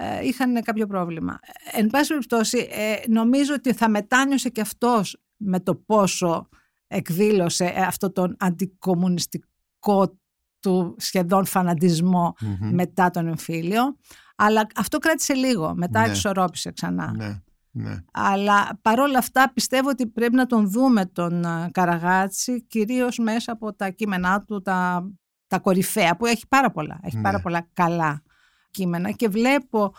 ε, 0.00 0.26
είχαν 0.26 0.62
κάποιο 0.62 0.86
πρόβλημα. 0.86 1.38
Ε, 1.72 1.78
Εν 1.80 1.86
πάση 1.86 2.08
περιπτώσει 2.08 2.68
ε, 2.70 2.94
νομίζω 3.08 3.54
ότι 3.54 3.72
θα 3.72 3.88
μετάνιωσε 3.88 4.48
και 4.48 4.60
αυτός 4.60 5.20
με 5.36 5.60
το 5.60 5.74
πόσο 5.74 6.48
εκδήλωσε 6.86 7.64
ε, 7.64 7.80
αυτό 7.82 8.12
τον 8.12 8.36
αντικομουνιστικό 8.38 10.18
του 10.60 10.94
σχεδόν 10.98 11.44
φανατισμό 11.46 12.34
Μμμ. 12.40 12.74
μετά 12.74 13.10
τον 13.10 13.26
εμφύλιο. 13.26 13.96
Αλλά 14.36 14.66
αυτό 14.76 14.98
κράτησε 14.98 15.34
λίγο, 15.34 15.74
μετά 15.76 16.00
Ναι. 16.00 16.06
εξορρόπησε 16.06 16.70
ξανά. 16.72 17.12
ναι, 17.16 17.40
ναι. 17.70 17.96
Αλλά 18.12 18.78
παρόλα 18.82 19.18
αυτά 19.18 19.50
πιστεύω 19.54 19.88
ότι 19.88 20.06
πρέπει 20.06 20.34
να 20.34 20.46
τον 20.46 20.70
δούμε 20.70 21.06
τον 21.06 21.44
α, 21.46 21.68
Καραγάτσι 21.72 22.62
κυρίως 22.66 23.18
μέσα 23.18 23.52
από 23.52 23.74
τα 23.74 23.90
κείμενά 23.90 24.42
του, 24.42 24.62
τα, 24.62 25.08
τα 25.46 25.58
κορυφαία 25.58 26.16
που 26.16 26.26
έχει 26.26 26.46
πάρα 26.48 26.70
πολλά. 26.70 26.98
Έχει 27.02 27.16
Ναι. 27.16 27.22
πάρα 27.22 27.40
πολλά 27.40 27.68
καλά 27.72 28.22
κείμενα 28.70 29.10
και 29.10 29.28
βλέπω 29.28 29.94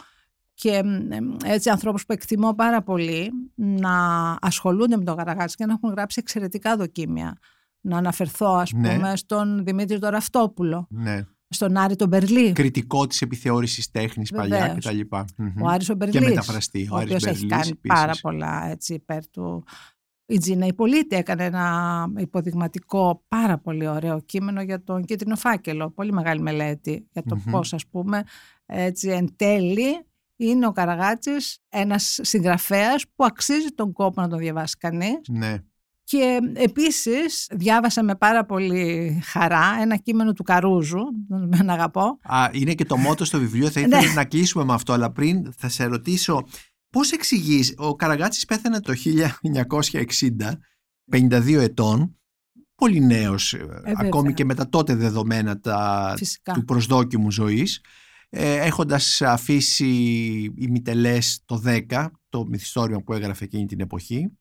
και 0.53 0.83
μ, 0.83 1.11
εμ, 1.11 1.35
έτσι 1.45 1.69
ανθρώπους 1.69 2.05
που 2.05 2.13
εκτιμώ 2.13 2.53
πάρα 2.53 2.81
πολύ 2.81 3.31
να 3.55 3.91
ασχολούνται 4.41 4.97
με 4.97 5.03
τον 5.03 5.17
Καραγάτσι 5.17 5.55
και 5.55 5.65
να 5.65 5.73
έχουν 5.73 5.89
γράψει 5.89 6.19
εξαιρετικά 6.21 6.75
δοκίμια. 6.77 7.37
Να 7.81 7.97
αναφερθώ 7.97 8.47
ας 8.53 8.71
Ναι. 8.71 8.93
πούμε 8.95 9.15
στον 9.15 9.63
Δημήτρη 9.63 9.99
τον 9.99 10.09
Ραφτόπουλο, 10.09 10.87
ναι. 10.89 11.21
στον 11.49 11.77
Άρη 11.77 11.95
τον 11.95 12.07
Μπερλή. 12.07 12.51
Κριτικό 12.51 13.07
της 13.07 13.21
επιθεώρησης 13.21 13.91
τέχνης 13.91 14.31
παλιά 14.31 14.57
Βεβαίως. 14.59 14.85
κτλ. 14.85 15.15
Μμμ. 15.43 15.61
Ο 15.63 15.67
Άρης 15.67 15.89
ο 15.89 15.93
Και 15.93 15.97
Μπερλής, 15.97 16.29
μεταφραστή. 16.29 16.87
Ο, 16.91 16.95
ο 16.95 16.97
Άρης 16.97 17.05
οποίος 17.07 17.23
έχει 17.23 17.45
Μπερλής 17.45 17.51
κάνει 17.51 17.69
επίσης. 17.69 17.99
πάρα 17.99 18.13
πολλά 18.21 18.69
έτσι, 18.69 18.93
υπέρ 18.93 19.27
του. 19.29 19.63
Η 20.31 20.37
Τζίνα 20.37 20.65
η 20.65 20.73
Πολίτη 20.73 21.15
έκανε 21.15 21.43
ένα 21.45 22.05
υποδειγματικό 22.17 23.23
πάρα 23.27 23.57
πολύ 23.57 23.87
ωραίο 23.87 24.21
κείμενο 24.21 24.61
για 24.61 24.83
τον 24.83 25.03
κίτρινο 25.05 25.35
φάκελο. 25.35 25.91
Πολύ 25.91 26.11
μεγάλη 26.13 26.41
μελέτη 26.41 27.07
για 27.11 27.23
το 27.23 27.35
Μμμ. 27.35 27.51
πώς 27.51 27.73
ας 27.73 27.87
πούμε 27.87 28.23
έτσι 28.65 29.09
εν 29.09 29.35
τέλει 29.35 30.05
είναι 30.35 30.67
ο 30.67 30.71
Καραγάτσης 30.71 31.57
ένας 31.69 32.19
συγγραφέας 32.21 33.05
που 33.15 33.25
αξίζει 33.25 33.67
τον 33.67 33.91
κόπο 33.91 34.21
να 34.21 34.27
τον 34.27 34.37
διαβάσει 34.39 34.77
κανείς 34.77 35.19
Ναι. 35.27 35.57
και 36.03 36.39
επίσης 36.53 37.47
διάβασα 37.51 38.03
με 38.03 38.15
πάρα 38.15 38.45
πολύ 38.45 39.19
χαρά 39.23 39.77
ένα 39.81 39.95
κείμενο 39.95 40.33
του 40.33 40.43
Καρούζου, 40.43 41.03
τον 41.29 41.51
τον 41.57 41.69
αγαπώ, 41.69 42.19
Α, 42.23 42.49
είναι 42.51 42.73
και 42.73 42.85
το 42.85 42.97
μότο 42.97 43.25
στο 43.25 43.39
βιβλίο. 43.39 43.69
Θα 43.69 43.79
Ναι. 43.79 43.97
ήθελα 43.97 44.13
να 44.13 44.25
κλείσουμε 44.25 44.63
με 44.63 44.73
αυτό, 44.73 44.93
αλλά 44.93 45.11
πριν 45.11 45.53
θα 45.57 45.69
σε 45.69 45.85
ρωτήσω 45.85 46.43
πώς 46.89 47.11
εξηγείς, 47.11 47.73
ο 47.77 47.95
Καραγκάτσης 47.95 48.45
πέθανε 48.45 48.81
το 48.81 48.93
1960, 48.93 50.59
52 51.11 51.59
ετών, 51.59 52.19
πολύ 52.75 52.99
νέος, 52.99 53.53
ε, 53.53 53.57
βέβαια. 53.57 53.93
ακόμη 53.97 54.33
και 54.33 54.45
με 54.45 54.55
τα 54.55 54.69
τότε 54.69 54.95
δεδομένα 54.95 55.59
τα, 55.59 56.13
φυσικά. 56.17 56.53
του 56.53 56.63
προσδόκιμου 56.63 57.31
ζωής, 57.31 57.81
ε, 58.29 58.53
έχοντας 58.53 59.21
αφήσει 59.21 59.87
ημιτελές 60.57 61.41
το 61.45 61.57
10, 61.57 62.11
το 62.29 62.45
μυθιστόρημα 62.45 63.01
που 63.01 63.13
έγραφε 63.13 63.43
εκείνη 63.43 63.65
την 63.65 63.79
εποχή. 63.79 64.31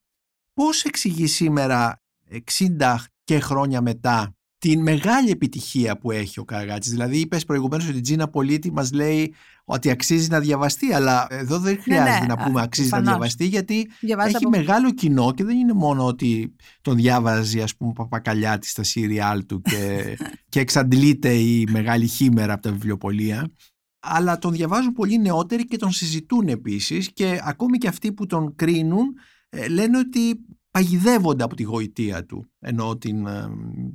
Πώς 0.53 0.83
εξηγείς 0.83 1.33
σήμερα, 1.33 2.01
60 2.29 3.07
και 3.23 3.39
χρόνια 3.39 3.81
μετά, 3.81 4.33
την 4.57 4.81
μεγάλη 4.81 5.29
επιτυχία 5.29 5.97
που 5.97 6.11
έχει 6.11 6.39
ο 6.39 6.45
Καραγάτσης; 6.45 6.91
Δηλαδή 6.91 7.19
είπες 7.19 7.45
προηγουμένως 7.45 7.87
ότι 7.87 7.97
η 7.97 8.01
Τζίνα 8.01 8.29
Πολίτη 8.29 8.71
μας 8.71 8.91
λέει 8.91 9.33
ότι 9.71 9.89
αξίζει 9.89 10.29
να 10.29 10.39
διαβαστεί, 10.39 10.93
αλλά 10.93 11.27
εδώ 11.29 11.59
δεν 11.59 11.81
χρειάζεται 11.81 12.19
ναι, 12.19 12.25
να 12.25 12.37
πούμε 12.37 12.59
α, 12.59 12.63
αξίζει 12.63 12.89
να 12.89 12.95
προφανώς. 12.95 13.17
διαβαστεί, 13.17 13.45
γιατί 13.47 13.89
Διαβάζω 13.99 14.27
έχει 14.35 14.45
από- 14.45 14.57
μεγάλο 14.57 14.91
κοινό 14.93 15.33
και 15.33 15.43
δεν 15.43 15.57
είναι 15.57 15.73
μόνο 15.73 16.05
ότι 16.05 16.55
τον 16.81 16.95
διάβαζε 16.95 17.61
ας 17.61 17.75
πούμε 17.75 17.91
Παπακαλιάτης 17.95 18.71
στα 18.71 18.83
σύριαλ 18.83 19.45
του 19.45 19.61
και, 19.61 20.03
και 20.49 20.59
εξαντλείται 20.59 21.33
η 21.33 21.67
μεγάλη 21.71 22.07
χήμερα 22.07 22.53
από 22.53 22.61
τα 22.61 22.71
βιβλιοπολία 22.71 23.51
αλλά 23.99 24.37
τον 24.37 24.51
διαβάζουν 24.51 24.93
πολύ 24.93 25.17
νεότεροι 25.19 25.65
και 25.65 25.77
τον 25.77 25.91
συζητούν 25.91 26.47
επίσης 26.47 27.13
και 27.13 27.39
ακόμη 27.43 27.77
και 27.77 27.87
αυτοί 27.87 28.13
που 28.13 28.25
τον 28.25 28.55
κρίνουν 28.55 29.13
ε, 29.49 29.67
λένε 29.67 29.97
ότι 29.97 30.39
παγιδεύονται 30.71 31.43
από 31.43 31.55
τη 31.55 31.63
γοητεία 31.63 32.25
του 32.25 32.51
ενώ 32.59 32.97
την, 32.97 33.25
ε, 33.27 33.47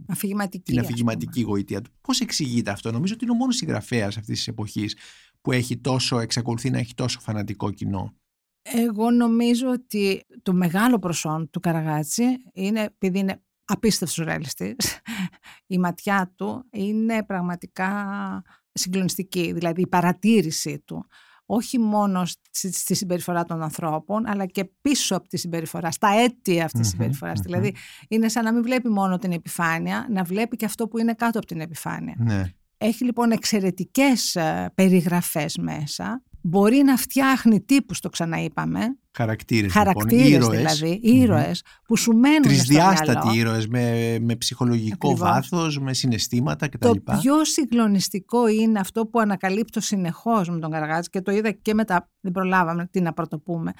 αφηγηματική. 0.08 0.62
την 0.72 0.78
ας 0.78 0.84
αφηγηματική 0.84 1.40
γοητεία 1.40 1.80
του. 1.80 1.90
Πώς 2.00 2.20
εξηγείται 2.20 2.70
αυτό, 2.70 2.92
νομίζω 2.92 3.14
ότι 3.14 3.24
είναι 3.24 3.32
ο 3.32 3.36
μόνος 3.36 3.56
συγγραφέας 3.56 4.16
αυτής 4.16 4.36
της 4.36 4.48
εποχής 4.48 4.96
που 5.45 5.53
έχει 5.53 5.78
τόσο, 5.78 6.18
εξακολουθεί 6.18 6.70
να 6.70 6.78
έχει 6.78 6.95
τόσο 6.95 7.20
φανατικό 7.20 7.70
κοινό; 7.70 8.14
Εγώ 8.62 9.11
νομίζω 9.11 9.70
ότι 9.70 10.24
το 10.42 10.53
μεγάλο 10.53 10.99
προσόν 10.99 11.51
του 11.51 11.61
Καραγάτσι 11.61 12.24
είναι, 12.53 12.80
επειδή 12.80 13.18
είναι 13.18 13.42
απίστευτος 13.64 14.24
ρεαλιστής, 14.24 15.01
η 15.74 15.78
ματιά 15.78 16.32
του 16.36 16.64
είναι 16.72 17.24
πραγματικά 17.24 18.42
συγκλονιστική. 18.72 19.53
Δηλαδή 19.53 19.80
η 19.80 19.86
παρατήρηση 19.86 20.78
του, 20.84 21.07
όχι 21.47 21.78
μόνο 21.78 22.24
στη, 22.24 22.72
στη 22.72 22.95
συμπεριφορά 22.95 23.45
των 23.45 23.62
ανθρώπων, 23.62 24.26
αλλά 24.26 24.47
και 24.47 24.64
πίσω 24.80 25.16
από 25.16 25.28
τη 25.28 25.36
συμπεριφορά, 25.36 25.90
στα 25.90 26.09
αίτια 26.09 26.64
αυτής 26.64 26.80
της 26.80 26.92
Μμμ, 26.92 26.99
συμπεριφοράς. 26.99 27.38
μμμ. 27.38 27.45
Δηλαδή 27.45 27.74
είναι 28.09 28.28
σαν 28.28 28.45
να 28.45 28.53
μην 28.53 28.62
βλέπει 28.62 28.88
μόνο 28.88 29.18
την 29.18 29.32
επιφάνεια, 29.32 30.07
να 30.11 30.22
βλέπει 30.22 30.57
και 30.57 30.64
αυτό 30.64 30.88
που 30.88 30.99
είναι 30.99 31.14
κάτω 31.14 31.38
από 31.38 31.47
την 31.47 31.61
επιφάνεια. 31.61 32.14
Ναι. 32.18 32.53
Έχει 32.87 33.05
λοιπόν 33.05 33.30
εξαιρετικές 33.30 34.35
ε, 34.35 34.72
περιγραφές 34.74 35.57
μέσα. 35.57 36.22
Μπορεί 36.41 36.76
να 36.76 36.97
φτιάχνει 36.97 37.61
τύπους, 37.61 38.01
το 38.01 38.09
ξαναείπαμε, 38.09 38.99
Χαρακτήρες, 39.16 39.72
χαρακτήρες 39.72 40.26
λοιπόν, 40.28 40.53
ήρωες. 40.53 40.78
δηλαδή, 40.78 41.01
ήρωες 41.03 41.62
που 41.87 41.97
σου 41.97 42.12
μένουν 42.12 42.43
στο 42.43 42.49
Τρισδιάστατοι 42.49 43.26
μυαλό. 43.26 43.41
ήρωες 43.41 43.66
με, 43.66 44.16
με 44.20 44.37
ψυχολογικό 44.37 45.11
Ακριβώς. 45.11 45.30
βάθος, 45.30 45.78
με 45.78 45.93
συναισθήματα 45.95 46.68
κτλ. 46.68 46.89
Το 46.89 46.95
πιο 47.20 47.45
συγκλονιστικό 47.45 48.47
είναι 48.47 48.78
αυτό 48.78 49.07
που 49.07 49.20
ανακαλύπτω 49.20 49.80
συνεχώς 49.80 50.49
με 50.49 50.59
τον 50.59 50.70
Καραγάτση 50.70 51.11
και 51.11 51.20
το 51.20 51.32
είδα 51.32 51.51
και 51.51 51.74
μετά, 51.74 52.11
δεν 52.20 52.32
προλάβαμε 52.32 52.87
τι 52.87 53.01
να 53.01 53.12
πρωτοπούμε, 53.12 53.72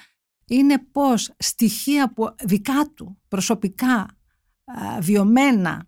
είναι 0.45 0.77
πως 0.91 1.33
στοιχεία 1.37 2.13
που 2.13 2.35
δικά 2.43 2.91
του, 2.95 3.17
προσωπικά, 3.27 3.99
α, 3.99 4.99
βιωμένα, 4.99 5.87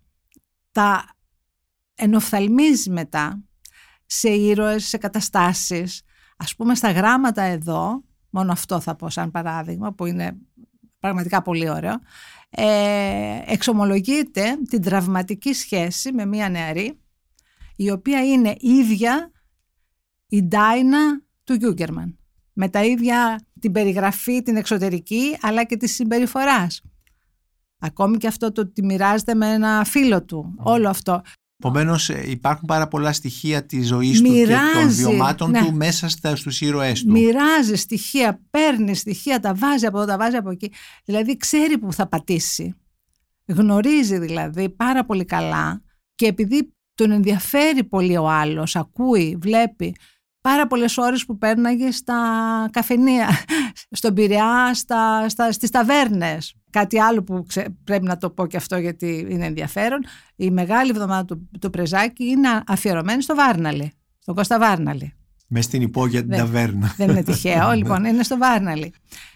τα 0.72 1.17
ενοφθαλμίζει 1.98 2.90
μετά 2.90 3.42
σε 4.06 4.28
ήρωες, 4.28 4.86
σε 4.86 4.96
καταστάσεις. 4.96 6.02
Ας 6.36 6.54
πούμε 6.56 6.74
στα 6.74 6.90
γράμματα 6.90 7.42
εδώ, 7.42 8.02
μόνο 8.30 8.52
αυτό 8.52 8.80
θα 8.80 8.96
πω 8.96 9.10
σαν 9.10 9.30
παράδειγμα 9.30 9.92
που 9.92 10.06
είναι 10.06 10.36
πραγματικά 11.00 11.42
πολύ 11.42 11.70
ωραίο, 11.70 11.94
ε, 12.50 13.42
εξομολογείται 13.46 14.58
την 14.68 14.82
τραυματική 14.82 15.52
σχέση 15.52 16.12
με 16.12 16.26
μία 16.26 16.48
νεαρή 16.48 16.98
η 17.76 17.90
οποία 17.90 18.24
είναι 18.24 18.54
ίδια 18.58 19.30
η 20.28 20.42
Ντάινα 20.42 21.22
του 21.44 21.54
Γιούγκερμαν. 21.54 22.18
Με 22.52 22.68
τα 22.68 22.84
ίδια 22.84 23.46
την 23.60 23.72
περιγραφή, 23.72 24.42
την 24.42 24.56
εξωτερική, 24.56 25.38
αλλά 25.40 25.64
και 25.64 25.76
της 25.76 25.94
συμπεριφοράς. 25.94 26.82
Ακόμη 27.78 28.16
και 28.16 28.26
αυτό 28.26 28.52
το 28.52 28.60
ότι 28.60 28.84
μοιράζεται 28.84 29.34
με 29.34 29.52
ένα 29.52 29.84
φίλο 29.84 30.24
του. 30.24 30.54
Όλο 30.56 30.88
αυτό. 30.88 31.22
Επομένως, 31.60 32.08
υπάρχουν 32.08 32.66
πάρα 32.66 32.88
πολλά 32.88 33.12
στοιχεία 33.12 33.66
της 33.66 33.86
ζωής 33.86 34.22
του 34.22 34.32
και 34.32 34.46
των 34.46 34.56
Μοιράζει, 34.74 35.02
βιωμάτων 35.02 35.50
ναι. 35.50 35.60
του 35.60 35.74
μέσα 35.74 36.08
στα, 36.08 36.36
στους 36.36 36.60
ήρωές 36.60 37.02
του. 37.02 37.10
Μοιράζει 37.10 37.74
στοιχεία, 37.74 38.40
παίρνει 38.50 38.94
στοιχεία, 38.94 39.40
τα 39.40 39.54
βάζει 39.54 39.86
από 39.86 39.98
εδώ, 39.98 40.06
τα 40.06 40.16
βάζει 40.16 40.36
από 40.36 40.50
εκεί. 40.50 40.72
Δηλαδή 41.04 41.36
ξέρει 41.36 41.78
που 41.78 41.92
θα 41.92 42.08
πατήσει. 42.08 42.74
Γνωρίζει 43.46 44.18
δηλαδή 44.18 44.68
πάρα 44.70 45.04
πολύ 45.04 45.24
καλά 45.24 45.82
και 46.14 46.26
επειδή 46.26 46.72
τον 46.94 47.10
ενδιαφέρει 47.10 47.84
πολύ 47.84 48.16
ο 48.16 48.28
άλλος, 48.28 48.76
ακούει, 48.76 49.38
βλέπει 49.40 49.94
πάρα 50.40 50.66
πολλές 50.66 50.98
ώρες 50.98 51.24
που 51.24 51.38
πέρναγε 51.38 51.90
στα 51.90 52.18
καφενεία, 52.72 53.28
στον 53.98 54.14
Πειραιά, 54.14 54.74
στα, 54.74 55.28
στα, 55.28 55.52
στις 55.52 55.70
ταβέρνες. 55.70 56.54
Κάτι 56.70 57.00
άλλο 57.00 57.22
που 57.22 57.44
ξε- 57.48 57.66
πρέπει 57.84 58.04
να 58.04 58.16
το 58.16 58.30
πω 58.30 58.46
και 58.46 58.56
αυτό 58.56 58.76
γιατί 58.76 59.26
είναι 59.30 59.46
ενδιαφέρον. 59.46 59.98
Η 60.36 60.50
μεγάλη 60.50 60.90
εβδομάδα 60.90 61.24
του, 61.24 61.48
του 61.60 61.70
Πρεζάκη 61.70 62.24
είναι 62.24 62.48
αφιερωμένη 62.66 63.22
στο 63.22 63.34
Βάρναλι, 63.34 63.92
στον 64.18 64.34
Κώστα 64.34 64.58
Βάρναλι. 64.58 65.12
Μες 65.48 65.64
στην 65.64 65.82
υπόγεια 65.82 66.20
την 66.20 66.28
Ναι. 66.28 66.36
ταβέρνα. 66.36 66.94
Δεν 66.96 67.08
είναι 67.10 67.22
τυχαίο, 67.22 67.72
λοιπόν, 67.80 68.04
είναι 68.04 68.22
στο 68.22 68.36
Βάρναλι. 68.38 68.92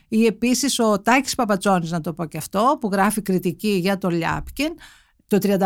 Ή 0.09 0.27
επίσης 0.27 0.79
ο 0.79 1.01
Τάκης 1.01 1.35
Παπατσόνης, 1.35 1.91
να 1.91 2.01
το 2.01 2.13
πω 2.13 2.25
και 2.25 2.37
αυτό, 2.39 2.79
που 2.81 2.89
γράφει 2.93 3.23
κριτική 3.23 3.69
για 3.69 3.99
τον 3.99 4.11
Λιάπκιν, 4.11 4.69
Το 5.27 5.39
35 5.39 5.59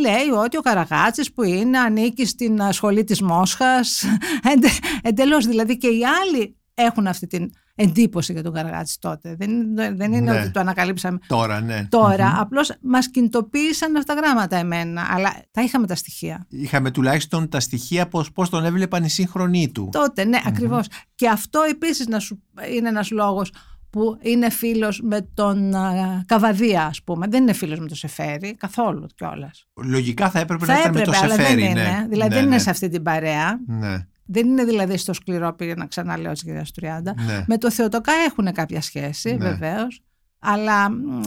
λέει 0.00 0.28
ότι 0.44 0.56
ο 0.56 0.60
Καραγάτσης 0.60 1.32
που 1.32 1.42
είναι 1.42 1.78
ανήκει 1.78 2.26
στην 2.26 2.60
σχολή 2.70 3.04
της 3.04 3.20
Μόσχας, 3.22 4.04
εντε, 4.52 4.68
εντελώς 5.02 5.46
δηλαδή 5.46 5.76
και 5.76 5.86
οι 5.86 6.00
άλλοι 6.22 6.56
έχουν 6.74 7.06
αυτή 7.06 7.26
την 7.26 7.50
εντύπωση 7.74 8.32
για 8.32 8.42
τον 8.42 8.52
Καραγάτση 8.52 9.00
τότε. 9.00 9.34
Δεν, 9.38 9.74
δεν 9.96 10.12
είναι 10.12 10.32
Ναι. 10.32 10.40
ότι 10.40 10.50
το 10.50 10.60
ανακαλύψαμε 10.60 11.18
Τώρα, 11.26 11.60
ναι. 11.60 11.86
τώρα. 11.88 12.28
Μμμ. 12.28 12.38
Απλώς 12.40 12.72
μας 12.82 13.10
κινητοποίησαν 13.10 13.96
αυτά 13.96 14.14
τα 14.14 14.20
γράμματα 14.20 14.56
εμένα, 14.56 15.06
αλλά 15.10 15.34
τα 15.50 15.62
είχαμε 15.62 15.86
τα 15.86 15.94
στοιχεία. 15.94 16.46
Είχαμε 16.48 16.90
τουλάχιστον 16.90 17.48
τα 17.48 17.60
στοιχεία 17.60 18.08
πώς, 18.08 18.32
πώς 18.32 18.48
τον 18.50 18.64
έβλεπαν 18.64 19.04
οι 19.04 19.08
σύγχρονοί 19.10 19.70
του. 19.72 19.88
Τότε, 19.92 20.24
ναι, 20.24 20.38
ακριβώς. 20.46 20.86
Και 21.14 21.28
αυτό 21.28 21.60
επίσης 21.70 22.06
να 22.06 22.18
σου, 22.18 22.42
είναι 22.74 22.88
ένας 22.88 23.10
λόγος 23.10 23.52
που 23.90 24.18
είναι 24.22 24.50
φίλος 24.50 25.00
με 25.04 25.28
τον 25.34 25.74
α, 25.74 26.22
Καβαδία, 26.26 26.84
ας 26.86 27.02
πούμε. 27.02 27.26
Δεν 27.26 27.42
είναι 27.42 27.52
φίλος 27.52 27.78
με 27.78 27.86
τον 27.86 27.96
Σεφέρη, 27.96 28.54
καθόλου 28.54 29.06
κιόλας. 29.14 29.66
Λογικά 29.84 30.30
θα 30.30 30.38
έπρεπε 30.38 30.66
να 30.66 30.74
Θα 30.74 30.80
ήταν 30.80 30.92
με 30.92 31.00
έπρεπε, 31.00 31.18
το 31.18 31.24
αλλά 31.24 31.34
Σεφέρι. 31.34 31.60
δεν 31.62 31.70
είναι. 31.70 31.82
ναι. 31.82 32.06
Δηλαδή 32.08 32.28
ναι, 32.28 32.34
δεν 32.34 32.44
είναι 32.44 32.54
ναι. 32.54 32.60
σε 32.60 32.70
αυτή 32.70 32.88
την 32.88 33.02
παρέα. 33.02 33.60
Ναι, 33.66 34.06
Δεν 34.32 34.46
είναι 34.46 34.64
δηλαδή 34.64 34.96
στο 34.96 35.12
σκληρό 35.12 35.56
να 35.76 35.86
ξαναλέω 35.86 36.32
τη 36.32 36.44
κυρία 36.44 36.62
του 36.62 37.12
30. 37.14 37.14
ναι. 37.26 37.44
Με 37.46 37.58
το 37.58 37.70
Θεοτοκά 37.70 38.12
έχουν 38.26 38.52
κάποια 38.52 38.80
σχέση, 38.80 39.30
Ναι. 39.34 39.36
βεβαίως. 39.48 40.00
Αλλά 40.38 40.90
μ, 40.90 41.20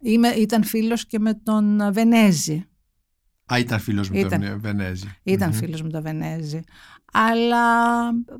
είμαι, 0.00 0.28
ήταν 0.28 0.64
φίλος 0.64 1.06
και 1.06 1.18
με 1.18 1.34
τον 1.34 1.92
Βενέζη. 1.92 2.66
Α, 3.52 3.58
ήταν 3.58 3.80
φίλος 3.80 4.10
με 4.10 4.18
Ήταν. 4.18 4.40
τον 4.40 4.42
ε, 4.42 4.54
Βενέζη. 4.56 5.14
Ήταν 5.22 5.48
Μμμ. 5.48 5.56
φίλος 5.58 5.82
με 5.82 5.88
τον 5.88 6.02
Βενέζη. 6.02 6.60
Αλλά 7.12 7.64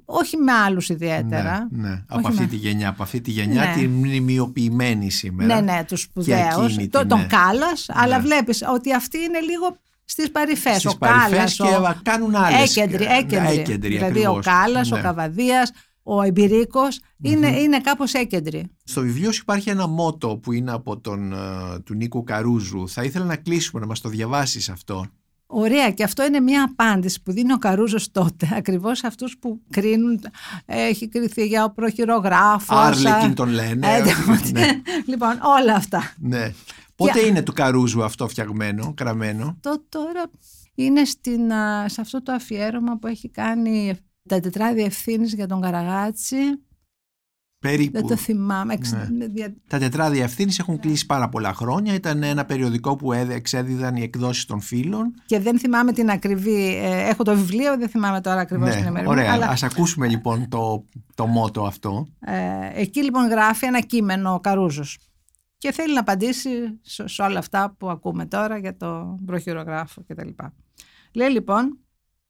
όχι 0.05 0.37
με 0.37 0.53
άλλους 0.53 0.89
ιδιαίτερα. 0.89 1.69
Ναι, 1.71 1.89
ναι. 1.89 1.93
Όχι 1.93 2.05
Από 2.07 2.29
αυτή 2.29 2.41
με- 2.41 2.47
τη 2.49 2.57
γενιά, 2.57 2.89
από 2.89 3.03
αυτή 3.03 3.21
τη 3.21 3.31
γενιά 3.31 3.65
Ναι. 3.65 3.73
τη 3.75 3.89
μνημειοποιημένη 3.89 5.11
σήμερα. 5.11 5.61
Ναι, 5.61 5.73
ναι, 5.73 5.85
τους 5.85 6.01
σπουδαίους, 6.01 6.65
εκείνη 6.73 6.89
το, 6.89 6.99
την, 6.99 7.09
τον 7.09 7.19
ναι. 7.21 7.27
Κάλλας, 7.27 7.87
αλλά 7.89 8.17
Ναι. 8.17 8.23
βλέπεις 8.23 8.63
ότι 8.73 8.95
αυτοί 8.95 9.19
είναι 9.19 9.41
λίγο 9.41 9.77
στις 10.05 10.31
παρυφές. 10.31 10.77
Στις 10.77 10.93
ο 10.93 10.97
Κάλλας, 10.99 11.29
παρυφές 11.31 11.55
και 11.57 11.63
ο... 11.63 11.95
κάνουν 12.03 12.35
άλλες. 12.35 12.77
έκεντροι, 12.77 13.05
Ναι, 13.07 13.17
έκεντροι. 13.17 13.59
έκεντροι 13.59 13.89
δηλαδή 13.97 14.05
ακριβώς. 14.21 14.37
ο 14.47 14.51
Κάλλας, 14.51 14.93
ο 14.93 14.97
Ναι. 14.97 15.03
Καβαδίας, 15.03 15.71
ο 16.03 16.23
Εμπειρίκος, 16.23 17.01
είναι, 17.23 17.61
είναι 17.61 17.81
κάπως 17.81 18.13
έκεντροι. 18.13 18.71
Στο 18.85 19.01
βιβλίος 19.01 19.35
σου 19.35 19.41
υπάρχει 19.43 19.71
ένα 19.71 19.87
μότο 19.87 20.37
που 20.37 20.53
είναι 20.53 20.73
από 20.73 20.99
τον, 20.99 21.33
ε, 21.33 21.37
του 21.85 21.95
Νίκου 21.95 22.25
Καρούζου. 22.25 22.89
Θα 22.89 23.03
ήθελα 23.05 23.25
να 23.25 23.37
κλείσουμε, 23.37 23.81
να 23.81 23.87
μας 23.87 24.01
το 24.01 24.09
διαβάσεις 24.09 24.69
αυτό. 24.69 25.07
Ωραία 25.55 25.91
και 25.91 26.03
αυτό 26.05 26.25
είναι 26.25 26.41
μια 26.41 26.63
απάντηση 26.71 27.23
που 27.23 27.33
δίνει 27.33 27.53
ο 27.53 27.59
Καρούζος 27.59 28.11
τότε 28.11 28.49
ακριβώς 28.57 29.05
αυτούς 29.05 29.37
που 29.39 29.61
κρίνουν 29.71 30.21
έχει 30.67 31.09
κριθεί 31.09 31.47
για 31.47 31.65
ο 31.65 31.71
προχειρογράφος 31.71 32.77
Άρλεκιν 32.77 33.35
τον 33.35 33.49
λένε. 33.49 33.87
Ε, 33.97 34.03
ναι, 34.53 34.63
λοιπόν 35.11 35.39
όλα 35.59 35.75
αυτά 35.75 36.13
ναι. 36.19 36.53
Πότε 37.07 37.21
Και- 37.21 37.27
είναι 37.27 37.43
του 37.43 37.53
Καρούζου 37.53 38.05
αυτό 38.05 38.29
φτιαγμένο, 38.29 38.93
κραμμένο; 38.97 39.57
το 39.61 39.85
τώρα 39.89 40.23
είναι 40.75 41.05
στην, 41.05 41.53
α, 41.53 41.89
σε 41.89 42.01
αυτό 42.01 42.23
το 42.23 42.33
αφιέρωμα 42.33 42.99
που 42.99 43.07
έχει 43.07 43.29
κάνει 43.31 43.95
τα 44.29 44.41
τετράδια 44.41 44.85
ευθύνης 44.85 45.35
για 45.35 45.47
τον 45.47 45.61
Καραγάτσι 45.61 46.37
Περίπου. 47.59 47.93
δεν 47.93 48.07
το 48.07 48.17
θυμάμαι 48.17 48.73
εξ- 48.75 48.93
Ναι. 48.93 49.09
με 49.19 49.27
δια- 49.27 49.55
Τα 49.69 49.79
τετράδια 49.79 50.23
ευθύνης 50.23 50.59
έχουν 50.59 50.79
κλείσει 50.81 51.07
πάρα 51.07 51.29
πολλά 51.29 51.55
χρόνια. 51.55 51.95
Ήταν 51.95 52.23
ένα 52.23 52.45
περιοδικό 52.45 52.97
που 52.97 53.13
έδε- 53.13 53.37
εξέδιδαν 53.37 53.97
οι 53.97 54.03
εκδόσεις 54.03 54.45
των 54.45 54.61
φίλων. 54.61 55.15
και 55.27 55.39
δεν 55.41 55.59
θυμάμαι 55.59 55.93
την 55.93 56.11
ακριβή 56.11 56.77
ε, 56.83 57.09
έχω 57.09 57.23
το 57.23 57.35
βιβλίο 57.37 57.79
δεν 57.79 57.89
θυμάμαι 57.89 58.21
τώρα 58.21 58.41
ακριβώς 58.41 58.71
την 58.71 58.81
Ναι, 58.83 58.89
ημερομηνία 58.89 59.23
ωραία. 59.23 59.33
αλλά 59.33 59.49
Ας 59.49 59.63
ακούσουμε 59.63 60.09
λοιπόν 60.09 60.49
το, 60.49 60.85
το 61.15 61.27
μότο 61.27 61.65
αυτό. 61.65 62.07
Ε, 62.21 62.81
εκεί 62.81 63.03
λοιπόν 63.05 63.29
γράφει 63.29 63.67
ένα 63.67 63.81
κείμενο 63.81 64.33
ο 64.35 64.41
Καρούζος 64.41 64.99
και 65.63 65.73
θέλει 65.73 65.95
να 65.95 66.01
απαντήσει 66.01 66.79
σε, 66.81 67.09
σε 67.09 67.23
όλα 67.23 67.39
αυτά 67.39 67.75
που 67.79 67.91
ακούμε 67.91 68.27
τώρα 68.27 68.59
για 68.59 68.77
το 68.77 69.19
προχειρογράφο 69.27 70.05
κτλ. 70.07 70.29
Λέει 71.15 71.29
λοιπόν, 71.31 71.79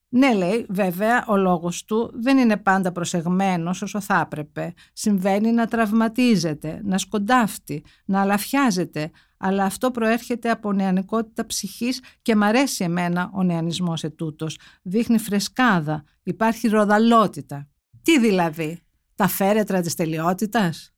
ναι 0.08 0.34
λέει 0.34 0.66
βέβαια 0.68 1.24
ο 1.26 1.36
λόγος 1.36 1.84
του 1.84 2.10
δεν 2.14 2.38
είναι 2.38 2.56
πάντα 2.56 2.92
προσεγμένος 2.92 3.82
όσο 3.82 4.00
θα 4.00 4.20
έπρεπε. 4.20 4.72
Συμβαίνει 4.92 5.52
να 5.52 5.66
τραυματίζεται, 5.66 6.80
να 6.84 6.98
σκοντάφτει, 6.98 7.84
να 8.04 8.20
αλαφιάζεται, 8.20 9.10
αλλά 9.36 9.64
αυτό 9.64 9.90
προέρχεται 9.90 10.50
από 10.50 10.72
νεανικότητα 10.72 11.46
ψυχής 11.46 12.00
και 12.22 12.36
μ' 12.36 12.42
αρέσει 12.42 12.84
εμένα 12.84 13.30
ο 13.34 13.42
νεανισμός 13.42 14.04
ετούτος. 14.04 14.58
Δείχνει 14.82 15.18
φρεσκάδα, 15.18 16.04
υπάρχει 16.22 16.68
ροδαλότητα. 16.68 17.68
Τι 18.02 18.20
δηλαδή, 18.20 18.82
τα 19.14 19.26
φέρετρα 19.26 19.80
της 19.80 19.94
τελειότητας; 19.94 20.91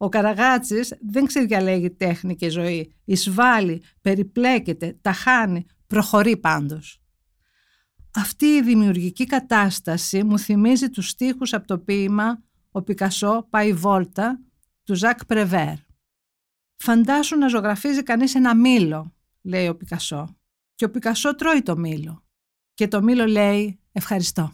Ο 0.00 0.08
Καραγάτσης 0.08 0.94
δεν 1.00 1.26
ξεδιαλέγει 1.26 1.90
τέχνη 1.90 2.36
και 2.36 2.48
ζωή. 2.48 2.94
Εισβάλλει, 3.04 3.82
περιπλέκεται, 4.00 4.98
τα 5.00 5.12
χάνει, 5.12 5.66
προχωρεί 5.86 6.36
πάντως. 6.36 7.02
Αυτή 8.14 8.46
η 8.46 8.62
δημιουργική 8.62 9.26
κατάσταση 9.26 10.24
μου 10.24 10.38
θυμίζει 10.38 10.90
τους 10.90 11.08
στίχους 11.08 11.52
από 11.52 11.66
το 11.66 11.78
ποίημα 11.78 12.42
«Ο 12.70 12.82
Πικασό 12.82 13.46
πάει 13.50 13.72
βόλτα» 13.72 14.40
του 14.84 14.94
Ζακ 14.94 15.26
Πρεβέρ. 15.26 15.74
«Φαντάσου 16.76 17.36
να 17.36 17.48
ζωγραφίζει 17.48 18.02
κανείς 18.02 18.34
ένα 18.34 18.56
μήλο», 18.56 19.14
λέει 19.42 19.68
ο 19.68 19.76
Πικασό. 19.76 20.36
Και 20.74 20.84
ο 20.84 20.90
Πικασό 20.90 21.34
τρώει 21.34 21.62
το 21.62 21.76
μήλο. 21.76 22.24
Και 22.74 22.88
το 22.88 23.02
μήλο 23.02 23.26
λέει 23.26 23.80
«Ευχαριστώ». 23.92 24.52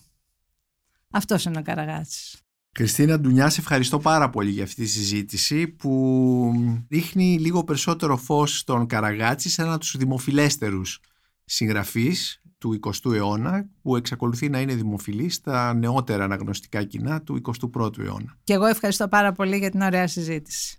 Αυτός 1.11 1.45
είναι 1.45 1.59
ο 1.59 1.63
Καραγάτσης. 1.63 2.44
Κριστίνα 2.75 3.21
Ντουνιά, 3.21 3.51
σε 3.51 3.61
ευχαριστώ 3.61 3.99
πάρα 3.99 4.31
πολύ 4.31 4.51
για 4.51 4.65
αυτή 4.65 4.83
τη 4.83 4.89
συζήτηση 4.89 5.69
που 5.69 6.53
ρίχνει 6.91 7.39
λίγο 7.39 7.65
περισσότερο 7.65 8.17
φως 8.17 8.59
στον 8.59 8.87
Καραγάτσι 8.87 9.51
σε 9.51 9.61
έναν 9.63 9.75
από 9.75 9.83
τους 9.83 9.97
δημοφιλέστερους 9.97 11.01
συγγραφείς 11.45 12.43
του 12.59 12.81
20ου 12.83 13.13
αιώνα 13.13 13.69
που 13.83 13.97
εξακολουθεί 13.97 14.49
να 14.49 14.61
είναι 14.61 14.75
δημοφιλής 14.75 15.35
στα 15.35 15.75
νεότερα 15.75 16.25
αναγνωστικά 16.25 16.85
κοινά 16.85 17.23
του 17.23 17.41
21ου 17.75 17.99
αιώνα. 17.99 18.37
Και 18.45 18.53
εγώ 18.53 18.67
ευχαριστώ 18.67 19.09
πάρα 19.09 19.33
πολύ 19.33 19.57
για 19.57 19.71
την 19.71 19.81
ωραία 19.81 20.07
συζήτηση. 20.07 20.79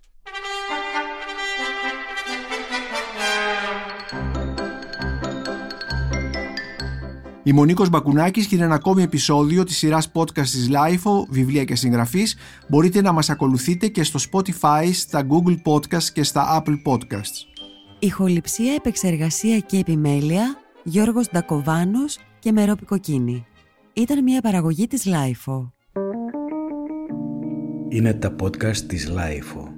Είμαι 7.46 7.60
ο 7.60 7.64
Νίκος 7.64 7.88
Μπακουνάκης 7.88 8.46
και 8.46 8.54
είναι 8.54 8.64
ένα 8.64 8.74
ακόμη 8.74 9.02
επεισόδιο 9.02 9.64
της 9.64 9.76
σειράς 9.76 10.10
podcast 10.12 10.46
της 10.46 10.68
LIFO, 10.70 11.26
βιβλία 11.28 11.64
και 11.64 11.74
συγγραφής. 11.74 12.36
Μπορείτε 12.68 13.00
να 13.00 13.12
μας 13.12 13.30
ακολουθείτε 13.30 13.88
και 13.88 14.02
στο 14.02 14.18
Spotify, 14.30 14.90
στα 14.92 15.26
Google 15.28 15.56
Podcasts 15.72 16.02
και 16.12 16.22
στα 16.22 16.62
Apple 16.62 16.82
Podcasts. 16.92 17.62
Ηχοληψία, 17.98 18.74
επεξεργασία 18.74 19.58
και 19.58 19.78
επιμέλεια 19.78 20.56
Γιώργος 20.84 21.28
Ντακοβάνος 21.30 22.18
και 22.38 22.52
Μερόπη 22.52 22.84
Κοκκίνη. 22.84 23.46
Ήταν 23.92 24.22
μια 24.22 24.40
παραγωγή 24.40 24.86
της 24.86 25.04
LiFO. 25.04 25.72
Είναι 27.88 28.14
τα 28.14 28.34
podcast 28.42 28.76
της 28.76 29.08
LiFO. 29.08 29.75